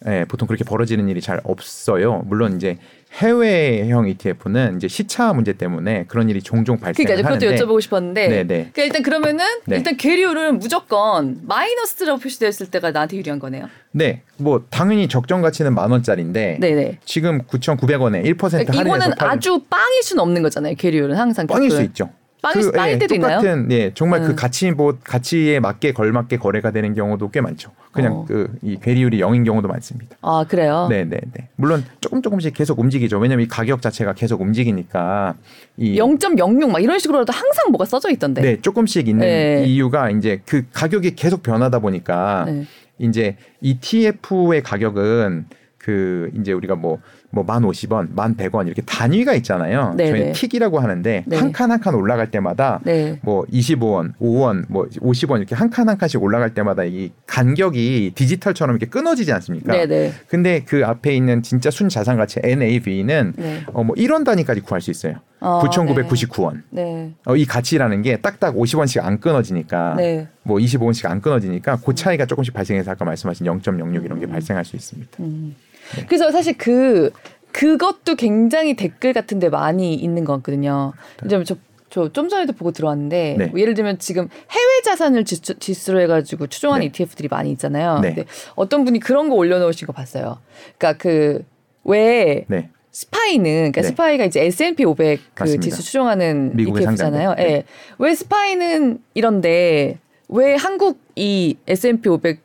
예, 0.06 0.26
보통 0.28 0.46
그렇게 0.46 0.62
벌어지는 0.62 1.08
일이 1.08 1.20
잘 1.22 1.40
없어요. 1.44 2.22
물론 2.26 2.56
이제 2.56 2.76
해외형 3.14 4.08
ETF는 4.08 4.76
이제 4.76 4.88
시차 4.88 5.32
문제 5.32 5.54
때문에 5.54 6.04
그런 6.06 6.28
일이 6.28 6.42
종종 6.42 6.78
발생을 6.78 7.06
그러니까 7.22 7.30
그것도 7.38 7.50
여쭤보고 7.66 7.80
싶었는데 7.80 8.28
네, 8.28 8.36
네. 8.44 8.46
그러니까 8.74 8.82
일단 8.82 9.02
그러면은 9.02 9.44
네. 9.64 9.76
일단 9.76 9.96
괴리율은 9.96 10.58
무조건 10.58 11.40
마이너스라고 11.44 12.18
표시되었을 12.20 12.66
때가 12.70 12.90
나한테 12.90 13.16
유리한 13.16 13.38
거네요. 13.38 13.70
네, 13.92 14.20
뭐 14.36 14.64
당연히 14.68 15.08
적정 15.08 15.40
가치는 15.40 15.74
만 15.74 15.90
원짜리인데 15.90 16.58
네네. 16.60 16.98
지금 17.06 17.40
9,900원에 17.44 18.22
1% 18.36 18.36
그러니까 18.38 18.76
할인해서 18.76 18.80
이거는 18.96 19.16
팔- 19.16 19.30
아주 19.30 19.62
빵일 19.70 20.02
수는 20.02 20.22
없는 20.22 20.42
거잖아요. 20.42 20.74
괴리율은 20.76 21.16
항상 21.16 21.46
뻥일 21.46 21.70
수 21.70 21.78
그- 21.78 21.82
있죠. 21.84 22.10
빵일, 22.52 22.72
빵일 22.72 22.98
때도 22.98 23.14
있나요? 23.14 23.40
똑같은 23.40 23.70
예 23.72 23.92
정말 23.94 24.20
그 24.20 24.28
음. 24.28 24.36
가치 24.36 24.70
뭐 24.70 24.96
가치에 25.02 25.60
맞게 25.60 25.92
걸맞게 25.92 26.38
거래가 26.38 26.70
되는 26.70 26.94
경우도 26.94 27.30
꽤 27.30 27.40
많죠. 27.40 27.70
그냥 27.92 28.12
어. 28.12 28.24
그이 28.26 28.78
괴리율이 28.80 29.20
0인 29.20 29.44
경우도 29.44 29.68
많습니다. 29.68 30.16
아 30.20 30.44
그래요. 30.48 30.86
네, 30.90 31.04
네, 31.04 31.18
네. 31.32 31.48
물론 31.56 31.84
조금 32.00 32.22
조금씩 32.22 32.54
계속 32.54 32.78
움직이죠. 32.78 33.18
왜냐면 33.18 33.44
이 33.44 33.48
가격 33.48 33.82
자체가 33.82 34.12
계속 34.12 34.40
움직이니까 34.40 35.34
이 35.76 35.98
0.06막 35.98 36.82
이런 36.82 36.98
식으로라도 36.98 37.32
항상 37.32 37.70
뭐가 37.70 37.84
써져 37.84 38.10
있던데. 38.10 38.42
네, 38.42 38.60
조금씩 38.60 39.08
있는 39.08 39.26
네. 39.26 39.64
이유가 39.66 40.10
이제 40.10 40.40
그 40.46 40.64
가격이 40.72 41.14
계속 41.16 41.42
변하다 41.42 41.78
보니까 41.80 42.44
네. 42.46 42.64
이제 42.98 43.36
ETF의 43.60 44.62
가격은 44.62 45.46
그 45.78 46.30
이제 46.34 46.52
우리가 46.52 46.74
뭐 46.74 46.98
뭐만 47.36 47.64
오십 47.64 47.92
원, 47.92 48.08
만 48.14 48.34
백 48.36 48.54
원 48.54 48.66
이렇게 48.66 48.82
단위가 48.82 49.34
있잖아요. 49.34 49.94
네, 49.96 50.08
저희는 50.10 50.32
네. 50.32 50.48
틱이라고 50.48 50.78
하는데 50.80 51.24
네. 51.26 51.36
한칸 51.36 51.70
한 51.70 51.80
칸 51.80 51.94
올라갈 51.94 52.30
때마다 52.30 52.80
네. 52.84 53.18
뭐 53.22 53.44
25원, 53.52 54.14
5원, 54.18 54.64
뭐 54.68 54.86
50원 54.86 55.38
이렇게 55.38 55.54
한 55.54 55.70
칸 55.70 55.88
한 55.88 55.98
칸씩 55.98 56.22
올라갈 56.22 56.54
때마다 56.54 56.84
이 56.84 57.10
간격이 57.26 58.12
디지털처럼 58.14 58.76
이렇게 58.76 58.86
끊어지지 58.90 59.32
않습니까? 59.32 59.72
네네. 59.72 60.12
근데 60.28 60.60
그 60.64 60.84
앞에 60.84 61.14
있는 61.14 61.42
진짜 61.42 61.70
순 61.70 61.88
자산 61.88 62.16
가치 62.16 62.40
NAV는 62.42 63.34
네. 63.36 63.60
어뭐 63.72 63.94
1원 63.96 64.24
단위까지 64.24 64.60
구할 64.62 64.80
수 64.80 64.90
있어요. 64.90 65.16
어, 65.38 65.60
9,999원. 65.64 66.62
네. 66.70 67.12
어, 67.26 67.36
이 67.36 67.44
가치라는 67.44 68.00
게 68.02 68.16
딱딱 68.16 68.54
50원씩 68.56 69.04
안 69.04 69.20
끊어지니까 69.20 69.94
네. 69.98 70.28
뭐 70.42 70.56
25원씩 70.58 71.10
안 71.10 71.20
끊어지니까 71.20 71.76
그 71.84 71.94
차이가 71.94 72.24
조금씩 72.24 72.54
발생해서 72.54 72.90
아까 72.92 73.04
말씀하신 73.04 73.46
0.06 73.46 74.04
이런 74.04 74.18
게 74.18 74.26
발생할 74.26 74.64
수 74.64 74.76
있습니다. 74.76 75.10
음. 75.20 75.54
네. 75.96 76.06
그래서 76.06 76.30
사실 76.30 76.56
그 76.58 77.10
그것도 77.52 78.16
굉장히 78.16 78.74
댓글 78.74 79.12
같은데 79.12 79.48
많이 79.48 79.94
있는 79.94 80.24
것 80.24 80.34
같거든요. 80.34 80.92
이제 81.24 81.42
저 81.44 81.56
저좀 81.88 82.28
전에도 82.28 82.52
보고 82.52 82.72
들어왔는데 82.72 83.36
네. 83.38 83.46
뭐 83.46 83.60
예를 83.60 83.74
들면 83.74 83.98
지금 83.98 84.28
해외 84.50 84.82
자산을 84.84 85.24
지수, 85.24 85.58
지수 85.58 85.92
로 85.92 86.00
해가지고 86.00 86.48
추종하는 86.48 86.80
네. 86.80 86.86
ETF들이 86.86 87.28
많이 87.28 87.50
있잖아요. 87.52 88.00
네. 88.00 88.14
근데 88.14 88.28
어떤 88.54 88.84
분이 88.84 89.00
그런 89.00 89.28
거 89.28 89.34
올려놓으신 89.36 89.86
거 89.86 89.92
봤어요. 89.92 90.38
그러니까 90.76 90.98
그왜 90.98 92.44
네. 92.48 92.70
SPY는 92.90 93.72
그러니까 93.72 93.82
네. 93.82 93.88
SPY가 93.88 94.24
이제 94.24 94.44
S&P 94.44 94.84
500그 94.84 95.20
맞습니다. 95.38 95.62
지수 95.62 95.82
추종하는 95.82 96.52
ETF잖아요. 96.58 96.96
상장된. 96.96 97.36
네. 97.36 97.44
예. 97.44 97.64
왜 97.98 98.14
SPY는 98.14 99.02
이런데 99.14 99.98
왜 100.28 100.54
한국 100.54 100.98
이 101.14 101.56
S&P 101.66 102.08
500 102.08 102.40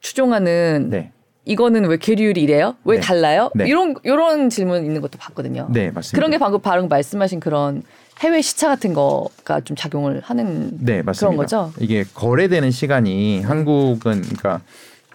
추종하는 0.00 0.88
네. 0.90 1.12
이거는 1.48 1.86
왜 1.86 1.96
계류율이 1.96 2.42
이래요? 2.42 2.76
왜 2.84 2.96
네. 2.96 3.00
달라요? 3.00 3.50
네. 3.54 3.66
이런 3.66 3.94
이런 4.04 4.50
질문 4.50 4.84
있는 4.84 5.00
것도 5.00 5.18
봤거든요. 5.18 5.68
네, 5.70 5.90
맞습니다. 5.90 6.16
그런 6.16 6.30
게 6.30 6.38
방금 6.38 6.60
바로 6.60 6.86
말씀하신 6.86 7.40
그런 7.40 7.82
해외 8.20 8.42
시차 8.42 8.68
같은 8.68 8.92
거가 8.92 9.62
좀 9.62 9.74
작용을 9.74 10.20
하는 10.20 10.76
네, 10.78 11.00
맞습니다. 11.02 11.18
그런 11.20 11.36
거죠. 11.36 11.72
이게 11.80 12.04
거래되는 12.14 12.70
시간이 12.70 13.40
한국은 13.40 14.20
그러니까 14.20 14.60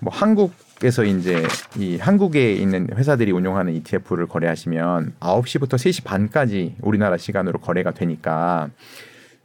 뭐 0.02 0.12
한국 0.12 0.52
에서 0.82 1.06
이제 1.06 1.42
이 1.78 1.98
한국에 1.98 2.56
있는 2.56 2.90
회사들이 2.94 3.32
운용하는 3.32 3.74
ETF를 3.74 4.28
거래하시면 4.28 5.14
9시부터 5.18 5.76
3시 5.76 6.04
반까지 6.04 6.76
우리나라 6.82 7.16
시간으로 7.16 7.60
거래가 7.60 7.92
되니까 7.92 8.70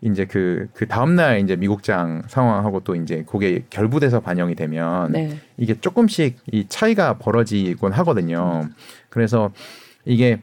이제 0.01 0.27
그, 0.27 0.69
그 0.75 0.87
다음날 0.87 1.41
이제 1.41 1.57
미국장 1.57 2.23
상황하고 2.29 2.81
또 2.81 2.95
이제 2.95 3.25
그게 3.27 3.65
결부돼서 3.69 4.21
반영이 4.21 4.55
되면 4.55 5.11
네. 5.13 5.39
이게 5.57 5.75
조금씩 5.81 6.39
이 6.53 6.67
차이가 6.69 7.19
벌어지곤 7.19 7.93
하거든요. 7.93 8.69
그래서 9.09 9.51
이게 10.05 10.39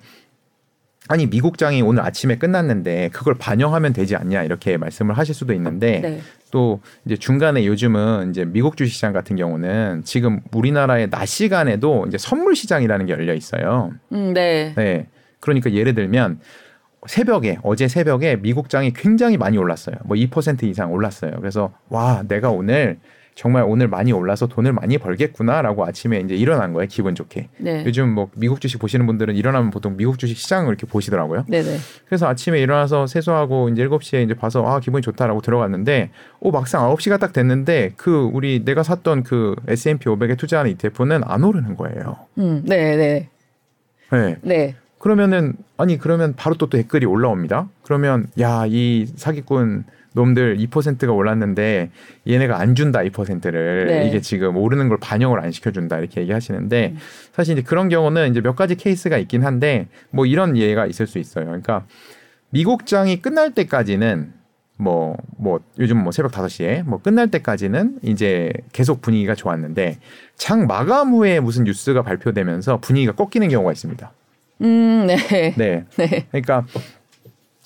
아니 1.07 1.27
미국장이 1.27 1.81
오늘 1.81 2.03
아침에 2.03 2.37
끝났는데 2.37 3.09
그걸 3.13 3.35
반영하면 3.35 3.93
되지 3.93 4.15
않냐 4.15 4.43
이렇게 4.43 4.75
말씀을 4.77 5.17
하실 5.17 5.35
수도 5.35 5.53
있는데 5.53 5.99
네. 5.99 6.21
또 6.51 6.81
이제 7.05 7.15
중간에 7.15 7.65
요즘은 7.65 8.31
이제 8.31 8.43
미국 8.43 8.75
주식시장 8.75 9.13
같은 9.13 9.35
경우는 9.35 10.01
지금 10.03 10.41
우리나라의 10.51 11.09
낮 11.09 11.25
시간에도 11.27 12.05
이제 12.07 12.17
선물 12.17 12.55
시장이라는 12.55 13.05
게 13.05 13.13
열려 13.13 13.33
있어요. 13.33 13.91
음, 14.11 14.33
네. 14.33 14.73
네. 14.75 15.07
그러니까 15.39 15.71
예를 15.73 15.93
들면 15.93 16.39
새벽에 17.07 17.57
어제 17.63 17.87
새벽에 17.87 18.35
미국장이 18.37 18.93
굉장히 18.93 19.37
많이 19.37 19.57
올랐어요. 19.57 19.95
뭐 20.05 20.17
2% 20.17 20.63
이상 20.63 20.91
올랐어요. 20.91 21.31
그래서 21.39 21.73
와 21.89 22.23
내가 22.27 22.49
오늘 22.49 22.99
정말 23.35 23.63
오늘 23.67 23.89
많이 23.89 24.13
올라서 24.13 24.47
돈을 24.47 24.71
많이 24.71 24.97
벌겠구나라고 24.97 25.85
아침에 25.85 26.19
이제 26.21 26.35
일어난 26.35 26.71
거예요. 26.71 26.87
기분 26.89 27.15
좋게. 27.15 27.49
네. 27.57 27.83
요즘 27.85 28.09
뭐 28.09 28.29
미국 28.33 28.61
주식 28.61 28.79
보시는 28.79 29.05
분들은 29.05 29.35
일어나면 29.35 29.71
보통 29.71 29.97
미국 29.97 30.17
주식 30.17 30.37
시장을 30.37 30.69
이렇게 30.69 30.87
보시더라고요. 30.87 31.43
네, 31.49 31.61
네. 31.61 31.77
그래서 32.07 32.27
아침에 32.27 32.61
일어나서 32.61 33.07
세수하고 33.07 33.69
이제 33.69 33.85
7시에 33.85 34.23
이제 34.23 34.33
봐서 34.33 34.65
아 34.65 34.79
기분이 34.79 35.01
좋다라고 35.01 35.41
들어갔는데 35.41 36.11
오 36.39 36.51
막상 36.51 36.89
9시가 36.89 37.19
딱 37.19 37.33
됐는데 37.33 37.91
그 37.97 38.29
우리 38.33 38.63
내가 38.63 38.83
샀던 38.83 39.23
그 39.23 39.55
S&P 39.67 40.05
500에 40.05 40.37
투자하는 40.37 40.71
ETF는 40.71 41.21
안 41.25 41.43
오르는 41.43 41.75
거예요. 41.75 42.17
음, 42.37 42.63
네, 42.65 42.95
네. 42.95 43.29
네. 44.11 44.37
네. 44.41 44.75
그러면은 44.97 45.53
아니 45.77 45.97
그러면 45.97 46.33
바로 46.35 46.55
또, 46.55 46.67
또 46.67 46.77
댓글이 46.77 47.05
올라옵니다. 47.05 47.69
그러면 47.83 48.27
야 48.39 48.65
이 48.67 49.05
사기꾼 49.15 49.85
놈들 50.13 50.57
2%가 50.57 51.11
올랐는데 51.11 51.91
얘네가 52.27 52.57
안 52.57 52.73
준다 52.73 52.99
2%를 52.99 53.87
네. 53.87 54.07
이게 54.07 54.21
지금 54.21 54.55
오르는 54.55 54.87
걸 54.87 54.97
반영을 54.97 55.41
안 55.41 55.51
시켜준다 55.51 55.99
이렇게 55.99 56.21
얘기하시는데 56.21 56.93
음. 56.95 56.97
사실 57.33 57.57
이제 57.57 57.61
그런 57.61 57.89
경우는 57.89 58.31
이제 58.31 58.41
몇 58.41 58.55
가지 58.55 58.75
케이스가 58.75 59.17
있긴 59.17 59.43
한데 59.43 59.87
뭐 60.11 60.25
이런 60.25 60.57
예가 60.57 60.85
있을 60.87 61.05
수 61.05 61.19
있어요. 61.19 61.45
그러니까 61.45 61.85
미국장이 62.49 63.21
끝날 63.21 63.53
때까지는 63.53 64.33
뭐, 64.77 65.15
뭐, 65.37 65.61
요즘 65.79 66.03
뭐 66.03 66.11
새벽 66.11 66.31
5시에 66.31 66.83
뭐 66.83 67.01
끝날 67.01 67.31
때까지는 67.31 67.99
이제 68.01 68.51
계속 68.73 69.01
분위기가 69.01 69.33
좋았는데 69.33 69.99
장 70.35 70.67
마감 70.67 71.11
후에 71.11 71.39
무슨 71.39 71.63
뉴스가 71.63 72.01
발표되면서 72.03 72.79
분위기가 72.79 73.13
꺾이는 73.13 73.47
경우가 73.49 73.71
있습니다. 73.71 74.11
음, 74.61 75.05
네. 75.07 75.53
네. 75.55 75.85
네. 75.97 76.27
그러니까 76.31 76.65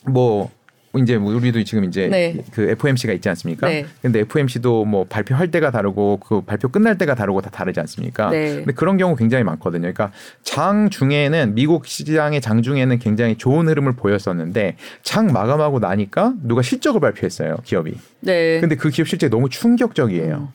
뭐 0.05 0.49
이제 0.97 1.17
뭐 1.17 1.35
우리도 1.35 1.63
지금 1.63 1.83
이제 1.83 2.07
네. 2.07 2.35
그 2.51 2.63
FOMC가 2.69 3.13
있지 3.13 3.29
않습니까? 3.29 3.67
네. 3.67 3.85
근데 4.01 4.21
FOMC도 4.21 4.85
뭐 4.85 5.05
발표할 5.05 5.51
때가 5.51 5.69
다르고 5.69 6.17
그 6.17 6.41
발표 6.41 6.69
끝날 6.69 6.97
때가 6.97 7.13
다르고 7.13 7.41
다 7.41 7.51
다르지 7.51 7.79
않습니까? 7.79 8.31
네. 8.31 8.55
근데 8.55 8.73
그런 8.73 8.97
경우 8.97 9.15
굉장히 9.15 9.43
많거든요. 9.43 9.81
그러니까 9.81 10.11
장 10.41 10.89
중에는 10.89 11.53
미국 11.53 11.85
시장의 11.85 12.41
장 12.41 12.63
중에는 12.63 12.97
굉장히 12.97 13.37
좋은 13.37 13.67
흐름을 13.67 13.93
보였었는데 13.93 14.77
장 15.03 15.27
마감하고 15.27 15.79
나니까 15.79 16.33
누가 16.41 16.63
실적을 16.63 16.99
발표했어요. 17.01 17.57
기업이. 17.63 17.93
네. 18.21 18.59
근데 18.59 18.75
그 18.75 18.89
기업 18.89 19.07
실적이 19.07 19.29
너무 19.29 19.49
충격적이에요. 19.49 20.35
음. 20.37 20.47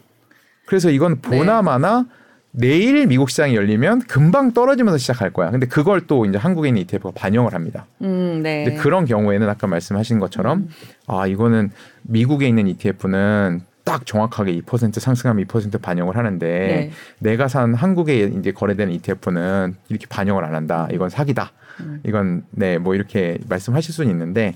그래서 0.66 0.90
이건 0.90 1.20
네. 1.20 1.38
보나마나 1.38 2.06
내일 2.56 3.06
미국 3.08 3.30
시장이 3.30 3.56
열리면 3.56 4.02
금방 4.02 4.52
떨어지면서 4.52 4.96
시작할 4.98 5.32
거야. 5.32 5.50
근데 5.50 5.66
그걸 5.66 6.06
또 6.06 6.24
이제 6.24 6.38
한국에 6.38 6.68
있는 6.68 6.82
ETF가 6.82 7.10
반영을 7.12 7.52
합니다. 7.52 7.86
음, 8.02 8.40
네. 8.44 8.64
근데 8.64 8.78
그런 8.78 9.06
경우에는 9.06 9.48
아까 9.48 9.66
말씀하신 9.66 10.20
것처럼 10.20 10.68
아 11.08 11.26
이거는 11.26 11.70
미국에 12.02 12.46
있는 12.46 12.68
ETF는 12.68 13.62
딱 13.82 14.06
정확하게 14.06 14.58
2% 14.60 14.98
상승하면 15.00 15.44
2% 15.46 15.82
반영을 15.82 16.16
하는데 16.16 16.46
네. 16.46 16.90
내가 17.18 17.48
산 17.48 17.74
한국에 17.74 18.30
이제 18.38 18.52
거래되는 18.52 18.92
ETF는 18.94 19.74
이렇게 19.88 20.06
반영을 20.08 20.44
안 20.44 20.54
한다. 20.54 20.86
이건 20.92 21.10
사기다. 21.10 21.52
음. 21.80 22.00
이건 22.06 22.44
네 22.52 22.78
뭐 22.78 22.94
이렇게 22.94 23.38
말씀하실 23.48 23.92
수는 23.92 24.10
있는데 24.12 24.54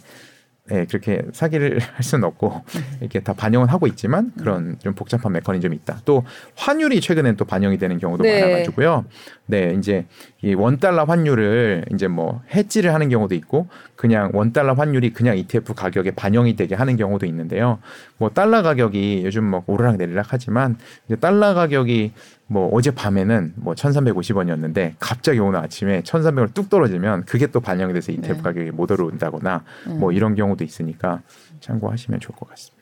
네, 0.68 0.84
그렇게 0.84 1.22
사기를 1.32 1.80
할 1.94 2.02
수는 2.02 2.24
없고 2.24 2.62
이렇게 3.00 3.20
다 3.20 3.32
반영은 3.32 3.68
하고 3.68 3.86
있지만 3.86 4.32
그런 4.38 4.78
좀 4.80 4.94
복잡한 4.94 5.32
메커니즘이 5.32 5.76
있다. 5.76 6.00
또 6.04 6.24
환율이 6.56 7.00
최근엔 7.00 7.36
또 7.36 7.44
반영이 7.44 7.78
되는 7.78 7.98
경우도 7.98 8.22
네. 8.22 8.40
많아가지고요. 8.40 9.04
네, 9.46 9.74
이제 9.78 10.06
이원 10.42 10.78
달러 10.78 11.04
환율을 11.04 11.86
이제 11.92 12.06
뭐 12.06 12.42
해지를 12.54 12.94
하는 12.94 13.08
경우도 13.08 13.34
있고 13.34 13.66
그냥 13.96 14.30
원 14.34 14.52
달러 14.52 14.72
환율이 14.72 15.12
그냥 15.12 15.36
ETF 15.36 15.74
가격에 15.74 16.12
반영이 16.12 16.54
되게 16.54 16.76
하는 16.76 16.96
경우도 16.96 17.26
있는데요. 17.26 17.80
뭐 18.18 18.30
달러 18.30 18.62
가격이 18.62 19.22
요즘 19.24 19.44
뭐 19.44 19.64
오르락 19.66 19.96
내리락 19.96 20.26
하지만 20.30 20.76
이제 21.06 21.16
달러 21.16 21.54
가격이 21.54 22.12
뭐 22.46 22.70
어제 22.72 22.92
밤에는 22.92 23.54
뭐 23.56 23.74
1,350원이었는데 23.74 24.94
갑자기 25.00 25.40
오늘 25.40 25.58
아침에 25.58 26.02
1,300원 26.02 26.54
뚝 26.54 26.70
떨어지면 26.70 27.24
그게 27.24 27.48
또 27.48 27.60
반영이 27.60 27.92
돼서 27.92 28.12
ETF 28.12 28.34
네. 28.34 28.42
가격이 28.42 28.70
못 28.70 28.90
오른다거나 28.90 29.64
음. 29.88 29.98
뭐 29.98 30.12
이런 30.12 30.36
경우도 30.36 30.62
있으니까 30.62 31.20
참고하시면 31.60 32.20
좋을 32.20 32.36
것 32.36 32.48
같습니다. 32.50 32.78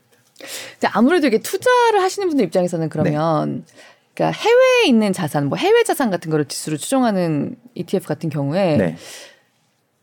아무래도 0.93 1.27
이게 1.27 1.39
투자를 1.39 2.03
하시는 2.03 2.29
분들 2.29 2.45
입장에서는 2.45 2.91
그러면 2.91 3.65
그러니까 4.17 4.33
해외에 4.41 4.87
있는 4.89 5.13
자산, 5.13 5.47
뭐 5.49 5.59
해외 5.59 5.85
자산 5.85 6.11
같은 6.11 6.31
거를 6.31 6.47
지수로 6.47 6.79
추정하는 6.79 7.57
ETF 7.75 8.09
같은 8.09 8.31
경우에 8.31 8.77
네. 8.79 8.97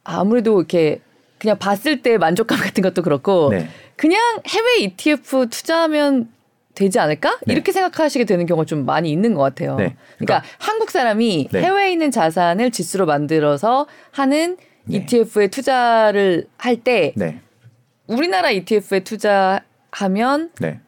아무래도 0.03 0.59
이렇게 0.59 1.01
그냥 1.39 1.57
봤을 1.57 2.03
때 2.03 2.17
만족감 2.19 2.59
같은 2.59 2.83
것도 2.83 3.01
그렇고 3.01 3.49
네. 3.49 3.67
그냥 3.95 4.21
해외 4.47 4.77
ETF 4.83 5.47
투자하면 5.49 6.31
되지 6.75 6.99
않을까? 6.99 7.39
네. 7.45 7.53
이렇게 7.53 7.71
생각하시게 7.71 8.25
되는 8.25 8.45
경우가 8.45 8.65
좀 8.65 8.85
많이 8.85 9.11
있는 9.11 9.33
것 9.33 9.41
같아요. 9.41 9.75
네. 9.77 9.95
그러니까, 10.17 10.41
그러니까- 10.41 10.43
한국 10.59 10.91
사람이 10.91 11.49
네. 11.51 11.61
해외에 11.61 11.91
있는 11.91 12.11
자산을 12.11 12.69
지수로 12.71 13.07
만들어서 13.07 13.87
하는 14.11 14.57
네. 14.85 14.97
ETF에 14.97 15.47
투자를 15.47 16.47
할때 16.57 17.13
네. 17.15 17.39
우리나라 18.05 18.51
ETF에 18.51 19.03
투자하면 19.03 20.51
네. 20.59 20.79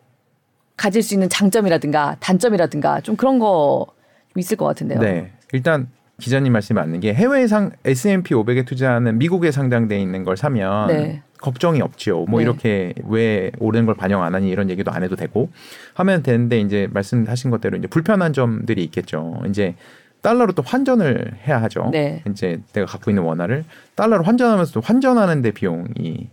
가질 0.77 1.01
수 1.01 1.13
있는 1.13 1.29
장점이라든가 1.29 2.17
단점이라든가 2.19 3.01
좀 3.01 3.15
그런 3.15 3.39
거 3.39 3.87
있을 4.35 4.57
것 4.57 4.65
같은데요. 4.65 4.99
네. 4.99 5.31
일단 5.53 5.87
기자님 6.19 6.53
말씀이 6.53 6.75
맞는 6.75 6.99
게 6.99 7.13
해외 7.13 7.45
상 7.47 7.71
S&P 7.83 8.33
500에 8.33 8.65
투자하는 8.65 9.17
미국에 9.17 9.51
상장돼 9.51 9.99
있는 9.99 10.23
걸 10.23 10.37
사면 10.37 10.87
네. 10.87 11.21
걱정이 11.39 11.81
없지요. 11.81 12.25
뭐 12.25 12.39
네. 12.39 12.43
이렇게 12.43 12.93
왜 13.07 13.51
오른 13.59 13.85
걸 13.85 13.95
반영 13.95 14.23
안 14.23 14.33
하니 14.33 14.49
이런 14.49 14.69
얘기도 14.69 14.91
안 14.91 15.03
해도 15.03 15.15
되고 15.15 15.49
하면 15.93 16.23
되는데 16.23 16.59
이제 16.59 16.87
말씀하신 16.91 17.51
것대로 17.51 17.77
이제 17.77 17.87
불편한 17.87 18.33
점들이 18.33 18.83
있겠죠. 18.85 19.41
이제 19.47 19.75
달러로 20.21 20.53
또 20.53 20.63
환전을 20.63 21.33
해야 21.47 21.61
하죠. 21.63 21.89
네. 21.91 22.23
이제 22.29 22.59
내가 22.73 22.87
갖고 22.87 23.11
있는 23.11 23.23
원화를 23.23 23.63
달러로 23.93 24.23
환전하면서 24.23 24.71
또 24.71 24.81
환전하는데 24.81 25.51
비용이 25.51 26.29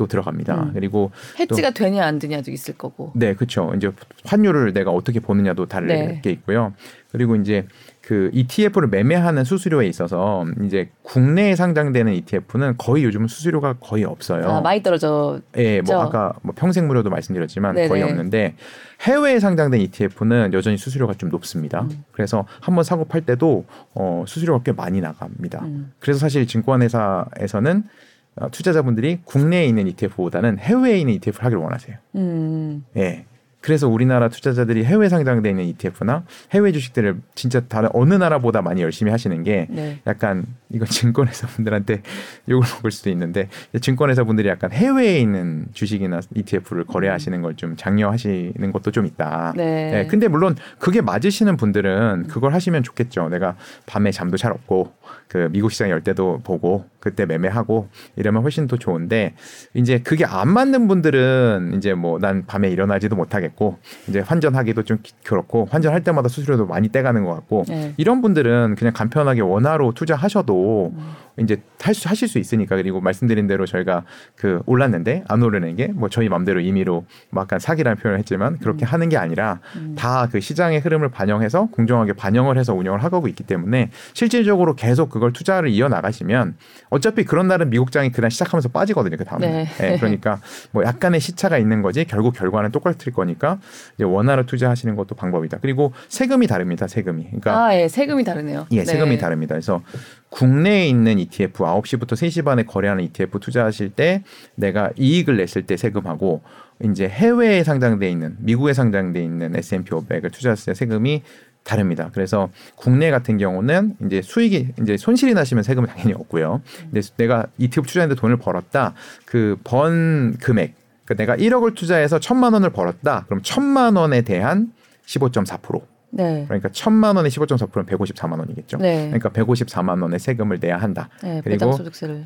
또 0.00 0.06
들어갑니다. 0.06 0.54
음. 0.54 0.70
그리고 0.72 1.10
해지가 1.38 1.72
되냐 1.72 2.06
안 2.06 2.18
되냐도 2.18 2.50
있을 2.50 2.78
거고. 2.78 3.12
네, 3.14 3.34
그렇죠. 3.34 3.70
이제 3.76 3.90
환율을 4.24 4.72
내가 4.72 4.92
어떻게 4.92 5.20
보느냐도 5.20 5.66
다를 5.66 5.88
네. 5.88 6.20
게 6.22 6.30
있고요. 6.30 6.72
그리고 7.12 7.36
이제 7.36 7.66
그 8.00 8.30
ETF를 8.32 8.88
매매하는 8.88 9.44
수수료에 9.44 9.86
있어서 9.88 10.46
이제 10.64 10.88
국내에 11.02 11.54
상장되는 11.54 12.14
ETF는 12.14 12.76
거의 12.78 13.04
요즘은 13.04 13.28
수수료가 13.28 13.74
거의 13.74 14.04
없어요. 14.04 14.48
아, 14.48 14.60
많이 14.62 14.82
떨어져. 14.82 15.40
예, 15.58 15.82
뭐. 15.82 16.00
아까 16.00 16.32
뭐 16.40 16.54
평생 16.56 16.88
무료도 16.88 17.10
말씀드렸지만 17.10 17.74
거의 17.74 17.88
네네. 17.88 18.02
없는데 18.04 18.54
해외에 19.02 19.38
상장된 19.38 19.82
ETF는 19.82 20.54
여전히 20.54 20.78
수수료가 20.78 21.12
좀 21.14 21.28
높습니다. 21.28 21.82
음. 21.82 22.04
그래서 22.12 22.46
한번 22.60 22.84
사고 22.84 23.04
팔 23.04 23.20
때도 23.20 23.66
어, 23.94 24.24
수수료가 24.26 24.62
꽤 24.62 24.72
많이 24.72 25.02
나갑니다. 25.02 25.60
음. 25.62 25.92
그래서 25.98 26.18
사실 26.20 26.46
증권회사에서는 26.46 27.84
어, 27.84 28.09
투자자분들이 28.52 29.20
국내에 29.24 29.66
있는 29.66 29.86
ETF보다는 29.88 30.58
해외에 30.58 30.98
있는 30.98 31.14
ETF를 31.14 31.44
하기를 31.44 31.62
원하세요. 31.62 31.96
음. 32.16 32.84
예. 32.96 33.24
그래서 33.62 33.88
우리나라 33.88 34.30
투자자들이 34.30 34.86
해외 34.86 35.10
상장돼 35.10 35.50
있는 35.50 35.64
ETF나 35.66 36.24
해외 36.52 36.72
주식들을 36.72 37.20
진짜 37.34 37.60
다른 37.60 37.90
어느 37.92 38.14
나라보다 38.14 38.62
많이 38.62 38.80
열심히 38.80 39.10
하시는 39.10 39.42
게 39.42 39.66
네. 39.68 39.98
약간 40.06 40.46
이건 40.70 40.88
증권회사 40.88 41.46
분들한테 41.46 42.00
욕을 42.48 42.66
먹을 42.76 42.90
수도 42.90 43.10
있는데 43.10 43.50
증권회사 43.82 44.24
분들이 44.24 44.48
약간 44.48 44.72
해외에 44.72 45.18
있는 45.20 45.66
주식이나 45.74 46.20
ETF를 46.34 46.84
거래하시는 46.84 47.42
걸 47.42 47.50
좀 47.56 47.76
장려하시는 47.76 48.72
것도 48.72 48.92
좀 48.92 49.04
있다. 49.04 49.52
네. 49.54 49.92
예, 49.94 50.06
근데 50.06 50.28
물론 50.28 50.56
그게 50.78 51.02
맞으시는 51.02 51.58
분들은 51.58 52.28
그걸 52.28 52.54
하시면 52.54 52.82
좋겠죠. 52.82 53.28
내가 53.28 53.56
밤에 53.84 54.10
잠도 54.10 54.38
잘 54.38 54.52
없고 54.52 54.94
그 55.30 55.48
미국 55.52 55.70
시장 55.70 55.90
열 55.90 56.00
때도 56.02 56.40
보고 56.42 56.84
그때 56.98 57.24
매매하고 57.24 57.88
이러면 58.16 58.42
훨씬 58.42 58.66
더 58.66 58.76
좋은데 58.76 59.34
이제 59.74 60.00
그게 60.00 60.24
안 60.24 60.48
맞는 60.48 60.88
분들은 60.88 61.74
이제 61.76 61.94
뭐 61.94 62.18
난 62.20 62.44
밤에 62.46 62.68
일어나지도 62.68 63.14
못하겠고 63.16 63.78
이제 64.08 64.18
환전하기도 64.20 64.82
좀 64.82 64.98
기- 65.02 65.12
그렇고 65.24 65.66
환전할 65.70 66.02
때마다 66.02 66.28
수수료도 66.28 66.66
많이 66.66 66.88
떼가는 66.88 67.24
것 67.24 67.32
같고 67.34 67.64
네. 67.68 67.94
이런 67.96 68.20
분들은 68.22 68.74
그냥 68.74 68.92
간편하게 68.92 69.40
원화로 69.42 69.92
투자하셔도 69.92 70.92
음. 70.94 71.12
이제 71.40 71.62
할 71.80 71.94
수, 71.94 72.08
하실 72.08 72.28
수 72.28 72.38
있으니까 72.38 72.76
그리고 72.76 73.00
말씀드린 73.00 73.46
대로 73.46 73.66
저희가 73.66 74.04
그 74.36 74.62
올랐는데 74.66 75.24
안 75.28 75.42
오르는 75.42 75.76
게 75.76 75.90
뭐 75.94 76.08
저희 76.08 76.28
맘대로 76.28 76.60
임의로 76.60 77.04
뭐 77.30 77.42
약간 77.42 77.58
사기라는 77.58 77.98
표현을 77.98 78.18
했지만 78.20 78.58
그렇게 78.58 78.84
하는 78.84 79.08
게 79.08 79.16
아니라 79.16 79.60
음. 79.76 79.94
다그 79.96 80.40
시장의 80.40 80.80
흐름을 80.80 81.10
반영해서 81.10 81.66
공정하게 81.66 82.14
반영을 82.14 82.58
해서 82.58 82.74
운영을 82.74 83.02
하고 83.04 83.26
있기 83.28 83.44
때문에 83.44 83.90
실질적으로 84.14 84.74
계속 84.74 85.10
그걸 85.10 85.32
투자를 85.32 85.68
이어 85.70 85.88
나가시면 85.88 86.56
어차피 86.88 87.24
그런 87.24 87.48
날은 87.48 87.70
미국장이 87.70 88.10
그날 88.10 88.30
시작하면서 88.30 88.70
빠지거든요 88.70 89.16
그 89.16 89.24
다음에 89.24 89.68
네. 89.78 89.96
그러니까 89.98 90.40
뭐 90.72 90.84
약간의 90.84 91.20
시차가 91.20 91.58
있는 91.58 91.82
거지 91.82 92.04
결국 92.04 92.34
결과는 92.34 92.72
똑같을 92.72 93.12
거니까 93.12 93.58
이제 93.94 94.04
원화로 94.04 94.46
투자하시는 94.46 94.96
것도 94.96 95.14
방법이다 95.14 95.58
그리고 95.60 95.92
세금이 96.08 96.46
다릅니다 96.46 96.86
세금이 96.86 97.24
그러니까 97.24 97.66
아, 97.66 97.76
예, 97.76 97.88
세금이 97.88 98.24
다르네요. 98.24 98.66
예, 98.72 98.78
네. 98.78 98.84
세금이 98.84 99.18
다릅니다. 99.18 99.54
그래서 99.54 99.82
국내에 100.30 100.88
있는 100.88 101.18
ETF 101.18 101.64
9시부터 101.64 102.12
3시 102.12 102.44
반에 102.44 102.62
거래하는 102.62 103.04
ETF 103.04 103.40
투자하실 103.40 103.90
때 103.90 104.22
내가 104.54 104.90
이익을 104.96 105.36
냈을 105.36 105.66
때 105.66 105.76
세금하고 105.76 106.42
이제 106.84 107.08
해외에 107.08 107.62
상장돼 107.62 108.08
있는 108.10 108.36
미국에 108.38 108.72
상장돼 108.72 109.22
있는 109.22 109.54
S&P 109.54 109.90
500을 109.90 110.32
투자했을 110.32 110.72
때 110.72 110.74
세금이 110.74 111.22
다릅니다. 111.62 112.10
그래서 112.14 112.48
국내 112.74 113.10
같은 113.10 113.36
경우는 113.36 113.96
이제 114.06 114.22
수익이 114.22 114.68
이제 114.80 114.96
손실이 114.96 115.34
나시면 115.34 115.62
세금은 115.62 115.88
당연히 115.88 116.14
없고요. 116.14 116.62
근데 116.80 117.00
내가 117.18 117.46
ETF 117.58 117.86
투자했는데 117.86 118.18
돈을 118.18 118.38
벌었다. 118.38 118.94
그 119.26 119.56
번 119.62 120.36
금액 120.40 120.74
그러니까 121.04 121.34
내가 121.34 121.36
1억을 121.36 121.74
투자해서 121.74 122.18
천만 122.20 122.52
원을 122.54 122.70
벌었다. 122.70 123.24
그럼 123.26 123.40
천만 123.42 123.96
원에 123.96 124.22
대한 124.22 124.72
15.4% 125.06 125.82
네. 126.12 126.44
그러니까 126.46 126.68
천만 126.72 127.16
원에 127.16 127.28
15.4%는 127.28 127.86
154만 127.86 128.38
원이겠죠. 128.38 128.78
네. 128.78 129.06
그러니까 129.10 129.30
154만 129.30 130.02
원의 130.02 130.18
세금을 130.18 130.58
내야 130.60 130.76
한다. 130.76 131.08
네, 131.22 131.40
그리고. 131.44 131.70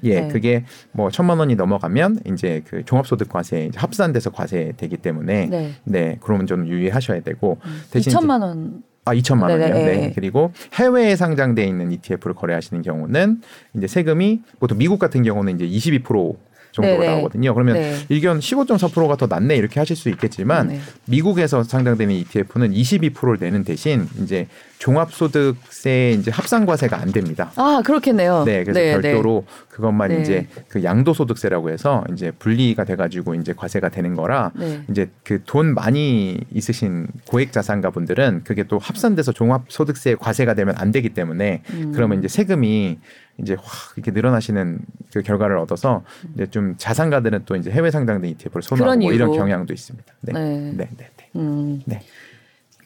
예, 0.04 0.20
네. 0.22 0.28
그게 0.28 0.64
뭐 0.92 1.10
천만 1.10 1.38
원이 1.38 1.54
넘어가면 1.54 2.20
이제 2.26 2.62
그 2.68 2.84
종합소득과세 2.84 3.70
합산돼서 3.74 4.30
과세되기 4.30 4.96
때문에 4.98 5.46
네, 5.46 5.72
네. 5.84 6.18
그러면 6.20 6.46
좀 6.46 6.66
유의하셔야 6.66 7.20
되고 7.20 7.58
대신 7.90 8.10
이제- 8.10 8.18
2천만 8.18 8.40
원. 8.42 8.82
아 9.06 9.14
2천만 9.14 9.48
네네, 9.48 9.62
원이요. 9.70 9.74
네. 9.74 9.96
네. 9.96 10.12
그리고 10.14 10.50
해외에 10.74 11.14
상장돼 11.14 11.62
있는 11.64 11.92
ETF를 11.92 12.34
거래하시는 12.34 12.80
경우는 12.82 13.42
이제 13.76 13.86
세금이 13.86 14.40
보통 14.60 14.78
미국 14.78 14.98
같은 14.98 15.22
경우는 15.22 15.60
이제 15.60 15.66
22% 16.00 16.36
정도로 16.74 17.00
네네. 17.00 17.14
나오거든요. 17.14 17.54
그러면 17.54 17.74
네. 17.74 17.96
일견 18.08 18.40
15.4%가 18.40 19.16
더 19.16 19.26
낫네 19.26 19.56
이렇게 19.56 19.78
하실 19.78 19.94
수 19.96 20.08
있겠지만 20.08 20.68
네. 20.68 20.80
미국에서 21.06 21.62
상장되는 21.62 22.12
ETF는 22.14 22.72
22%를 22.72 23.38
내는 23.40 23.62
대신 23.64 24.08
이제 24.20 24.48
종합소득세 24.78 26.16
이제 26.18 26.30
합산과세가 26.30 27.00
안 27.00 27.12
됩니다. 27.12 27.52
아 27.56 27.80
그렇겠네요. 27.84 28.44
네, 28.44 28.64
그래서 28.64 29.00
별도로 29.00 29.44
그것만 29.70 30.08
네. 30.10 30.20
이제 30.20 30.46
그 30.68 30.82
양도소득세라고 30.82 31.70
해서 31.70 32.04
이제 32.12 32.32
분리가 32.32 32.84
돼가지고 32.84 33.34
이제 33.36 33.54
과세가 33.56 33.88
되는 33.88 34.14
거라 34.14 34.50
네. 34.56 34.82
이제 34.90 35.10
그 35.22 35.44
돈 35.46 35.74
많이 35.74 36.40
있으신 36.52 37.06
고액 37.26 37.52
자산가 37.52 37.90
분들은 37.90 38.42
그게 38.44 38.64
또 38.64 38.78
합산돼서 38.78 39.32
종합소득세 39.32 40.16
과세가 40.16 40.54
되면 40.54 40.74
안 40.78 40.90
되기 40.90 41.10
때문에 41.10 41.62
음. 41.70 41.92
그러면 41.94 42.18
이제 42.18 42.28
세금이 42.28 42.98
이제 43.38 43.56
확 43.60 43.96
이렇게 43.96 44.10
늘어나시는 44.10 44.78
그 45.12 45.22
결과를 45.22 45.58
얻어서 45.58 46.02
이제 46.34 46.46
좀 46.46 46.74
자산가들은 46.76 47.42
또 47.46 47.56
이제 47.56 47.70
해외 47.70 47.90
상장된 47.90 48.30
ETF를 48.30 48.62
선호하고 48.62 49.00
뭐 49.00 49.12
이런. 49.12 49.32
경향도 49.32 49.72
있습니다. 49.72 50.14
네, 50.20 50.32
네. 50.32 50.40
네, 50.40 50.88
네, 50.96 51.10
네. 51.16 51.28
음. 51.36 51.82
네. 51.84 52.00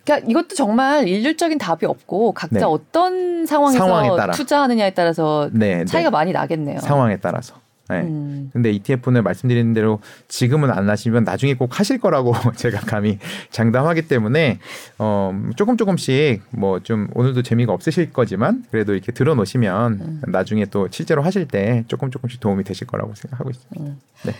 그러니까 0.04 0.30
이것도 0.30 0.54
정말 0.54 1.06
일률적인 1.06 1.58
답이 1.58 1.84
없고 1.84 2.32
각자 2.32 2.60
네. 2.60 2.64
어떤 2.64 3.44
상황에서 3.44 3.84
상황에 3.84 4.08
따라. 4.16 4.32
투자하느냐에 4.32 4.94
따라서 4.94 5.50
네, 5.52 5.84
차이가 5.84 6.08
네. 6.08 6.12
많이 6.12 6.32
나겠네요. 6.32 6.80
상황에 6.80 7.18
따라서. 7.18 7.54
네. 7.88 8.00
음. 8.02 8.50
근데 8.52 8.70
ETF는 8.72 9.22
말씀드린 9.22 9.72
대로 9.74 10.00
지금은 10.26 10.70
안 10.70 10.88
하시면 10.90 11.24
나중에 11.24 11.54
꼭 11.54 11.78
하실 11.78 11.98
거라고 11.98 12.32
제가 12.56 12.80
감히 12.80 13.18
장담하기 13.50 14.08
때문에 14.08 14.58
어 14.98 15.32
조금 15.56 15.76
조금씩 15.76 16.42
뭐 16.50 16.78
좀 16.88 17.08
오늘도 17.14 17.42
재미가 17.42 17.72
없으실 17.72 18.12
거지만 18.12 18.64
그래도 18.70 18.94
이렇게 18.94 19.12
들어놓으시면 19.12 19.92
음. 20.00 20.22
나중에 20.28 20.64
또 20.66 20.88
실제로 20.90 21.22
하실 21.22 21.46
때 21.46 21.84
조금 21.88 22.10
조금씩 22.10 22.40
도움이 22.40 22.64
되실 22.64 22.86
거라고 22.86 23.14
생각하고 23.14 23.50
있습니다. 23.50 23.94
네. 24.24 24.32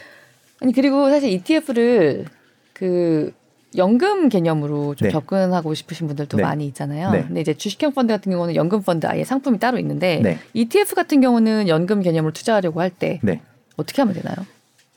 아니 0.63 0.73
그리고 0.73 1.09
사실 1.11 1.31
ETF를 1.31 2.25
그 2.73 3.33
연금 3.77 4.29
개념으로 4.29 4.95
좀 4.95 5.09
네. 5.09 5.13
접근하고 5.13 5.75
싶으신 5.75 6.07
분들도 6.07 6.37
네. 6.39 6.43
많이 6.43 6.67
있잖아요. 6.67 7.11
네. 7.11 7.25
근데 7.27 7.41
이제 7.41 7.55
주식형 7.55 7.93
펀드 7.93 8.13
같은 8.13 8.33
경우는 8.33 8.57
연금 8.57 8.83
펀드 8.83 9.07
아예 9.07 9.25
상품이 9.25 9.59
따로 9.59 9.79
있는데 9.79 10.21
네. 10.23 10.39
ETF 10.55 10.95
같은 10.95 11.21
경우는 11.21 11.69
연금 11.69 12.01
개념으로 12.03 12.33
투자하려고 12.33 12.81
할때 12.81 13.21
네. 13.23 13.41
어떻게 13.77 14.03
하면 14.03 14.15
되나요? 14.15 14.37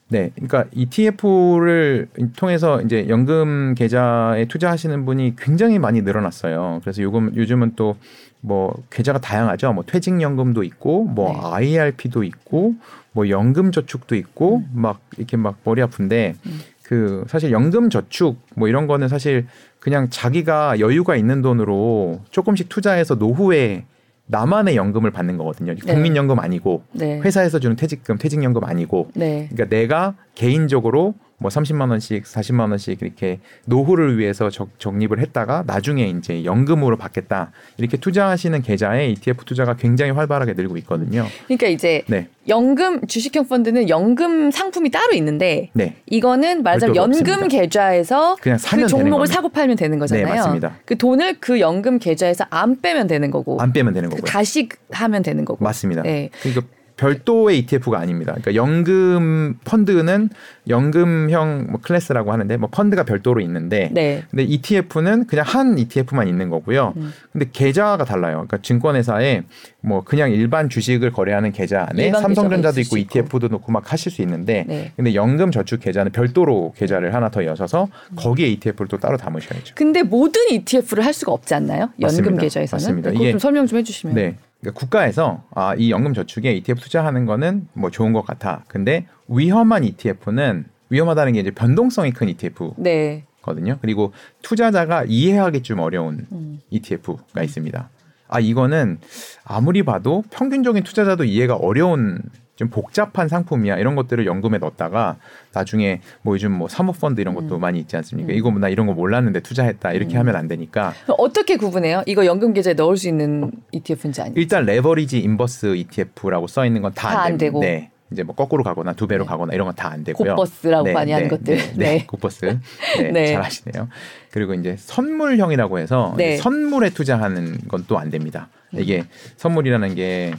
네, 0.07 0.29
그러니까 0.35 0.65
ETF를 0.73 2.09
통해서 2.35 2.81
이제 2.81 3.07
연금 3.07 3.75
계좌에 3.75 4.45
투자하시는 4.45 5.05
분이 5.05 5.35
굉장히 5.37 5.79
많이 5.79 6.01
늘어났어요. 6.01 6.79
그래서 6.83 7.01
요금 7.01 7.33
요즘은 7.35 7.75
또 7.75 7.95
뭐 8.41 8.75
계좌가 8.89 9.19
다양하죠. 9.19 9.71
뭐 9.73 9.83
퇴직연금도 9.85 10.63
있고, 10.63 11.05
뭐 11.05 11.31
네. 11.31 11.39
IRP도 11.77 12.23
있고, 12.23 12.73
뭐 13.13 13.29
연금저축도 13.29 14.15
있고, 14.15 14.63
막 14.73 14.99
이렇게 15.17 15.37
막 15.37 15.57
머리 15.63 15.81
아픈데 15.81 16.33
음. 16.45 16.59
그 16.91 17.23
사실 17.29 17.53
연금 17.53 17.89
저축 17.89 18.35
뭐 18.53 18.67
이런 18.67 18.85
거는 18.85 19.07
사실 19.07 19.47
그냥 19.79 20.09
자기가 20.09 20.81
여유가 20.81 21.15
있는 21.15 21.41
돈으로 21.41 22.19
조금씩 22.31 22.67
투자해서 22.67 23.15
노후에 23.15 23.85
나만의 24.25 24.75
연금을 24.75 25.09
받는 25.09 25.37
거거든요. 25.37 25.73
네. 25.73 25.93
국민연금 25.93 26.37
아니고 26.39 26.83
네. 26.91 27.21
회사에서 27.21 27.59
주는 27.59 27.77
퇴직금, 27.77 28.17
퇴직연금 28.17 28.65
아니고 28.65 29.09
네. 29.13 29.47
그러니까 29.49 29.73
내가 29.73 30.15
개인적으로 30.35 31.13
뭐 31.41 31.49
30만 31.49 31.89
원씩, 31.89 32.23
40만 32.23 32.69
원씩 32.69 33.01
이렇게 33.01 33.39
노후를 33.65 34.19
위해서 34.19 34.51
적, 34.51 34.79
적립을 34.79 35.19
했다가 35.19 35.63
나중에 35.65 36.07
이제 36.07 36.45
연금으로 36.45 36.97
받겠다. 36.97 37.51
이렇게 37.77 37.97
투자하시는 37.97 38.61
계좌에 38.61 39.09
ETF 39.09 39.45
투자가 39.45 39.75
굉장히 39.75 40.11
활발하게 40.11 40.53
늘고 40.53 40.77
있거든요. 40.77 41.25
그러니까 41.47 41.67
이제 41.67 42.03
네. 42.05 42.27
연금 42.47 43.07
주식형 43.07 43.47
펀드는 43.47 43.89
연금 43.89 44.51
상품이 44.51 44.91
따로 44.91 45.13
있는데 45.13 45.71
네. 45.73 45.95
이거는 46.05 46.61
말하자면 46.61 46.95
연금 46.95 47.33
없습니다. 47.33 47.47
계좌에서 47.47 48.35
그냥 48.39 48.59
그 48.63 48.87
종목을. 48.87 49.31
사고 49.31 49.49
팔면 49.49 49.77
되는 49.77 49.97
거잖아요. 49.97 50.25
네, 50.25 50.33
맞습니다. 50.35 50.75
그 50.85 50.97
돈을 50.97 51.37
그 51.39 51.59
연금 51.59 51.99
계좌에서 51.99 52.45
안 52.49 52.81
빼면 52.81 53.07
되는 53.07 53.31
거고 53.31 53.59
안 53.61 53.71
빼면 53.71 53.93
되는 53.93 54.09
그 54.09 54.17
거고요. 54.17 54.29
가식하면 54.29 55.23
되는 55.23 55.45
거고. 55.45 55.63
맞습니다. 55.63 56.03
네. 56.03 56.29
그러니까 56.41 56.67
별도의 57.01 57.57
ETF가 57.59 57.97
아닙니다. 57.99 58.31
그러니까 58.33 58.53
연금 58.53 59.55
펀드는 59.65 60.29
연금형 60.69 61.67
뭐 61.71 61.79
클래스라고 61.81 62.31
하는데 62.31 62.57
뭐 62.57 62.69
펀드가 62.71 63.03
별도로 63.03 63.41
있는데 63.41 63.89
네. 63.91 64.23
근데 64.29 64.43
ETF는 64.43 65.25
그냥 65.25 65.43
한 65.47 65.79
ETF만 65.79 66.27
있는 66.27 66.49
거고요. 66.49 66.93
음. 66.97 67.11
근데 67.31 67.47
계좌가 67.51 68.05
달라요. 68.05 68.33
그러니까 68.35 68.59
증권회사에 68.61 69.41
뭐 69.81 70.03
그냥 70.03 70.31
일반 70.31 70.69
주식을 70.69 71.11
거래하는 71.11 71.51
계좌 71.51 71.87
안에 71.89 72.11
삼성전자도 72.11 72.79
있고. 72.81 72.97
ETF도 72.97 73.47
넣고 73.47 73.71
막 73.71 73.91
하실 73.91 74.11
수 74.11 74.21
있는데 74.21 74.65
네. 74.67 74.91
근데 74.95 75.15
연금 75.15 75.49
저축 75.49 75.79
계좌는 75.81 76.11
별도로 76.11 76.73
계좌를 76.77 77.15
하나 77.15 77.29
더 77.29 77.43
여셔서 77.45 77.85
음. 78.11 78.15
거기에 78.15 78.47
ETF를 78.47 78.87
또 78.87 78.97
따로 78.99 79.17
담으셔야죠. 79.17 79.73
근데 79.75 80.03
모든 80.03 80.39
ETF를 80.51 81.03
할 81.03 81.13
수가 81.13 81.31
없지 81.31 81.55
않나요? 81.55 81.89
연금 81.99 82.01
맞습니다. 82.03 82.41
계좌에서는. 82.41 82.79
맞습니다. 82.83 83.09
이게- 83.11 83.31
좀 83.31 83.39
설명 83.39 83.65
좀 83.65 83.79
해주시면. 83.79 84.15
네. 84.15 84.35
그러니까 84.61 84.79
국가에서 84.79 85.43
아, 85.53 85.75
이 85.75 85.91
연금 85.91 86.13
저축에 86.13 86.53
ETF 86.53 86.81
투자하는 86.81 87.25
거는 87.25 87.67
뭐 87.73 87.89
좋은 87.89 88.13
것 88.13 88.25
같아. 88.25 88.63
근데 88.67 89.07
위험한 89.27 89.83
ETF는 89.83 90.65
위험하다는 90.89 91.33
게 91.33 91.39
이제 91.39 91.51
변동성이 91.51 92.11
큰 92.11 92.29
ETF 92.29 92.73
네. 92.77 93.25
거든요. 93.41 93.77
그리고 93.81 94.13
투자자가 94.43 95.03
이해하기 95.07 95.63
좀 95.63 95.79
어려운 95.79 96.27
음. 96.31 96.59
ETF가 96.69 97.41
있습니다. 97.43 97.89
아 98.27 98.39
이거는 98.39 98.99
아무리 99.43 99.83
봐도 99.83 100.23
평균적인 100.29 100.83
투자자도 100.83 101.25
이해가 101.25 101.55
어려운 101.55 102.21
좀 102.61 102.69
복잡한 102.69 103.27
상품이야 103.27 103.77
이런 103.77 103.95
것들을 103.95 104.23
연금에 104.27 104.59
넣었다가 104.59 105.17
나중에 105.51 105.99
뭐 106.21 106.35
요즘 106.35 106.51
뭐 106.51 106.67
사모펀드 106.67 107.19
이런 107.19 107.33
것도 107.33 107.57
많이 107.57 107.79
있지 107.79 107.95
않습니까? 107.97 108.31
음. 108.31 108.37
이거 108.37 108.51
나 108.51 108.69
이런 108.69 108.85
거 108.85 108.93
몰랐는데 108.93 109.39
투자했다 109.39 109.93
이렇게 109.93 110.15
하면 110.15 110.35
안 110.35 110.47
되니까 110.47 110.93
어떻게 111.17 111.57
구분해요? 111.57 112.03
이거 112.05 112.23
연금 112.27 112.53
계좌에 112.53 112.75
넣을 112.75 112.97
수 112.97 113.07
있는 113.07 113.51
ETF인지 113.71 114.21
아닌지. 114.21 114.39
일단 114.39 114.63
레버리지 114.65 115.17
인버스 115.19 115.75
ETF라고 115.75 116.45
써 116.45 116.63
있는 116.67 116.83
건 116.83 116.91
다 116.93 117.23
안 117.23 117.37
되고. 117.39 117.59
네. 117.61 117.89
이제 118.11 118.21
뭐 118.23 118.35
거꾸로 118.35 118.61
가거나 118.63 118.91
두 118.93 119.07
배로 119.07 119.23
네. 119.23 119.29
가거나 119.29 119.53
이런 119.55 119.65
건 119.65 119.73
다 119.75 119.89
안 119.89 120.03
되고요. 120.03 120.35
곱버스라고 120.35 120.91
많이 120.93 121.11
하는 121.13 121.29
것들. 121.29 121.55
네, 121.55 121.63
네. 121.63 121.73
네. 121.77 122.05
곱버스. 122.07 122.59
네, 122.99 123.11
네. 123.11 123.33
잘 123.33 123.41
아시네요. 123.41 123.87
그리고 124.31 124.53
이제 124.53 124.75
선물형이라고 124.77 125.79
해서 125.79 126.13
네. 126.17 126.33
이제 126.33 126.43
선물에 126.43 126.91
투자하는 126.91 127.57
건 127.69 127.85
또 127.87 127.97
안 127.97 128.11
됩니다. 128.11 128.49
음. 128.75 128.81
이게 128.81 129.05
선물이라는 129.37 129.95
게 129.95 130.33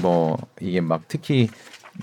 뭐 0.00 0.38
이게 0.60 0.80
막 0.80 1.02
특히 1.08 1.48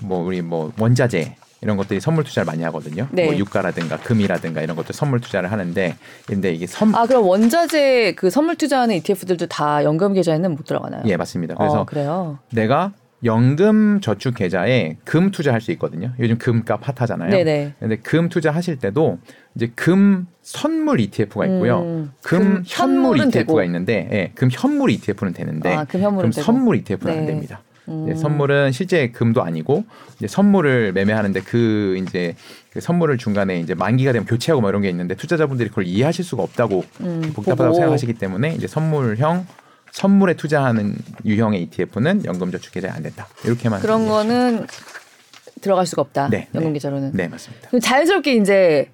뭐 0.02 0.24
우리 0.24 0.42
뭐 0.42 0.72
원자재 0.78 1.36
이런 1.62 1.76
것들이 1.76 2.00
선물 2.00 2.24
투자를 2.24 2.46
많이 2.46 2.62
하거든요. 2.64 3.06
네. 3.10 3.26
뭐 3.26 3.36
유가라든가 3.36 3.98
금이라든가 3.98 4.62
이런 4.62 4.76
것들 4.76 4.94
선물 4.94 5.20
투자를 5.20 5.52
하는데 5.52 5.96
근데 6.26 6.52
이게 6.52 6.66
선 6.66 6.94
아 6.94 7.06
그럼 7.06 7.26
원자재 7.26 8.14
그 8.16 8.30
선물 8.30 8.56
투자하는 8.56 8.94
ETF들도 8.96 9.46
다 9.46 9.84
연금 9.84 10.14
계좌에는 10.14 10.54
못 10.54 10.64
들어가나요? 10.64 11.02
예, 11.06 11.16
맞습니다. 11.16 11.54
그래서 11.56 11.80
어, 11.80 11.84
그래요. 11.84 12.38
내가 12.52 12.92
연금 13.22 14.00
저축 14.00 14.36
계좌에 14.36 14.96
금 15.04 15.30
투자할 15.30 15.60
수 15.60 15.70
있거든요. 15.72 16.12
요즘 16.18 16.38
금값 16.38 16.80
핫하잖아요. 16.98 17.28
네네. 17.30 17.74
근데 17.78 17.96
금 17.96 18.30
투자하실 18.30 18.78
때도 18.78 19.18
이제 19.54 19.70
금 19.76 20.26
선물 20.40 21.00
ETF가 21.00 21.44
있고요. 21.44 21.80
음, 21.82 22.12
금, 22.22 22.38
금 22.38 22.62
현물 22.64 23.18
ETF가 23.18 23.30
되고. 23.38 23.62
있는데, 23.64 24.08
예, 24.10 24.32
금 24.34 24.48
현물 24.50 24.90
ETF는 24.92 25.34
되는데, 25.34 25.74
아, 25.74 25.84
금 25.84 26.00
현물은 26.00 26.30
금. 26.30 26.42
선물 26.42 26.76
ETF는 26.76 27.12
네. 27.12 27.20
안 27.20 27.26
됩니다. 27.26 27.60
음. 27.90 28.14
선물은 28.14 28.72
실제 28.72 29.10
금도 29.10 29.42
아니고 29.42 29.84
이제 30.16 30.26
선물을 30.26 30.92
매매하는데 30.92 31.40
그 31.42 32.02
이제 32.06 32.34
그 32.72 32.80
선물을 32.80 33.18
중간에 33.18 33.58
이제 33.60 33.74
만기가 33.74 34.12
되면 34.12 34.26
교체하고 34.26 34.60
뭐 34.60 34.70
이런 34.70 34.82
게 34.82 34.88
있는데 34.88 35.14
투자자분들이 35.16 35.68
그걸 35.68 35.86
이해하실 35.86 36.24
수가 36.24 36.42
없다고 36.42 36.84
음, 37.00 37.32
복잡하다고. 37.34 37.74
생각하시기 37.74 38.14
때문에 38.14 38.54
이제 38.54 38.66
선물형 38.66 39.46
선물에 39.92 40.34
투자하는 40.34 40.94
유형의 41.24 41.62
ETF는 41.62 42.24
연금저축 42.24 42.72
계좌에 42.72 42.90
안 42.90 43.02
된다. 43.02 43.26
이렇게만 43.44 43.80
그런 43.80 44.06
거는 44.06 44.66
들어갈 45.60 45.86
수가 45.86 46.02
없다. 46.02 46.28
네, 46.30 46.48
연금 46.54 46.70
네. 46.70 46.74
계좌로는. 46.74 47.12
네 47.14 47.28
맞습니다. 47.28 47.68
그럼 47.68 47.80
자연스럽게 47.80 48.34
이제 48.36 48.88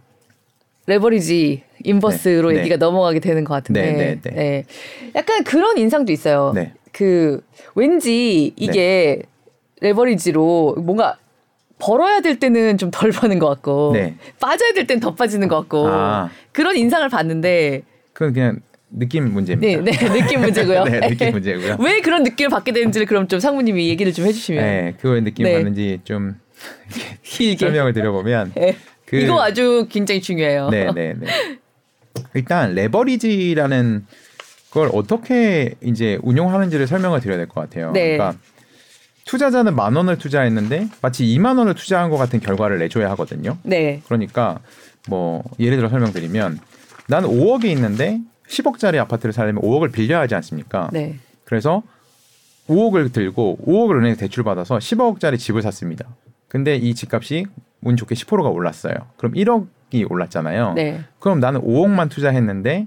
레버리지 0.87 1.63
인버스로 1.85 2.53
네, 2.53 2.59
얘기가 2.61 2.77
넘어가게 2.77 3.21
되는 3.21 3.45
것 3.45 3.55
같은데. 3.55 3.93
네, 3.93 4.21
네, 4.23 4.31
네. 4.31 4.65
약간 5.15 5.45
그런 5.45 5.77
인상도 5.79 6.13
있어요. 6.13 6.53
네. 6.97 6.99
그 6.99 7.41
왠지 7.75 8.53
이게 8.57 9.23
레버리지로 9.81 10.77
뭔가 10.79 11.19
벌어야 11.79 12.21
될 12.21 12.39
때는 12.39 12.79
좀 12.79 12.91
덜 12.91 13.11
버는 13.11 13.39
것 13.39 13.49
같고 13.49 13.91
네. 13.93 14.17
빠져야 14.41 14.73
될 14.73 14.87
때는 14.87 15.01
더 15.01 15.15
빠지는 15.15 15.49
것 15.49 15.57
같고 15.61 15.89
아. 15.89 16.31
그런 16.53 16.77
인상을 16.77 17.07
봤는데 17.11 17.83
그건 18.15 18.33
그냥 18.33 18.61
느낌 18.91 19.31
문제입니다. 19.31 19.83
네, 19.83 19.91
네 19.93 20.09
느낌 20.09 20.41
문제고요. 20.41 20.85
네, 20.89 21.01
느낌 21.09 21.33
문제고요. 21.33 21.77
왜 21.81 22.01
그런 22.01 22.23
느낌을 22.23 22.49
받게 22.49 22.73
되는지를 22.73 23.07
그럼 23.07 23.29
좀 23.29 23.41
상무님이 23.41 23.89
얘기를 23.91 24.13
좀 24.13 24.25
해주시면 24.25 24.65
네, 24.65 24.95
그걸 24.99 25.23
느낌 25.25 25.45
네. 25.45 25.55
받는지 25.55 26.01
좀. 26.05 26.37
설명을 27.59 27.93
드려보면 27.93 28.53
네. 28.55 28.77
그- 29.05 29.17
이거 29.17 29.43
아주 29.43 29.87
굉장히 29.91 30.23
중요해요. 30.23 30.71
네, 30.71 30.91
네, 30.95 31.15
네. 31.15 31.27
일단 32.35 32.75
레버리지라는 32.75 34.07
걸 34.77 34.91
어떻게 34.93 35.75
이제 35.83 36.19
운용하는지를 36.23 36.87
설명을 36.87 37.21
드려야 37.21 37.39
될 37.39 37.49
것 37.49 37.63
같아요. 37.63 37.93
네. 37.93 38.17
그러니까 38.19 38.39
투자자는 39.25 39.75
만 39.75 39.97
원을 39.97 40.19
투자했는데 40.19 40.89
마치 41.01 41.25
2만 41.25 41.57
원을 41.59 41.75
투자한 41.75 42.11
것 42.11 42.19
같은 42.19 42.41
결과를 42.41 42.79
내줘야 42.79 43.11
하거든요. 43.13 43.57
네. 43.63 44.03
그러니까 44.05 44.61
뭐 45.09 45.43
예를 45.59 45.79
들어 45.79 45.89
설명드리면 45.89 46.59
나는 47.09 47.29
5억이 47.31 47.65
있는데 47.67 48.21
10억짜리 48.51 48.99
아파트를 48.99 49.33
살려면 49.33 49.63
5억을 49.63 49.93
빌려야 49.93 50.21
하지 50.21 50.35
않습니까? 50.35 50.91
네. 50.93 51.17
그래서 51.45 51.83
5억을 52.69 53.11
들고 53.13 53.59
5억을 53.67 53.97
은행에 53.99 54.17
대출 54.17 54.45
받아서 54.45 54.77
10억짜리 54.77 55.39
집을 55.39 55.63
샀습니다. 55.63 56.07
근데 56.49 56.77
이 56.77 56.95
집값이 56.95 57.47
운 57.83 57.97
좋게 57.97 58.15
10%가 58.15 58.51
올랐어요. 58.51 58.95
그럼 59.17 59.33
1억이 59.33 60.09
올랐잖아요. 60.11 60.75
네. 60.75 61.01
그럼 61.19 61.41
나는 61.41 61.63
5억만 61.63 62.11
투자했는데 62.11 62.87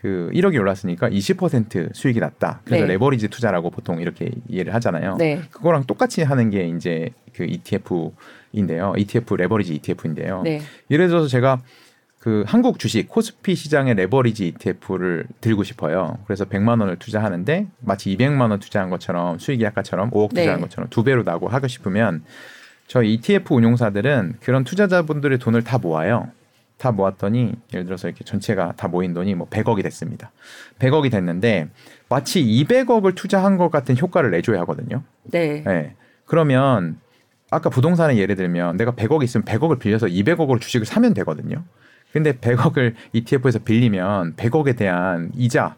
그 0.00 0.30
1억이 0.32 0.58
올랐으니까 0.60 1.08
20% 1.10 1.94
수익이 1.94 2.20
났다. 2.20 2.60
그래서 2.64 2.84
네. 2.84 2.92
레버리지 2.92 3.28
투자라고 3.28 3.70
보통 3.70 4.00
이렇게 4.00 4.30
이해를 4.48 4.74
하잖아요. 4.74 5.16
네. 5.16 5.42
그거랑 5.50 5.84
똑같이 5.84 6.22
하는 6.22 6.50
게 6.50 6.68
이제 6.68 7.10
그 7.34 7.44
ETF인데요. 7.44 8.94
ETF 8.96 9.34
레버리지 9.36 9.74
ETF인데요. 9.74 10.42
네. 10.42 10.60
예를 10.90 11.08
들어서 11.08 11.26
제가 11.26 11.62
그 12.20 12.44
한국 12.46 12.78
주식 12.78 13.08
코스피 13.08 13.54
시장의 13.54 13.94
레버리지 13.94 14.48
ETF를 14.48 15.26
들고 15.40 15.64
싶어요. 15.64 16.18
그래서 16.26 16.44
100만 16.44 16.80
원을 16.80 16.96
투자하는데 16.96 17.66
마치 17.80 18.16
200만 18.16 18.50
원 18.50 18.60
투자한 18.60 18.90
것처럼 18.90 19.38
수익이 19.38 19.66
아까처럼 19.66 20.10
5억 20.10 20.34
네. 20.34 20.42
투자한 20.42 20.60
것처럼 20.60 20.90
두 20.90 21.02
배로 21.02 21.24
나고 21.24 21.48
하고 21.48 21.66
싶으면 21.66 22.22
저희 22.86 23.14
ETF 23.14 23.54
운용사들은 23.54 24.36
그런 24.40 24.64
투자자분들의 24.64 25.38
돈을 25.38 25.62
다 25.62 25.78
모아요. 25.78 26.28
다 26.78 26.92
모았더니 26.92 27.54
예를 27.74 27.84
들어서 27.84 28.08
이렇게 28.08 28.24
전체가 28.24 28.74
다 28.76 28.88
모인 28.88 29.12
돈이 29.12 29.34
뭐 29.34 29.48
100억이 29.48 29.82
됐습니다. 29.82 30.30
100억이 30.78 31.10
됐는데 31.10 31.68
마치 32.08 32.42
200억을 32.42 33.14
투자한 33.16 33.56
것 33.56 33.70
같은 33.70 33.98
효과를 33.98 34.30
내줘야 34.30 34.60
하거든요. 34.60 35.02
네. 35.24 35.62
네. 35.64 35.94
그러면 36.24 36.98
아까 37.50 37.68
부동산의 37.68 38.18
예를 38.18 38.36
들면 38.36 38.76
내가 38.76 38.92
100억 38.92 39.24
있으면 39.24 39.44
100억을 39.44 39.80
빌려서 39.80 40.06
200억으로 40.06 40.60
주식을 40.60 40.86
사면 40.86 41.14
되거든요. 41.14 41.64
근데 42.12 42.32
100억을 42.32 42.94
ETF에서 43.12 43.58
빌리면 43.58 44.36
100억에 44.36 44.76
대한 44.76 45.30
이자 45.34 45.76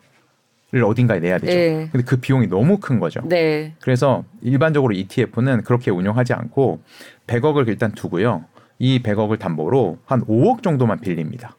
를 0.73 0.85
어딘가에 0.85 1.19
내야 1.19 1.39
되죠. 1.39 1.53
네. 1.53 1.89
근데 1.91 2.05
그 2.05 2.19
비용이 2.19 2.47
너무 2.47 2.79
큰 2.79 3.01
거죠. 3.01 3.21
네. 3.25 3.75
그래서 3.81 4.23
일반적으로 4.41 4.95
ETF는 4.95 5.65
그렇게 5.65 5.91
운용하지 5.91 6.33
않고 6.33 6.81
100억을 7.27 7.67
일단 7.67 7.91
두고요. 7.91 8.45
이 8.81 8.99
100억을 9.03 9.39
담보로 9.39 9.99
한 10.07 10.25
5억 10.25 10.63
정도만 10.65 11.01
빌립니다. 11.01 11.55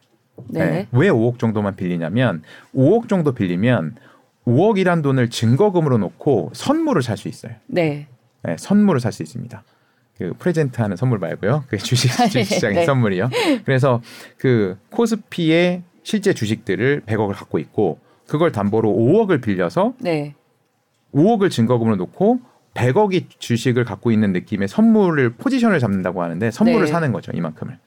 네. 0.50 0.88
왜 0.92 1.08
5억 1.10 1.38
정도만 1.40 1.76
빌리냐면 1.76 2.42
5억 2.76 3.08
정도 3.08 3.32
빌리면 3.34 3.96
5억이란 4.46 5.04
돈을 5.04 5.30
증거금으로 5.30 6.00
놓고 6.00 6.50
선물을 6.54 7.04
살 7.04 7.16
수 7.18 7.28
있어요. 7.28 7.54
네. 7.68 8.08
네, 8.44 8.56
선물을 8.58 9.00
살 9.00 9.12
수 9.14 9.22
있습니다. 9.22 9.64
그 10.18 10.34
프레젠트하는 10.40 10.98
선물 10.98 11.20
말고요. 11.20 11.66
그 11.68 11.78
주식 11.78 12.10
주식시장의 12.12 12.78
네. 12.78 12.86
선물이요. 12.86 13.30
그래서 13.66 14.02
그 14.38 14.78
코스피의 14.90 15.84
실제 16.02 16.34
주식들을 16.34 17.04
100억을 17.06 17.34
갖고 17.36 17.60
있고 17.60 18.00
그걸 18.28 18.52
담보로 18.52 18.90
5억을 18.90 19.44
빌려서 19.44 19.94
네. 20.00 20.34
5억을 21.14 21.52
증거금으로 21.52 21.98
놓고 21.98 22.40
100억이 22.74 23.26
주식을 23.40 23.84
갖고 23.84 24.12
있는 24.12 24.34
느낌의 24.34 24.68
선물을 24.68 25.32
포지션을 25.32 25.80
잡는다고 25.80 26.24
하는데 26.24 26.52
선물을 26.52 26.86
네. 26.86 26.92
사는 26.92 27.12
거죠 27.12 27.32
이만큼을. 27.34 27.78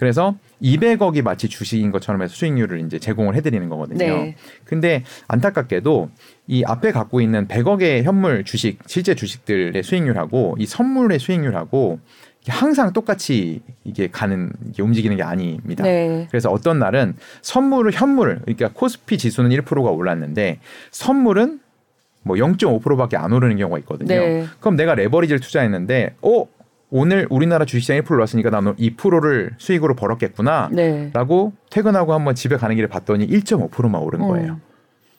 그래서 0.00 0.34
200억이 0.62 1.20
마치 1.20 1.48
주식인 1.48 1.90
것처럼 1.90 2.22
해서 2.22 2.34
수익률을 2.34 2.80
이제 2.80 2.98
제공을 2.98 3.34
해드리는 3.34 3.68
거거든요. 3.68 3.98
네. 3.98 4.36
근데 4.64 5.04
안타깝게도 5.28 6.08
이 6.46 6.64
앞에 6.66 6.90
갖고 6.90 7.20
있는 7.20 7.46
100억의 7.48 8.04
현물 8.04 8.44
주식, 8.44 8.78
실제 8.86 9.14
주식들의 9.14 9.82
수익률하고 9.82 10.56
이 10.58 10.64
선물의 10.64 11.18
수익률하고 11.18 12.00
항상 12.48 12.94
똑같이 12.94 13.60
이게 13.84 14.08
가는 14.08 14.50
이게 14.70 14.82
움직이는 14.82 15.18
게 15.18 15.22
아닙니다. 15.22 15.84
네. 15.84 16.26
그래서 16.30 16.50
어떤 16.50 16.78
날은 16.78 17.14
선물을 17.42 17.92
현물, 17.92 18.40
그러니까 18.40 18.70
코스피 18.72 19.18
지수는 19.18 19.50
1%가 19.50 19.90
올랐는데 19.90 20.60
선물은 20.92 21.60
뭐 22.22 22.36
0.5%밖에 22.36 23.16
안 23.16 23.32
오르는 23.32 23.56
경우가 23.56 23.78
있거든요. 23.80 24.08
네. 24.08 24.46
그럼 24.60 24.76
내가 24.76 24.94
레버리지를 24.94 25.40
투자했는데, 25.40 26.14
어 26.22 26.46
오늘 26.90 27.26
우리나라 27.30 27.64
주식시장 27.64 27.98
1% 28.00 28.10
올랐으니까 28.10 28.50
나는 28.50 28.74
2%를 28.74 29.52
수익으로 29.58 29.94
벌었겠구나. 29.94 30.70
네. 30.72 31.10
라고 31.12 31.52
퇴근하고 31.70 32.12
한번 32.12 32.34
집에 32.34 32.56
가는 32.56 32.74
길에 32.74 32.88
봤더니 32.88 33.26
1.5%만 33.28 34.00
오른 34.02 34.20
거예요. 34.20 34.52
음. 34.54 34.60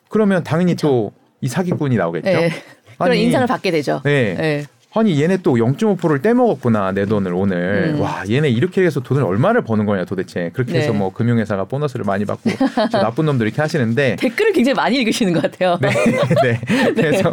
그러면 0.09 0.43
당연히 0.43 0.75
또 0.75 1.11
이 1.41 1.47
사기꾼이 1.47 1.97
나오겠죠. 1.97 2.29
네. 2.29 2.49
그런 2.97 3.11
아니, 3.11 3.23
인상을 3.23 3.47
받게 3.47 3.71
되죠. 3.71 4.01
네. 4.05 4.63
네. 4.93 4.99
아니 4.99 5.21
얘네 5.21 5.37
또 5.37 5.55
0.5%를 5.55 6.21
떼먹었구나 6.21 6.91
내 6.91 7.05
돈을 7.05 7.33
오늘 7.33 7.93
음. 7.95 8.01
와 8.01 8.23
얘네 8.29 8.49
이렇게 8.49 8.83
해서 8.83 8.99
돈을 8.99 9.23
얼마를 9.23 9.61
버는 9.61 9.85
거냐 9.85 10.05
도대체 10.05 10.51
그렇게 10.53 10.77
해서 10.77 10.91
네. 10.91 10.97
뭐 10.97 11.13
금융회사가 11.13 11.65
보너스를 11.65 12.05
많이 12.05 12.25
받고 12.25 12.49
저 12.91 12.99
나쁜 12.99 13.25
놈들 13.25 13.47
이렇게 13.47 13.61
하시는데 13.61 14.17
댓글을 14.19 14.53
굉장히 14.53 14.75
많이 14.75 14.97
읽으시는 14.97 15.33
것 15.33 15.41
같아요. 15.43 15.77
네, 15.81 15.89
네. 16.43 16.61
그래서 16.93 17.31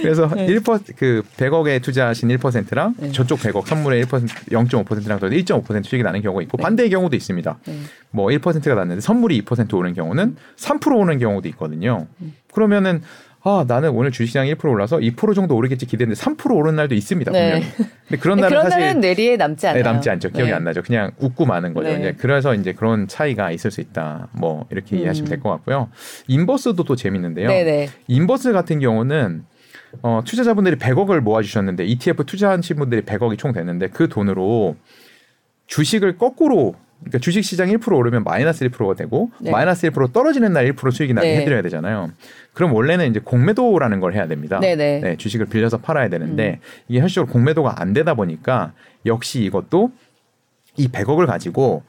그래서 0.00 0.28
1%그 0.28 1.22
100억에 1.36 1.82
투자하신 1.82 2.28
1%랑 2.28 2.94
네. 2.98 3.12
저쪽 3.12 3.40
100억 3.40 3.66
선물의 3.66 4.04
1% 4.04 4.28
0.5%랑 4.50 5.18
더 5.18 5.28
1.5% 5.28 5.84
수익이 5.84 6.02
나는 6.04 6.22
경우가 6.22 6.42
있고 6.42 6.56
네. 6.56 6.62
반대의 6.62 6.90
경우도 6.90 7.16
있습니다. 7.16 7.58
네. 7.66 7.78
뭐 8.10 8.26
1%가 8.26 8.74
났는데 8.74 9.00
선물이 9.00 9.42
2% 9.42 9.74
오는 9.74 9.92
경우는 9.92 10.36
3% 10.56 10.96
오는 10.96 11.18
경우도 11.18 11.48
있거든요. 11.48 12.06
음. 12.20 12.34
그러면은 12.52 13.02
아 13.44 13.64
나는 13.66 13.90
오늘 13.90 14.12
주식시장 14.12 14.46
1% 14.46 14.64
올라서 14.70 14.98
2% 14.98 15.34
정도 15.34 15.56
오르겠지 15.56 15.84
기대했는데 15.86 16.20
3% 16.20 16.54
오른 16.54 16.76
날도 16.76 16.94
있습니다. 16.94 17.32
네. 17.32 17.50
분명히. 17.60 17.74
근데 18.06 18.16
그런 18.20 18.38
날은 18.40 18.48
그런 18.50 18.70
사실 18.70 18.80
날은 18.86 19.00
뇌리에 19.00 19.36
남지 19.36 19.66
않아요. 19.66 19.82
네, 19.82 19.90
남지 19.90 20.10
않죠. 20.10 20.30
기억이 20.30 20.50
네. 20.50 20.56
안 20.56 20.62
나죠. 20.64 20.82
그냥 20.82 21.10
웃고 21.18 21.44
마는 21.46 21.74
거죠. 21.74 21.88
네. 21.88 21.98
이제 21.98 22.14
그래서 22.16 22.54
이제 22.54 22.72
그런 22.72 23.08
차이가 23.08 23.50
있을 23.50 23.72
수 23.72 23.80
있다. 23.80 24.28
뭐 24.32 24.66
이렇게 24.70 24.94
음. 24.96 25.00
이해하시면 25.00 25.28
될 25.28 25.40
것 25.40 25.50
같고요. 25.50 25.88
인버스도 26.28 26.84
또 26.84 26.94
재밌는데요. 26.94 27.48
네네. 27.48 27.88
인버스 28.06 28.52
같은 28.52 28.78
경우는 28.78 29.44
어, 30.02 30.22
투자자분들이 30.24 30.76
100억을 30.76 31.18
모아주셨는데 31.20 31.84
ETF 31.84 32.24
투자하신 32.24 32.76
분들이 32.76 33.02
100억이 33.02 33.38
총 33.38 33.52
됐는데 33.52 33.88
그 33.88 34.08
돈으로 34.08 34.76
주식을 35.66 36.16
거꾸로 36.16 36.74
그러니까 37.02 37.18
주식 37.18 37.42
시장 37.42 37.68
1% 37.68 37.96
오르면 37.96 38.24
마이너스 38.24 38.66
1%가 38.68 38.94
되고 38.94 39.30
네. 39.40 39.50
마이너스 39.50 39.88
1% 39.90 40.12
떨어지는 40.12 40.52
날 40.52 40.72
1% 40.72 40.90
수익이 40.90 41.14
나게 41.14 41.28
네. 41.28 41.40
해드려야 41.40 41.62
되잖아요. 41.62 42.10
그럼 42.52 42.72
원래는 42.74 43.10
이제 43.10 43.20
공매도라는 43.20 44.00
걸 44.00 44.14
해야 44.14 44.26
됩니다. 44.26 44.60
네네. 44.60 44.98
음. 44.98 45.02
네, 45.02 45.16
주식을 45.16 45.46
빌려서 45.46 45.78
팔아야 45.78 46.08
되는데 46.08 46.60
이게 46.88 47.00
현실적으로 47.00 47.32
공매도가 47.32 47.80
안 47.80 47.92
되다 47.92 48.14
보니까 48.14 48.72
역시 49.06 49.42
이것도 49.42 49.90
이 50.76 50.88
100억을 50.88 51.26
가지고 51.26 51.82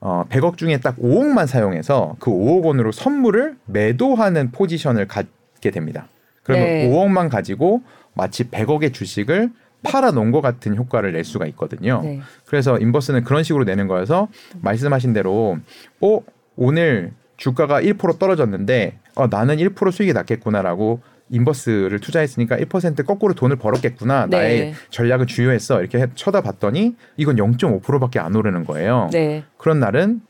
어 0.00 0.24
100억 0.28 0.56
중에 0.58 0.78
딱 0.78 0.96
5억만 0.96 1.46
사용해서 1.46 2.16
그 2.18 2.30
5억 2.30 2.64
원으로 2.64 2.92
선물을 2.92 3.56
매도하는 3.66 4.50
포지션을 4.50 5.06
갖게 5.08 5.70
됩니다. 5.70 6.08
그러면 6.42 6.66
네. 6.66 6.90
5억만 6.90 7.30
가지고 7.30 7.82
마치 8.14 8.44
100억의 8.44 8.92
주식을 8.92 9.50
팔아 9.86 10.10
놓은 10.10 10.30
것 10.32 10.40
같은 10.40 10.76
효과를 10.76 11.12
낼 11.12 11.24
수가 11.24 11.46
있거든요. 11.46 12.00
네. 12.02 12.20
그래서 12.46 12.78
인버스는 12.78 13.24
그런 13.24 13.42
식으로 13.42 13.64
내는 13.64 13.86
거여서 13.86 14.28
말씀하신 14.60 15.12
대로 15.12 15.58
어 16.00 16.20
오늘 16.56 17.12
주가가 17.36 17.80
1% 17.82 18.18
떨어졌는데 18.18 18.98
어 19.14 19.26
나는 19.28 19.56
1% 19.56 19.90
수익이 19.92 20.12
났겠구나라고 20.12 21.00
인버스를 21.30 21.98
투자했으니까 22.00 22.56
1% 22.56 23.04
거꾸로 23.04 23.34
돈을 23.34 23.56
벌었겠구나 23.56 24.26
네. 24.26 24.36
나의 24.36 24.74
전략을 24.90 25.26
주요했어 25.26 25.80
이렇게 25.80 25.98
해- 25.98 26.06
쳐다봤더니 26.14 26.94
이건 27.16 27.36
0.5%밖에 27.36 28.18
안 28.20 28.34
오르는 28.36 28.64
거예요. 28.64 29.10
네. 29.12 29.44
그런 29.58 29.80
날은 29.80 30.20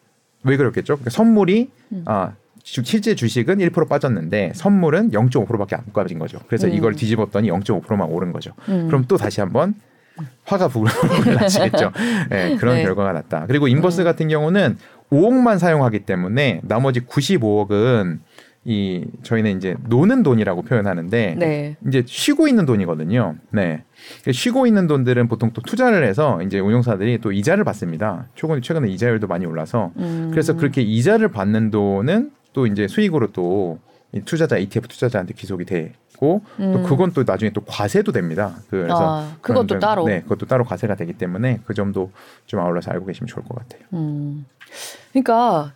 왜 0.44 0.56
그렇겠죠? 0.56 0.94
그러니까 0.94 1.10
선물이 1.10 1.70
음. 1.92 2.02
아 2.06 2.32
주- 2.66 2.82
실제 2.84 3.14
주식은 3.14 3.58
1% 3.58 3.88
빠졌는데 3.88 4.50
선물은 4.56 5.12
0.5%밖에 5.12 5.76
안 5.76 5.84
빠진 5.94 6.18
거죠. 6.18 6.40
그래서 6.48 6.66
음. 6.66 6.72
이걸 6.72 6.94
뒤집었더니 6.96 7.48
0.5%만 7.48 8.08
오른 8.10 8.32
거죠. 8.32 8.50
음. 8.68 8.88
그럼 8.88 9.04
또 9.06 9.16
다시 9.16 9.40
한번 9.40 9.74
화가 10.44 10.66
부글부글 10.68 11.34
나시겠죠. 11.36 11.92
네, 12.28 12.56
그런 12.56 12.76
네. 12.76 12.82
결과가 12.82 13.12
났다. 13.12 13.46
그리고 13.46 13.68
인버스 13.68 14.00
음. 14.00 14.04
같은 14.04 14.26
경우는 14.28 14.78
5억만 15.12 15.58
사용하기 15.58 16.00
때문에 16.00 16.60
나머지 16.64 17.00
95억은 17.00 18.18
이 18.64 19.04
저희는 19.22 19.58
이제 19.58 19.76
노는 19.86 20.24
돈이라고 20.24 20.62
표현하는데 20.62 21.36
네. 21.38 21.76
이제 21.86 22.02
쉬고 22.04 22.48
있는 22.48 22.66
돈이거든요. 22.66 23.36
네. 23.52 23.84
쉬고 24.32 24.66
있는 24.66 24.88
돈들은 24.88 25.28
보통 25.28 25.52
또 25.52 25.62
투자를 25.62 26.04
해서 26.04 26.42
이제 26.42 26.58
운용사들이 26.58 27.18
또 27.20 27.30
이자를 27.30 27.62
받습니다. 27.62 28.26
최근 28.34 28.60
최근에 28.60 28.88
이자율도 28.90 29.28
많이 29.28 29.46
올라서 29.46 29.92
음. 29.98 30.30
그래서 30.32 30.56
그렇게 30.56 30.82
이자를 30.82 31.28
받는 31.28 31.70
돈은 31.70 32.32
또 32.56 32.66
이제 32.66 32.88
수익으로 32.88 33.32
또이 33.32 34.22
투자자 34.24 34.56
ETF 34.56 34.88
투자자한테 34.88 35.34
귀속이 35.34 35.66
되고 35.66 35.92
또 36.18 36.40
음. 36.58 36.82
그건 36.84 37.12
또 37.12 37.22
나중에 37.22 37.50
또 37.50 37.60
과세도 37.60 38.12
됩니다. 38.12 38.56
그래서 38.70 38.96
아, 38.98 39.36
그것도 39.42 39.66
점- 39.66 39.78
따로. 39.78 40.06
네, 40.06 40.22
그것도 40.22 40.46
따로 40.46 40.64
과세가 40.64 40.94
되기 40.94 41.12
때문에 41.12 41.60
그 41.66 41.74
점도 41.74 42.10
좀 42.46 42.60
아울러서 42.60 42.90
알고 42.92 43.04
계시면 43.04 43.26
좋을 43.26 43.44
것 43.44 43.56
같아요. 43.58 43.82
음. 43.92 44.46
그러니까 45.12 45.74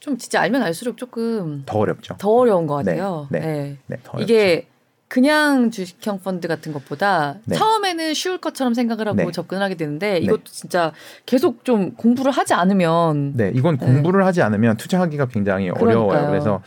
좀 0.00 0.18
진짜 0.18 0.40
알면 0.40 0.60
알수록 0.64 0.96
조금 0.96 1.62
더 1.66 1.78
어렵죠. 1.78 2.16
더 2.18 2.30
어려운 2.30 2.66
것 2.66 2.74
같아요. 2.74 3.28
네, 3.30 3.38
네. 3.38 3.76
네, 3.86 3.96
더 4.02 4.14
어렵죠. 4.14 4.24
이게 4.24 4.66
그냥 5.12 5.70
주식형 5.70 6.20
펀드 6.20 6.48
같은 6.48 6.72
것보다 6.72 7.34
네. 7.44 7.54
처음에는 7.54 8.14
쉬울 8.14 8.38
것처럼 8.38 8.72
생각을 8.72 9.06
하고 9.08 9.16
네. 9.18 9.30
접근을 9.30 9.62
하게 9.62 9.74
되는데 9.74 10.16
이것도 10.16 10.44
진짜 10.44 10.90
계속 11.26 11.66
좀 11.66 11.92
공부를 11.96 12.32
하지 12.32 12.54
않으면 12.54 13.34
네, 13.36 13.52
이건 13.54 13.76
네. 13.76 13.84
공부를 13.84 14.24
하지 14.24 14.40
않으면 14.40 14.78
투자하기가 14.78 15.26
굉장히 15.26 15.68
어려워요. 15.68 16.06
그러니까요. 16.08 16.30
그래서 16.30 16.62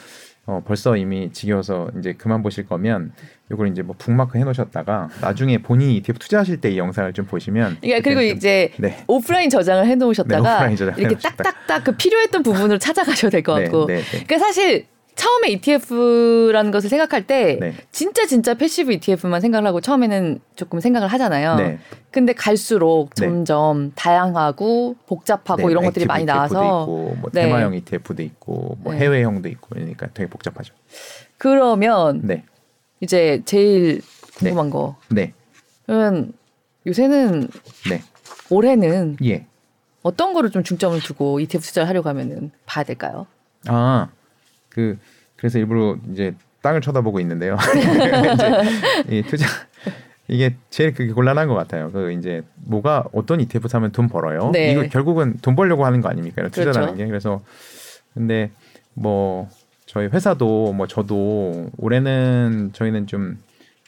어, 0.45 0.61
벌써 0.63 0.95
이미 0.95 1.31
지겨워서 1.33 1.89
이제 1.97 2.13
그만 2.13 2.43
보실 2.43 2.67
거면 2.67 3.13
이걸 3.51 3.67
이제 3.69 3.81
뭐 3.81 3.95
북마크 3.97 4.37
해놓으셨다가 4.37 5.09
나중에 5.21 5.57
본인이 5.63 5.95
ETF 5.95 6.19
투자하실 6.19 6.61
때 6.61 6.69
이 6.69 6.77
영상을 6.77 7.11
좀 7.13 7.25
보시면 7.25 7.77
그러니까 7.81 8.03
그리고 8.03 8.21
좀- 8.27 8.37
이제 8.37 8.71
네. 8.77 9.03
오프라인 9.07 9.49
저장을 9.49 9.85
네, 9.85 9.89
해놓으셨다가 9.89 10.55
오프라인 10.57 10.75
저장을 10.75 10.99
이렇게 10.99 11.15
해놓으셨다가. 11.15 11.43
딱딱딱 11.51 11.83
그 11.83 11.91
필요했던 11.93 12.43
부분을 12.43 12.77
찾아가셔야 12.77 13.31
될것 13.31 13.57
네, 13.57 13.63
같고 13.63 13.85
네, 13.87 13.95
네. 13.95 14.03
그러니까 14.11 14.37
사실 14.37 14.85
처음에 15.15 15.49
ETF라는 15.49 16.71
것을 16.71 16.89
생각할 16.89 17.25
때 17.25 17.57
네. 17.59 17.73
진짜 17.91 18.25
진짜 18.25 18.53
패시브 18.53 18.91
ETF만 18.93 19.41
생각을 19.41 19.67
하고 19.67 19.81
처음에는 19.81 20.39
조금 20.55 20.79
생각을 20.79 21.07
하잖아요. 21.07 21.55
네. 21.55 21.79
근데 22.11 22.33
갈수록 22.33 23.09
네. 23.15 23.25
점점 23.25 23.91
다양하고 23.95 24.95
복잡하고 25.07 25.67
네, 25.67 25.71
이런 25.71 25.85
것들이 25.85 26.05
많이 26.05 26.23
ETF도 26.23 26.33
나와서 26.33 26.63
있고, 26.63 27.15
뭐 27.21 27.29
네. 27.31 27.43
테마형 27.43 27.73
ETF도 27.75 28.23
있고 28.23 28.77
뭐 28.81 28.93
네. 28.93 28.99
해외형도 28.99 29.49
있고 29.49 29.69
그러니까 29.69 30.07
되게 30.13 30.29
복잡하죠. 30.29 30.73
그러면 31.37 32.21
네, 32.23 32.43
이제 32.99 33.41
제일 33.45 34.01
궁금한 34.37 34.69
거 34.69 34.97
네, 35.09 35.33
그러면 35.85 36.33
요새는 36.85 37.49
네, 37.89 38.01
올해는 38.49 39.17
예. 39.23 39.45
어떤 40.03 40.33
거를 40.33 40.51
좀 40.51 40.61
중점을 40.63 40.99
두고 40.99 41.39
ETF 41.39 41.65
투자를 41.65 41.89
하려고 41.89 42.09
하면은 42.09 42.51
봐야 42.67 42.83
될까요? 42.83 43.25
아, 43.65 44.09
그 44.75 44.97
그래서 45.37 45.57
일부러 45.57 45.97
이제 46.11 46.33
땅을 46.61 46.81
쳐다보고 46.81 47.19
있는데요. 47.21 47.57
이제 49.07 49.17
이 49.17 49.23
투자 49.23 49.45
이게 50.27 50.55
제일 50.69 50.93
그게 50.93 51.13
곤란한 51.13 51.47
것 51.47 51.53
같아요. 51.55 51.91
그 51.91 52.11
이제 52.11 52.41
뭐가 52.55 53.05
어떤 53.13 53.39
ETF 53.39 53.67
사면 53.67 53.91
돈 53.91 54.09
벌어요. 54.09 54.51
네. 54.51 54.71
이거 54.71 54.83
결국은 54.83 55.37
돈 55.41 55.55
벌려고 55.55 55.85
하는 55.85 56.01
거 56.01 56.09
아닙니까? 56.09 56.43
투자라는 56.49 56.73
그렇죠. 56.73 56.97
게 56.97 57.05
그래서 57.07 57.41
근데 58.13 58.51
뭐 58.93 59.49
저희 59.85 60.07
회사도 60.07 60.73
뭐 60.73 60.87
저도 60.87 61.69
올해는 61.77 62.71
저희는 62.73 63.07
좀 63.07 63.37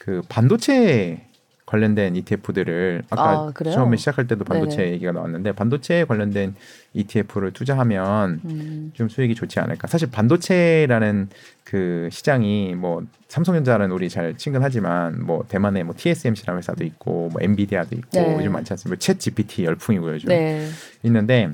그 0.08 0.22
반도체 0.26 1.27
관련된 1.68 2.16
ETF들을 2.16 3.02
아까 3.10 3.52
아? 3.54 3.70
처음에 3.70 3.98
시작할 3.98 4.26
때도 4.26 4.44
반도체 4.44 4.78
네네. 4.78 4.92
얘기가 4.92 5.12
나왔는데 5.12 5.52
반도체 5.52 6.04
관련된 6.04 6.54
ETF를 6.94 7.52
투자하면 7.52 8.40
음. 8.46 8.90
좀 8.94 9.10
수익이 9.10 9.34
좋지 9.34 9.60
않을까. 9.60 9.86
사실 9.86 10.10
반도체라는 10.10 11.28
그 11.64 12.08
시장이 12.10 12.74
뭐 12.74 13.02
삼성전자는 13.28 13.90
우리 13.90 14.08
잘 14.08 14.34
친근하지만 14.38 15.22
뭐 15.22 15.44
대만에 15.46 15.82
뭐 15.82 15.94
TSMC라는 15.94 16.58
회사도 16.58 16.84
있고 16.84 17.28
뭐 17.30 17.42
엔비디아도 17.42 17.96
있고 17.96 18.18
네. 18.18 18.36
요즘 18.38 18.52
많지 18.52 18.72
않습니까? 18.72 18.98
챗 18.98 19.18
GPT 19.18 19.64
열풍이고요 19.64 20.14
요즘 20.14 20.30
네. 20.30 20.66
있는데 21.02 21.50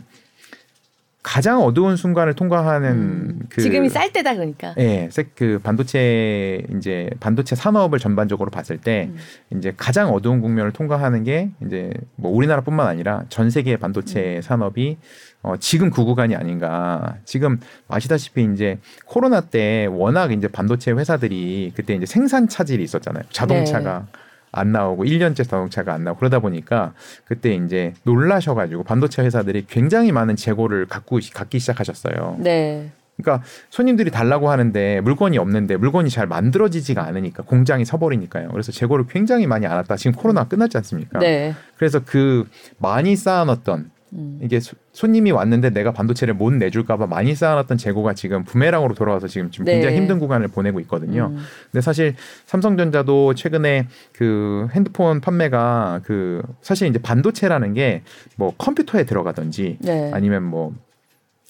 가장 1.25 1.63
어두운 1.63 1.97
순간을 1.97 2.35
통과하는 2.35 2.89
음. 2.91 3.39
그 3.49 3.63
지금이 3.63 3.89
쌀 3.89 4.13
때다 4.13 4.35
그러니까. 4.35 4.75
예, 4.79 5.09
색- 5.11 5.35
그 5.35 5.59
반도체 5.63 6.63
이제 6.77 7.09
반도체 7.19 7.57
산업을 7.57 7.99
전반적으로 7.99 8.51
봤을 8.51 8.77
때 8.77 9.09
음. 9.11 9.17
이제 9.57 9.73
가장 9.75 10.11
어두운 10.11 10.43
국면을 10.43 10.71
통과하는 10.71 11.25
게 11.25 11.49
이제 11.67 11.91
뭐 12.17 12.31
우리나라뿐만 12.31 12.87
아니라 12.87 13.25
전 13.31 13.49
세계 13.49 13.79
반도체 13.79 14.37
음. 14.37 14.43
산업이 14.43 14.99
어 15.43 15.57
지금 15.59 15.91
그 15.91 16.05
구간이 16.05 16.37
아닌가. 16.37 17.17
지금 17.25 17.59
아시다시피 17.89 18.47
이제 18.53 18.79
코로나 19.07 19.41
때 19.41 19.87
워낙 19.91 20.31
이제 20.31 20.47
반도체 20.47 20.91
회사들이 20.93 21.73
그때 21.75 21.95
이제 21.95 22.05
생산 22.05 22.49
차질이 22.49 22.83
있었잖아요. 22.85 23.25
자동차가 23.31 24.07
네. 24.13 24.19
안 24.55 24.73
나오고 24.73 25.05
1년째 25.05 25.37
자동차가 25.49 25.93
안 25.93 26.05
나오고 26.05 26.19
그러다 26.19 26.39
보니까 26.39 26.93
그때 27.27 27.55
이제 27.55 27.93
놀라셔가지고 28.05 28.85
반도체 28.85 29.23
회사들이 29.23 29.67
굉장히 29.69 30.13
많은 30.13 30.37
재고를 30.37 30.87
갖고 30.87 31.19
갖기 31.35 31.59
시작하셨어요. 31.59 32.37
네. 32.41 32.91
그러니까 33.17 33.45
손님들이 33.71 34.11
달라고 34.11 34.51
하는데 34.51 35.01
물건이 35.01 35.39
없는데 35.39 35.77
물건이 35.77 36.11
잘 36.11 36.27
만들어지지가 36.27 37.05
않으니까 37.05 37.45
공장이 37.45 37.85
서버리니까요. 37.85 38.49
그래서 38.49 38.73
재고를 38.73 39.07
굉장히 39.09 39.47
많이 39.47 39.67
안 39.67 39.77
왔다. 39.77 39.97
지금 39.97 40.13
코로나 40.13 40.45
끝났지 40.45 40.77
않습니까? 40.79 41.21
네. 41.21 41.55
그래서 41.77 42.01
그 42.05 42.49
많이 42.79 43.15
쌓아놨던 43.15 43.91
음. 44.13 44.39
이게 44.43 44.61
소- 44.61 44.77
손님이 44.93 45.33
왔는데 45.33 45.71
내가 45.71 45.93
반도체를 45.93 46.35
못 46.35 46.53
내줄까봐 46.53 47.07
많이 47.07 47.35
쌓아놨던 47.35 47.79
재고가 47.79 48.15
지금 48.15 48.45
부메랑으로 48.45 48.95
돌아와서 48.95 49.27
지금 49.27 49.51
좀 49.51 49.65
네. 49.65 49.73
굉장히 49.75 49.97
힘든 49.97 50.19
구간을 50.19 50.49
보내고 50.49 50.79
있거든요. 50.81 51.31
음. 51.33 51.39
근데 51.73 51.81
사실 51.81 52.15
삼성전자도 52.47 53.35
최근에 53.35 53.89
그 54.13 54.69
핸드폰 54.73 55.21
판매가 55.21 56.03
그 56.05 56.43
사실 56.63 56.89
이제 56.89 56.99
반도체라는 57.01 57.75
게 57.75 58.03
뭐 58.37 58.53
컴퓨터에 58.59 59.05
들어가든지 59.05 59.79
네. 59.81 60.11
아니면 60.13 60.43
뭐 60.45 60.75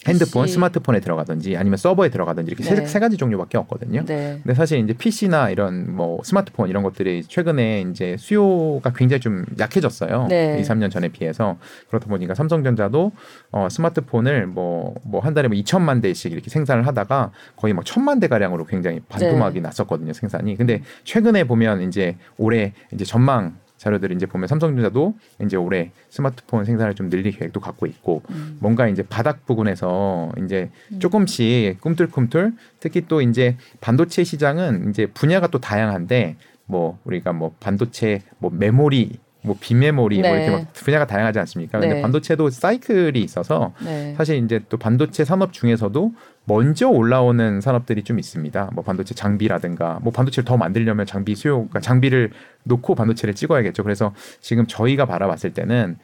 핸드폰, 0.07 0.43
PC. 0.45 0.53
스마트폰에 0.55 0.99
들어가든지 0.99 1.57
아니면 1.57 1.77
서버에 1.77 2.09
들어가든지 2.09 2.49
이렇게 2.51 2.63
세, 2.63 2.75
네. 2.75 2.85
세 2.85 2.99
가지 2.99 3.17
종류밖에 3.17 3.57
없거든요. 3.57 4.05
네. 4.05 4.39
근데 4.43 4.53
사실 4.53 4.79
이제 4.79 4.93
PC나 4.93 5.49
이런 5.49 5.95
뭐 5.95 6.19
스마트폰 6.23 6.69
이런 6.69 6.83
것들이 6.83 7.23
최근에 7.23 7.81
이제 7.91 8.15
수요가 8.19 8.91
굉장히 8.93 9.19
좀 9.21 9.45
약해졌어요. 9.59 10.27
네. 10.29 10.59
2, 10.59 10.63
3년 10.63 10.91
전에 10.91 11.07
비해서 11.09 11.57
그렇다 11.89 12.07
보니까 12.07 12.35
삼성전자도 12.35 13.11
어 13.51 13.67
스마트폰을 13.69 14.47
뭐 14.47 14.95
뭐 15.03 15.19
한 15.25 15.33
달에 15.33 15.47
뭐 15.47 15.57
2천만 15.57 16.01
대씩 16.01 16.31
이렇게 16.31 16.49
생산을 16.49 16.85
하다가 16.85 17.31
거의 17.55 17.73
뭐 17.73 17.83
천만 17.83 18.19
대 18.19 18.27
가량으로 18.27 18.65
굉장히 18.65 18.99
반토막이 19.09 19.55
네. 19.55 19.61
났었거든요, 19.61 20.13
생산이. 20.13 20.55
근데 20.55 20.81
최근에 21.03 21.45
보면 21.45 21.81
이제 21.81 22.15
올해 22.37 22.73
이제 22.93 23.05
전망 23.05 23.57
자료들 23.85 24.11
이제 24.11 24.25
보면 24.25 24.47
삼성전자도 24.47 25.13
이제 25.43 25.55
올해 25.57 25.91
스마트폰 26.09 26.65
생산을 26.65 26.95
좀 26.95 27.09
늘릴 27.09 27.31
계획도 27.31 27.59
갖고 27.59 27.85
있고 27.85 28.23
음. 28.31 28.57
뭔가 28.59 28.87
이제 28.87 29.03
바닥 29.03 29.45
부근에서 29.45 30.31
이제 30.43 30.71
조금씩 30.97 31.79
꿈틀꿈틀 31.81 32.53
특히 32.79 33.05
또 33.07 33.21
이제 33.21 33.57
반도체 33.81 34.23
시장은 34.23 34.89
이제 34.89 35.05
분야가 35.05 35.47
또 35.47 35.59
다양한데 35.59 36.35
뭐 36.65 36.97
우리가 37.03 37.31
뭐 37.31 37.53
반도체 37.59 38.23
뭐 38.39 38.49
메모리 38.51 39.19
뭐 39.45 39.55
비메모리 39.59 40.19
뭐 40.19 40.29
네. 40.29 40.45
이렇게 40.45 40.51
막 40.51 40.73
분야가 40.73 41.05
다양하지 41.05 41.39
않습니까? 41.39 41.79
근데 41.79 41.95
네. 41.95 42.01
반도체도 42.01 42.49
사이클이 42.49 43.21
있어서 43.21 43.73
네. 43.83 44.15
사실 44.17 44.43
이제 44.43 44.59
또 44.69 44.77
반도체 44.77 45.23
산업 45.23 45.53
중에서도 45.53 46.11
먼저 46.45 46.89
올라오는 46.89 47.61
산업들이 47.61 48.03
좀 48.03 48.19
있습니다. 48.19 48.71
뭐 48.73 48.83
반도체 48.83 49.15
장비라든가 49.15 49.99
뭐 50.01 50.11
반도체를 50.11 50.45
더 50.45 50.57
만들려면 50.57 51.05
장비 51.05 51.35
수요, 51.35 51.55
그러니까 51.55 51.79
장비를 51.79 52.31
놓고 52.63 52.95
반도체를 52.95 53.33
찍어야겠죠. 53.35 53.83
그래서 53.83 54.13
지금 54.41 54.67
저희가 54.67 55.05
바라봤을 55.05 55.53
때는 55.53 55.97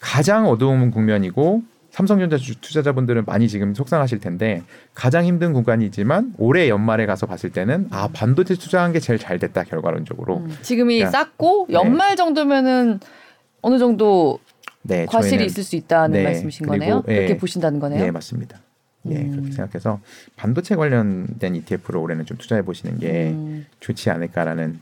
가장 0.00 0.48
어두운 0.48 0.90
국면이고 0.90 1.62
삼성전자 1.90 2.36
주- 2.36 2.60
투자자분들은 2.60 3.24
많이 3.26 3.48
지금 3.48 3.74
속상하실 3.74 4.20
텐데 4.20 4.62
가장 4.94 5.24
힘든 5.24 5.52
구간이지만 5.52 6.34
올해 6.38 6.68
연말에 6.68 7.06
가서 7.06 7.26
봤을 7.26 7.50
때는 7.50 7.88
아 7.90 8.08
반도체 8.12 8.54
투자한 8.54 8.92
게 8.92 9.00
제일 9.00 9.18
잘 9.18 9.38
됐다 9.38 9.64
결과론적으로 9.64 10.38
음. 10.38 10.56
지금이 10.62 10.98
그냥- 10.98 11.10
쌌고 11.10 11.66
연말 11.72 12.16
정도면은 12.16 13.00
어느 13.62 13.78
정도 13.78 14.38
네 14.82 15.04
과실이 15.06 15.30
저희는 15.32 15.46
있을 15.46 15.62
수 15.64 15.76
있다는 15.76 16.12
네, 16.14 16.24
말씀이신 16.24 16.66
그리고, 16.66 16.78
거네요. 16.78 17.02
예. 17.08 17.14
그렇게 17.16 17.36
보신다는 17.36 17.80
거네요. 17.80 18.02
네 18.04 18.10
맞습니다. 18.10 18.60
예 19.10 19.16
음. 19.16 19.30
그렇게 19.32 19.50
생각해서 19.52 20.00
반도체 20.36 20.76
관련된 20.76 21.56
ETF를 21.56 21.98
올해는 21.98 22.24
좀 22.26 22.36
투자해 22.36 22.62
보시는 22.62 22.98
게 22.98 23.30
음. 23.30 23.66
좋지 23.80 24.10
않을까라는 24.10 24.80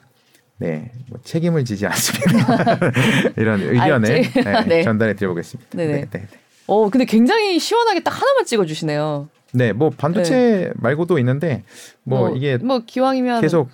네, 0.58 0.90
뭐 1.08 1.20
책임을 1.22 1.64
지지 1.64 1.86
않습니다. 1.86 2.78
이런 3.38 3.60
의견을 3.60 4.10
알지? 4.10 4.32
네, 4.34 4.64
네. 4.66 4.82
전달해 4.82 5.14
드려보겠습니다. 5.14 5.70
네네. 5.76 5.92
네, 5.92 6.00
네, 6.00 6.08
네. 6.10 6.26
어, 6.68 6.88
근데 6.90 7.04
굉장히 7.04 7.58
시원하게 7.58 8.00
딱 8.00 8.10
하나만 8.12 8.44
찍어주시네요. 8.44 9.28
네, 9.52 9.72
뭐 9.72 9.90
반도체 9.90 10.70
말고도 10.76 11.18
있는데 11.18 11.64
뭐, 12.04 12.30
이게 12.36 12.58
뭐 12.58 12.82
기왕이면 12.86 13.40
계속 13.40 13.70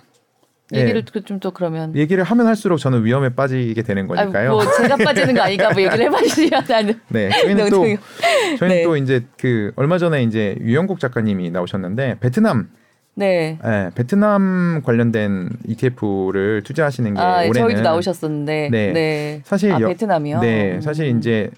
얘기를 0.73 1.03
예, 1.15 1.19
좀더 1.21 1.51
그러면 1.51 1.95
얘기를 1.95 2.23
하면 2.23 2.47
할수록 2.47 2.77
저는 2.77 3.05
위험에 3.05 3.29
빠지게 3.29 3.83
되는 3.83 4.07
거니까요. 4.07 4.51
뭐 4.51 4.65
제가 4.65 4.95
빠지는 4.97 5.35
거 5.35 5.41
아닌가 5.41 5.71
뭐 5.71 5.81
얘기를 5.81 6.05
해봐주시면 6.05 6.63
나는 6.67 6.99
네, 7.09 7.29
저희는 7.29 7.69
또. 7.69 7.83
저희는 8.57 8.77
네. 8.77 8.83
또 8.83 8.97
이제 8.97 9.25
그 9.37 9.73
얼마 9.75 9.97
전에 9.97 10.23
이제 10.23 10.55
유영국 10.61 10.99
작가님이 10.99 11.51
나오셨는데 11.51 12.17
베트남 12.19 12.69
네. 13.13 13.59
예, 13.63 13.91
베트남 13.93 14.81
관련된 14.83 15.49
ETF를 15.67 16.63
투자하시는 16.63 17.13
게 17.13 17.19
아, 17.19 17.39
올해는 17.41 17.53
저희도 17.53 17.81
나오셨었는데 17.81 18.69
네. 18.71 18.91
네. 18.91 19.41
사실 19.43 19.71
아, 19.71 19.79
여- 19.81 19.87
베트남이요. 19.87 20.39
네, 20.39 20.75
음. 20.75 20.81
사실 20.81 21.15
이제 21.17 21.51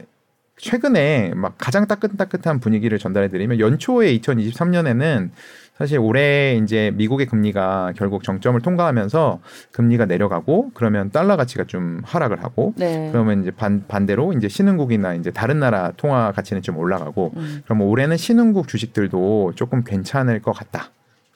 최근에 0.58 1.34
막 1.36 1.55
가장 1.58 1.88
따끈따끈한 1.88 2.60
분위기를 2.60 2.97
전달해 2.97 3.30
드리면 3.30 3.60
연초에 3.60 4.18
2023년에는 4.18 5.30
사실 5.78 5.99
올해 5.99 6.55
이제 6.55 6.91
미국의 6.95 7.28
금리가 7.28 7.93
결국 7.95 8.24
정점을 8.24 8.60
통과하면서 8.62 9.39
금리가 9.72 10.05
내려가고 10.05 10.72
그러면 10.74 11.12
달러 11.12 11.38
가치가 11.38 11.66
좀 11.66 12.01
하락을 12.03 12.43
하고 12.43 12.74
네. 12.76 13.10
그러면 13.12 13.41
이제 13.41 13.51
반, 13.51 13.86
반대로 13.88 14.34
이제 14.34 14.47
신흥국이나 14.47 15.14
이제 15.14 15.30
다른 15.30 15.60
나라 15.60 15.93
통화 15.95 16.32
가치는 16.32 16.64
좀 16.64 16.78
올라가고 16.78 17.34
음. 17.38 17.62
그럼 17.66 17.82
올해는 17.82 18.18
신흥국 18.18 18.68
주식들도 18.68 19.53
조금 19.55 19.84
괜찮을 19.84 20.41
것 20.41 20.51
같다. 20.53 20.89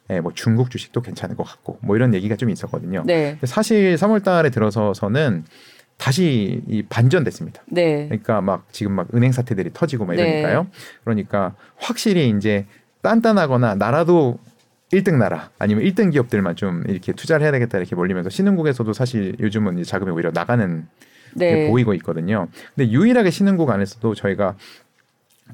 예, 0.10 0.20
뭐 0.20 0.32
중국 0.34 0.72
주식도 0.72 1.02
괜찮을 1.02 1.36
것 1.36 1.44
같고 1.44 1.78
뭐 1.82 1.96
이런 1.96 2.16
얘기가 2.16 2.36
좀 2.36 2.50
있었거든요. 2.50 3.04
네. 3.06 3.38
사실 3.44 3.96
3월 3.96 4.24
달에 4.24 4.50
들어서서는 4.50 5.44
다시 6.02 6.64
이 6.68 6.82
반전됐습니다. 6.82 7.62
네. 7.68 8.06
그러니까 8.08 8.42
막 8.42 8.66
지금 8.72 8.94
막 8.94 9.08
은행 9.14 9.32
사태들이 9.32 9.70
터지고 9.72 10.06
막 10.06 10.16
네. 10.16 10.24
이러니까요. 10.24 10.66
그러니까 11.04 11.54
확실히 11.78 12.34
이제 12.36 12.66
단단하거나 13.04 13.76
나라도 13.76 14.40
1등 14.92 15.20
나라 15.20 15.52
아니면 15.60 15.84
1등 15.84 16.12
기업들만 16.12 16.56
좀 16.56 16.84
이렇게 16.88 17.14
투자를 17.14 17.44
해야 17.44 17.52
되겠다 17.52 17.78
이렇게 17.78 17.96
몰리면서 17.96 18.32
신흥국에서도 18.32 18.92
사실 18.94 19.36
요즘은 19.40 19.78
이제 19.78 19.88
자금이 19.88 20.10
오히려 20.12 20.32
나가는 20.34 20.88
게 21.38 21.54
네. 21.54 21.70
보이고 21.70 21.94
있거든요. 21.94 22.48
근데 22.76 22.90
유일하게 22.90 23.30
신흥국 23.30 23.70
안에서도 23.70 24.16
저희가 24.16 24.56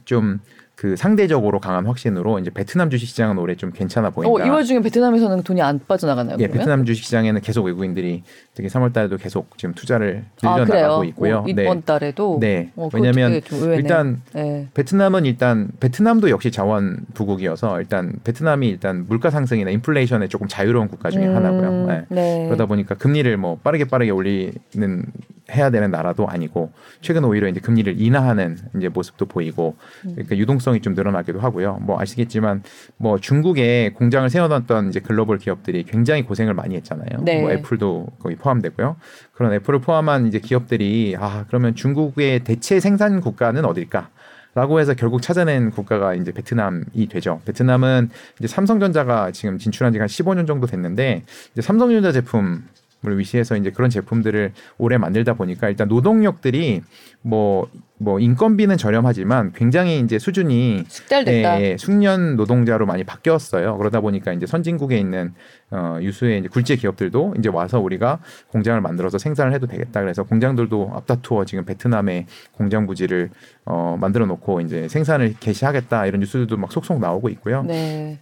좀 0.05 0.39
그 0.77 0.95
상대적으로 0.95 1.59
강한 1.59 1.87
확신으로 1.87 2.37
이제 2.37 2.51
베트남 2.51 2.91
주식 2.91 3.07
시장은 3.07 3.39
올해 3.39 3.55
좀 3.55 3.71
괜찮아 3.71 4.11
보인다. 4.11 4.31
어, 4.31 4.45
이 4.45 4.47
와중에 4.47 4.79
베트남에서는 4.79 5.41
돈이 5.41 5.59
안 5.59 5.79
빠져나가나요? 5.87 6.37
예, 6.39 6.45
그러면? 6.45 6.57
베트남 6.59 6.85
주식 6.85 7.03
시장에는 7.05 7.41
계속 7.41 7.65
외국인들이 7.65 8.21
특히 8.53 8.69
3월 8.69 8.93
달에도 8.93 9.17
계속 9.17 9.57
지금 9.57 9.73
투자를 9.73 10.25
아, 10.43 10.53
늘려 10.53 10.65
그래요? 10.65 10.81
나가고 10.83 11.03
있고요. 11.05 11.37
어, 11.39 11.45
이번 11.47 11.81
달에도. 11.83 12.37
네. 12.39 12.71
어, 12.75 12.89
왜냐면. 12.93 13.41
일단 13.75 14.21
네. 14.33 14.67
베트남은 14.75 15.25
일단 15.25 15.69
베트남도 15.79 16.29
역시 16.29 16.51
자원 16.51 16.99
부국이어서 17.15 17.79
일단 17.79 18.13
베트남이 18.23 18.67
일단 18.67 19.05
물가 19.07 19.31
상승이나 19.31 19.71
인플레이션에 19.71 20.27
조금 20.27 20.47
자유로운 20.47 20.89
국가 20.89 21.09
중에 21.09 21.25
음, 21.25 21.35
하나고요. 21.35 21.87
네. 21.87 22.05
네. 22.09 22.45
그러다 22.45 22.67
보니까 22.67 22.93
금리를 22.93 23.35
뭐 23.37 23.57
빠르게 23.63 23.85
빠르게 23.85 24.11
올리는 24.11 25.05
해야 25.51 25.69
되는 25.69 25.89
나라도 25.91 26.27
아니고 26.27 26.71
최근 27.01 27.23
오히려 27.23 27.47
이제 27.47 27.59
금리를 27.59 28.01
인하하는 28.01 28.57
이제 28.77 28.89
모습도 28.89 29.25
보이고 29.27 29.75
음. 30.05 30.11
그러니까 30.13 30.37
유동성 30.37 30.66
이 30.75 30.81
좀 30.81 30.93
늘어나기도 30.93 31.39
하고요. 31.39 31.79
뭐 31.81 31.99
아시겠지만 31.99 32.63
뭐 32.97 33.19
중국에 33.19 33.91
공장을 33.95 34.29
세워놨던 34.29 34.89
이제 34.89 34.99
글로벌 34.99 35.37
기업들이 35.37 35.83
굉장히 35.83 36.23
고생을 36.23 36.53
많이 36.53 36.75
했잖아요. 36.75 37.21
네. 37.23 37.41
뭐 37.41 37.51
애플도 37.51 38.07
거의 38.19 38.35
포함되고요. 38.35 38.95
그런 39.33 39.53
애플을 39.53 39.79
포함한 39.79 40.27
이제 40.27 40.39
기업들이 40.39 41.15
아 41.19 41.45
그러면 41.47 41.75
중국의 41.75 42.43
대체 42.43 42.79
생산 42.79 43.21
국가는 43.21 43.63
어딜까? 43.65 44.09
라고 44.55 44.79
해서 44.79 44.95
결국 44.95 45.21
찾아낸 45.21 45.69
국가가 45.69 46.15
이제 46.15 46.31
베트남이 46.31 47.07
되죠. 47.11 47.41
베트남은 47.45 48.09
이제 48.39 48.47
삼성전자가 48.47 49.29
지금 49.31 49.59
진출한 49.59 49.93
지가 49.93 50.03
한 50.03 50.07
15년 50.07 50.47
정도 50.47 50.65
됐는데 50.65 51.23
이제 51.51 51.61
삼성전자 51.61 52.11
제품 52.11 52.63
을 53.05 53.19
위시해서 53.19 53.55
이제 53.55 53.69
그런 53.69 53.91
제품들을 53.91 54.53
오래 54.79 54.97
만들다 54.97 55.35
보니까 55.35 55.69
일단 55.69 55.87
노동력들이 55.87 56.81
뭐, 57.21 57.69
뭐 57.99 58.19
인건비는 58.19 58.77
저렴하지만 58.77 59.53
굉장히 59.53 59.99
이제 59.99 60.17
수준이 60.17 60.83
숙달됐다. 60.87 61.61
예, 61.61 61.63
예, 61.63 61.77
숙련 61.77 62.35
노동자로 62.35 62.87
많이 62.87 63.03
바뀌었어요. 63.03 63.77
그러다 63.77 64.01
보니까 64.01 64.33
이제 64.33 64.47
선진국에 64.47 64.97
있는 64.97 65.35
어, 65.69 65.99
유수의 66.01 66.39
이제 66.39 66.47
굴제 66.47 66.77
기업들도 66.77 67.35
이제 67.37 67.49
와서 67.49 67.79
우리가 67.79 68.17
공장을 68.47 68.81
만들어서 68.81 69.19
생산을 69.19 69.53
해도 69.53 69.67
되겠다. 69.67 70.01
그래서 70.01 70.23
공장들도 70.23 70.93
앞다투어 70.95 71.45
지금 71.45 71.65
베트남에 71.65 72.25
공장 72.53 72.87
부지를 72.87 73.29
어, 73.65 73.95
만들어 74.01 74.25
놓고 74.25 74.61
이제 74.61 74.87
생산을 74.87 75.35
개시하겠다 75.39 76.07
이런 76.07 76.21
뉴스들도 76.21 76.57
막 76.57 76.71
속속 76.71 76.99
나오고 76.99 77.29
있고요. 77.29 77.61
네. 77.61 78.17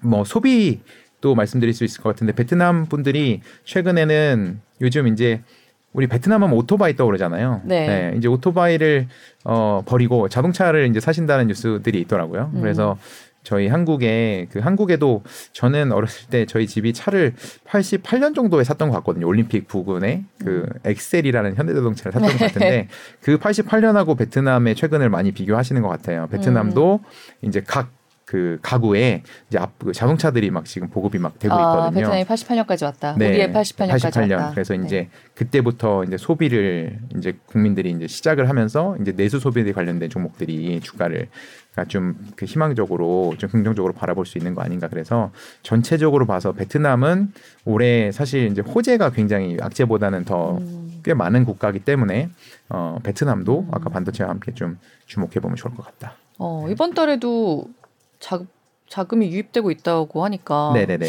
뭐 0.00 0.24
소비 0.24 0.80
도 1.20 1.34
말씀드릴 1.34 1.74
수 1.74 1.84
있을 1.84 2.02
것 2.02 2.10
같은데 2.10 2.32
베트남 2.32 2.86
분들이 2.86 3.40
최근에는 3.64 4.60
요즘 4.80 5.08
이제 5.08 5.42
우리 5.92 6.06
베트남 6.06 6.42
하면 6.44 6.56
오토바이 6.56 6.94
떠오르잖아요. 6.94 7.62
네. 7.64 8.14
이제 8.16 8.28
오토바이를 8.28 9.08
어 9.44 9.82
버리고 9.84 10.28
자동차를 10.28 10.86
이제 10.86 11.00
사신다는 11.00 11.48
뉴스들이 11.48 12.00
있더라고요. 12.02 12.52
음. 12.54 12.60
그래서 12.60 12.96
저희 13.42 13.66
한국에 13.66 14.46
그 14.52 14.58
한국에도 14.58 15.22
저는 15.52 15.90
어렸을 15.90 16.28
때 16.28 16.44
저희 16.44 16.66
집이 16.66 16.92
차를 16.92 17.32
88년 17.66 18.34
정도에 18.34 18.62
샀던 18.62 18.90
것 18.90 18.96
같거든요. 18.98 19.26
올림픽 19.26 19.66
부근에 19.66 20.24
그 20.44 20.66
음. 20.68 20.80
엑셀이라는 20.84 21.56
현대자동차를 21.56 22.12
샀던 22.12 22.30
것 22.30 22.38
같은데 22.38 22.88
그 23.22 23.38
88년하고 23.38 24.18
베트남의 24.18 24.74
최근을 24.74 25.08
많이 25.08 25.32
비교하시는 25.32 25.80
것 25.80 25.88
같아요. 25.88 26.28
베트남도 26.30 27.00
이제 27.42 27.62
각 27.66 27.90
그 28.28 28.58
가구에 28.60 29.22
이제 29.48 29.56
앞그 29.58 29.92
자동차들이 29.92 30.50
막 30.50 30.66
지금 30.66 30.90
보급이 30.90 31.18
막 31.18 31.38
되고 31.38 31.54
아, 31.54 31.88
있거든요. 31.88 32.10
베트남이 32.10 32.24
88년까지 32.24 32.84
왔다. 32.84 33.14
우리의 33.14 33.50
88년까지 33.54 34.10
88년. 34.10 34.32
왔다. 34.32 34.50
그래서 34.50 34.76
네. 34.76 34.84
이제 34.84 35.08
그때부터 35.34 36.04
이제 36.04 36.18
소비를 36.18 36.98
이제 37.16 37.38
국민들이 37.46 37.90
이제 37.90 38.06
시작을 38.06 38.50
하면서 38.50 38.98
이제 39.00 39.12
내수 39.12 39.40
소비에 39.40 39.72
관련된 39.72 40.10
종목들이 40.10 40.78
주가를 40.80 41.28
좀그 41.88 42.44
희망적으로 42.44 43.34
좀 43.38 43.48
긍정적으로 43.48 43.94
바라볼 43.94 44.26
수 44.26 44.36
있는 44.36 44.54
거 44.54 44.60
아닌가 44.62 44.88
그래서 44.88 45.30
전체적으로 45.62 46.26
봐서 46.26 46.52
베트남은 46.52 47.32
올해 47.64 48.12
사실 48.12 48.48
이제 48.48 48.60
호재가 48.60 49.10
굉장히 49.10 49.56
악재보다는 49.58 50.24
더꽤 50.26 51.12
음. 51.12 51.16
많은 51.16 51.46
국가이기 51.46 51.78
때문에 51.78 52.28
어 52.68 52.98
베트남도 53.02 53.68
아까 53.70 53.88
반도체와 53.88 54.28
함께 54.28 54.52
좀 54.52 54.76
주목해 55.06 55.40
보면 55.40 55.56
좋을 55.56 55.74
것 55.74 55.86
같다. 55.86 56.16
어, 56.38 56.66
이번 56.70 56.94
달에도 56.94 57.66
자, 58.20 58.40
자금이 58.88 59.30
유입되고 59.30 59.70
있다고 59.70 60.24
하니까 60.24 60.72
네네네. 60.74 61.06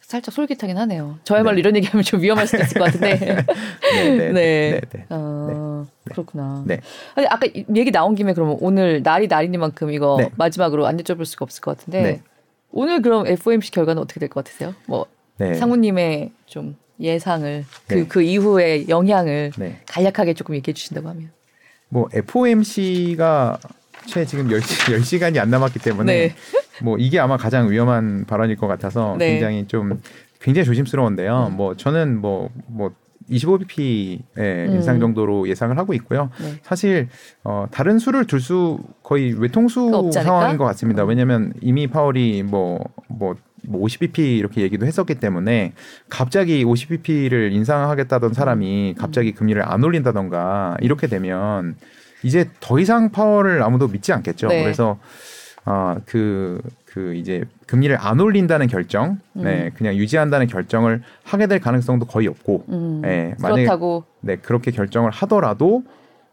살짝 0.00 0.34
솔깃하긴 0.34 0.76
하네요. 0.76 1.18
저야말로 1.22 1.54
네. 1.54 1.60
이런 1.60 1.76
얘기하면 1.76 2.02
좀 2.02 2.20
위험할 2.20 2.46
수도 2.48 2.62
있을 2.64 2.78
것 2.78 2.84
같은데. 2.86 3.16
네네. 3.94 4.32
네. 4.32 4.80
네네. 4.92 5.06
어, 5.10 5.86
그렇구나. 6.04 6.64
네. 6.66 6.80
아니, 7.14 7.26
아까 7.28 7.46
이- 7.46 7.64
얘기 7.76 7.92
나온 7.92 8.16
김에 8.16 8.32
그러면 8.34 8.56
오늘 8.60 9.02
날이 9.04 9.28
날이니만큼 9.28 9.92
이거 9.92 10.16
네. 10.18 10.30
마지막으로 10.36 10.86
안 10.88 10.96
여쭤볼 10.96 11.24
수가 11.24 11.44
없을 11.44 11.60
것 11.60 11.76
같은데 11.76 12.02
네. 12.02 12.22
오늘 12.72 13.00
그럼 13.02 13.26
FOMC 13.28 13.70
결과는 13.70 14.02
어떻게 14.02 14.18
될 14.18 14.28
것 14.28 14.44
같으세요? 14.44 14.74
뭐 14.86 15.06
네. 15.38 15.54
상무님의 15.54 16.32
좀 16.46 16.76
예상을 16.98 17.64
그, 17.86 17.94
네. 17.94 18.06
그 18.08 18.22
이후의 18.22 18.88
영향을 18.88 19.52
네. 19.56 19.80
간략하게 19.86 20.34
조금 20.34 20.56
얘기해 20.56 20.74
주신다고 20.74 21.08
하면. 21.08 21.30
뭐 21.88 22.08
FOMC가 22.12 23.58
채 24.06 24.24
지금 24.24 24.48
10시, 24.48 24.94
10시 24.96 25.20
간이 25.20 25.38
안 25.38 25.50
남았기 25.50 25.78
때문에 25.78 26.12
네. 26.28 26.34
뭐 26.82 26.96
이게 26.98 27.18
아마 27.18 27.36
가장 27.36 27.70
위험한 27.70 28.24
발언일 28.26 28.56
것 28.56 28.66
같아서 28.66 29.16
네. 29.18 29.32
굉장히 29.32 29.66
좀 29.66 30.00
굉장히 30.40 30.64
조심스러운데요. 30.64 31.52
뭐 31.54 31.76
저는 31.76 32.20
뭐뭐 32.20 32.92
25bp의 33.30 34.20
음. 34.38 34.70
인상 34.72 34.98
정도로 34.98 35.48
예상을 35.48 35.76
하고 35.78 35.94
있고요. 35.94 36.30
네. 36.40 36.54
사실 36.62 37.08
어 37.44 37.66
다른 37.70 37.98
수를 37.98 38.26
둘 38.26 38.40
수 38.40 38.80
거의 39.02 39.32
외통수? 39.38 40.10
상황인 40.12 40.56
것 40.56 40.64
같습니다. 40.64 41.04
음. 41.04 41.08
왜냐하면 41.10 41.52
이미 41.60 41.86
파월이 41.86 42.42
뭐뭐 42.44 43.36
뭐 43.62 43.82
50bp 43.86 44.18
이렇게 44.18 44.62
얘기도 44.62 44.86
했었기 44.86 45.16
때문에 45.16 45.74
갑자기 46.08 46.64
50bp를 46.64 47.52
인상하겠다던 47.52 48.32
사람이 48.32 48.94
갑자기 48.98 49.32
금리를 49.32 49.62
안 49.62 49.84
올린다던가 49.84 50.78
이렇게 50.80 51.06
되면 51.06 51.76
이제 52.22 52.48
더 52.60 52.78
이상 52.78 53.10
파월을 53.10 53.62
아무도 53.62 53.88
믿지 53.88 54.12
않겠죠. 54.12 54.48
네. 54.48 54.62
그래서 54.62 54.98
아그그 55.64 56.62
그 56.86 57.14
이제 57.14 57.44
금리를 57.66 57.96
안 57.98 58.20
올린다는 58.20 58.66
결정, 58.66 59.18
네 59.32 59.66
음. 59.66 59.70
그냥 59.74 59.94
유지한다는 59.94 60.46
결정을 60.46 61.02
하게 61.22 61.46
될 61.46 61.60
가능성도 61.60 62.06
거의 62.06 62.26
없고, 62.26 62.64
음, 62.68 63.00
네 63.02 63.34
만약에 63.40 63.62
그렇다고 63.62 64.04
네 64.20 64.36
그렇게 64.36 64.70
결정을 64.70 65.10
하더라도 65.10 65.84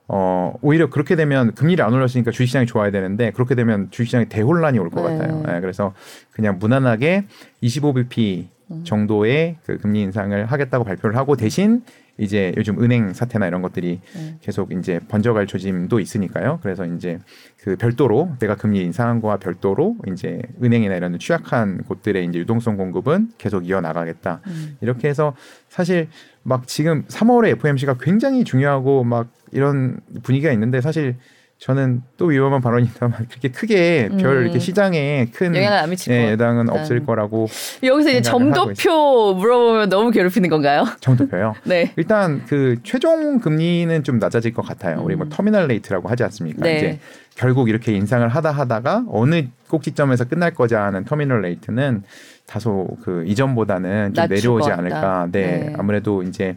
어 0.08 0.54
오히려 0.62 0.90
그렇게 0.90 1.16
되면 1.16 1.54
금리를 1.54 1.84
안 1.84 1.94
올렸으니까 1.94 2.32
주식시장이 2.32 2.66
좋아야 2.66 2.92
되는데 2.92 3.32
그렇게 3.32 3.56
되면 3.56 3.90
주식시장에 3.92 4.26
대혼란이 4.26 4.80
올것 4.80 5.04
네. 5.04 5.18
같아요. 5.18 5.44
네, 5.46 5.60
그래서 5.60 5.94
그냥 6.32 6.60
무난하게 6.60 7.26
25bp 7.62 8.46
음. 8.72 8.84
정도의 8.86 9.58
그 9.66 9.78
금리 9.78 10.02
인상을 10.02 10.46
하겠다고 10.46 10.86
발표를 10.86 11.18
하고 11.18 11.36
대신 11.36 11.84
이제 12.18 12.54
요즘 12.58 12.82
은행 12.82 13.14
사태나 13.14 13.48
이런 13.48 13.62
것들이 13.62 14.02
음. 14.16 14.38
계속 14.42 14.72
이제 14.72 15.00
번져갈 15.08 15.46
조짐도 15.46 16.00
있으니까요. 16.00 16.60
그래서 16.62 16.86
이제 16.86 17.20
그 17.60 17.76
별도로 17.76 18.36
내가 18.40 18.56
금리 18.56 18.82
인상한 18.82 19.22
거와 19.22 19.38
별도로 19.38 19.96
이제 20.12 20.42
은행이나 20.64 20.96
이런 20.96 21.18
취약한 21.20 21.84
곳들의 21.84 22.26
이제 22.26 22.40
유동성 22.40 22.78
공급은 22.78 23.32
계속 23.38 23.68
이어 23.68 23.82
나가겠다. 23.82 24.42
음. 24.48 24.78
이렇게 24.82 25.08
해서 25.08 25.36
사실 25.70 26.08
막 26.44 26.68
지금 26.68 27.04
3월에 27.06 27.50
FOMC가 27.50 27.98
굉장히 28.00 28.44
중요하고 28.44 29.04
막 29.04 29.28
이런 29.52 30.00
분위기가 30.24 30.52
있는데 30.52 30.82
사실 30.82 31.16
저는 31.60 32.04
또 32.18 32.28
위험한 32.28 32.62
발언이다만 32.62 33.26
그렇게 33.30 33.50
크게 33.50 34.10
별 34.20 34.38
음. 34.38 34.42
이렇게 34.44 34.60
시장에 34.60 35.28
큰 35.34 35.56
영향을 35.56 35.90
예, 36.10 36.36
같다. 36.36 36.80
없을 36.80 37.04
거라고 37.04 37.48
여기서 37.82 38.10
이제 38.12 38.22
점도표 38.22 39.34
물어보면 39.34 39.90
너무 39.90 40.12
괴롭히는 40.12 40.50
건가요? 40.50 40.86
점도표요. 41.00 41.56
네. 41.66 41.94
일단 41.96 42.44
그 42.48 42.78
최종 42.84 43.40
금리는 43.40 44.04
좀 44.04 44.20
낮아질 44.20 44.54
것 44.54 44.62
같아요. 44.66 45.02
우리 45.04 45.16
뭐 45.16 45.26
음. 45.26 45.30
terminal 45.30 45.68
rate라고 45.68 46.08
하지 46.08 46.24
않습니까? 46.24 46.62
네. 46.64 46.78
이제 46.78 47.00
결국 47.36 47.70
이렇게 47.70 47.92
인상을 47.94 48.28
하다 48.28 48.52
하다가 48.52 49.06
어느 49.10 49.44
꼭지점에서 49.70 50.26
끝날 50.26 50.54
거다 50.54 50.84
하는 50.84 51.06
terminal 51.06 51.42
rate는 51.42 52.04
다소 52.46 52.88
그 53.04 53.24
이전보다는 53.26 54.14
좀 54.14 54.28
내려오지. 54.28 54.72
않을까. 54.72 55.28
네. 55.32 55.42
네. 55.42 55.74
아무래도 55.78 56.24
이제 56.24 56.56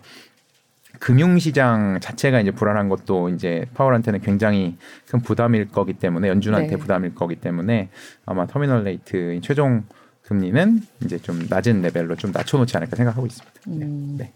금융시장 1.00 1.98
자체가 2.00 2.40
이제 2.40 2.50
불안한 2.52 2.88
것도 2.88 3.30
이제 3.30 3.66
파월한테는 3.74 4.20
굉장히 4.20 4.76
큰 5.08 5.20
부담일 5.20 5.68
거기 5.68 5.94
때문에 5.94 6.28
연준한테 6.28 6.70
네. 6.70 6.76
부담일 6.76 7.14
거기 7.14 7.34
때문에 7.36 7.88
아마 8.26 8.46
terminal 8.46 8.84
rate 8.84 9.40
최종 9.42 9.84
금리는 10.22 10.80
이제 11.04 11.18
좀 11.18 11.46
낮은 11.48 11.82
레벨로 11.82 12.14
좀 12.16 12.30
낮춰놓지 12.32 12.76
않을까 12.76 12.94
생각하고 12.96 13.26
있습니다. 13.26 13.60
음. 13.68 14.14
네. 14.18 14.32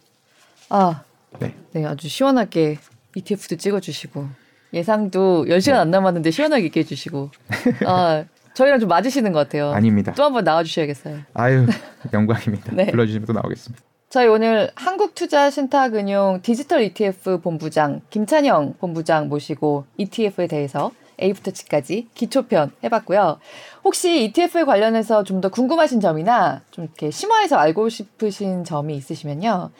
아, 0.70 1.02
네. 1.38 1.54
네, 1.72 1.84
아주 1.84 2.08
시원하게 2.08 2.78
ETF도 3.14 3.56
찍어주시고 3.56 4.26
예상도 4.72 5.44
10시간 5.44 5.74
안 5.74 5.90
남았는데 5.90 6.30
시원하게 6.32 6.64
얘기해 6.64 6.84
주시고 6.84 7.30
아, 7.86 8.24
저희랑 8.54 8.80
좀 8.80 8.88
맞으시는 8.88 9.32
것 9.32 9.38
같아요. 9.40 9.70
아닙니다. 9.72 10.12
또 10.14 10.24
한 10.24 10.32
번 10.32 10.42
나와주셔야겠어요. 10.44 11.20
아유 11.34 11.66
영광입니다. 12.12 12.72
네. 12.74 12.90
불러주시면 12.90 13.26
또 13.26 13.32
나오겠습니다. 13.34 13.84
저희 14.14 14.28
오늘 14.28 14.70
한국투자신탁운용 14.76 16.42
디지털 16.42 16.82
ETF 16.82 17.40
본부장 17.40 18.00
김찬영 18.10 18.74
본부장 18.78 19.28
모시고 19.28 19.86
ETF에 19.96 20.46
대해서 20.46 20.92
A부터 21.20 21.50
Z까지 21.50 22.06
기초편 22.14 22.70
해봤고요. 22.84 23.40
혹시 23.82 24.22
ETF에 24.22 24.62
관련해서 24.66 25.24
좀 25.24 25.40
더 25.40 25.48
궁금하신 25.48 25.98
점이나 25.98 26.60
좀 26.70 26.84
이렇게 26.84 27.10
심화해서 27.10 27.56
알고 27.56 27.88
싶으신 27.88 28.62
점이 28.62 28.94
있으시면요. 28.94 29.70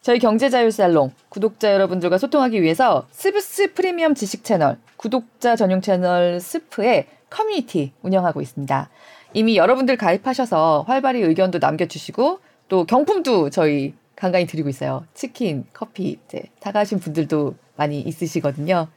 저희 0.00 0.18
경제자유살롱 0.20 1.12
구독자 1.28 1.74
여러분들과 1.74 2.16
소통하기 2.16 2.62
위해서 2.62 3.06
스브스 3.10 3.74
프리미엄 3.74 4.14
지식 4.14 4.42
채널 4.42 4.78
구독자 4.96 5.54
전용 5.54 5.82
채널 5.82 6.40
스프에 6.40 7.08
커뮤니티 7.28 7.92
운영하고 8.00 8.40
있습니다. 8.40 8.88
이미 9.34 9.58
여러분들 9.58 9.98
가입하셔서 9.98 10.86
활발히 10.88 11.20
의견도 11.20 11.58
남겨주시고 11.58 12.38
또 12.72 12.86
경품도 12.86 13.50
저희 13.50 13.92
간간히 14.16 14.46
드리고 14.46 14.70
있어요. 14.70 15.04
치킨, 15.12 15.66
커피 15.74 16.18
이제 16.26 16.44
사가신 16.60 17.00
분들도 17.00 17.54
많이 17.76 18.00
있으시거든요. 18.00 18.88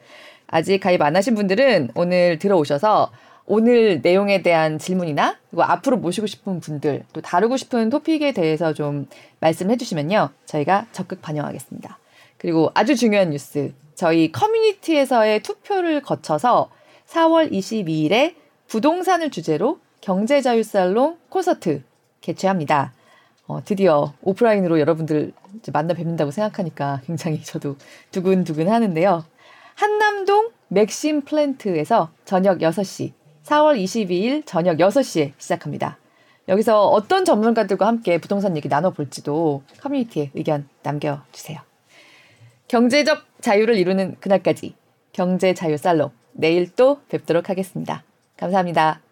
아직 0.47 0.79
가입 0.79 1.01
안 1.01 1.17
하신 1.17 1.35
분들은 1.35 1.89
오늘 1.93 2.39
들어오셔서 2.39 3.11
오늘 3.45 3.99
내용에 4.01 4.43
대한 4.43 4.79
질문이나 4.79 5.37
그리고 5.49 5.63
앞으로 5.63 5.97
모시고 5.97 6.25
싶은 6.25 6.61
분들 6.61 7.03
또 7.11 7.19
다루고 7.19 7.57
싶은 7.57 7.89
토픽에 7.89 8.31
대해서 8.31 8.71
좀 8.71 9.09
말씀해 9.41 9.75
주시면요. 9.75 10.29
저희가 10.45 10.87
적극 10.93 11.21
반영하겠습니다. 11.21 11.99
그리고 12.37 12.71
아주 12.75 12.95
중요한 12.95 13.31
뉴스. 13.31 13.73
저희 13.93 14.31
커뮤니티에서의 14.31 15.41
투표를 15.41 16.01
거쳐서 16.01 16.69
4월 17.07 17.51
22일에 17.51 18.35
부동산을 18.69 19.31
주제로 19.31 19.81
경제자율살롱 19.99 21.17
콘서트 21.27 21.83
개최합니다. 22.21 22.93
어, 23.47 23.63
드디어 23.63 24.13
오프라인으로 24.21 24.79
여러분들 24.79 25.33
만나 25.71 25.93
뵙는다고 25.93 26.31
생각하니까 26.31 27.01
굉장히 27.05 27.41
저도 27.43 27.75
두근두근 28.11 28.69
하는데요. 28.69 29.23
한남동 29.75 30.51
맥심 30.69 31.21
플랜트에서 31.21 32.09
저녁 32.25 32.59
6시, 32.59 33.11
4월 33.43 33.81
22일 33.81 34.43
저녁 34.45 34.77
6시에 34.77 35.33
시작합니다. 35.37 35.97
여기서 36.47 36.87
어떤 36.87 37.25
전문가들과 37.25 37.87
함께 37.87 38.19
부동산 38.19 38.55
얘기 38.55 38.67
나눠볼지도 38.67 39.63
커뮤니티에 39.79 40.31
의견 40.33 40.67
남겨주세요. 40.83 41.59
경제적 42.67 43.25
자유를 43.41 43.75
이루는 43.77 44.15
그날까지 44.19 44.75
경제 45.11 45.53
자유 45.53 45.77
살롱 45.77 46.11
내일 46.33 46.69
또 46.75 46.99
뵙도록 47.09 47.49
하겠습니다. 47.49 48.03
감사합니다. 48.37 49.04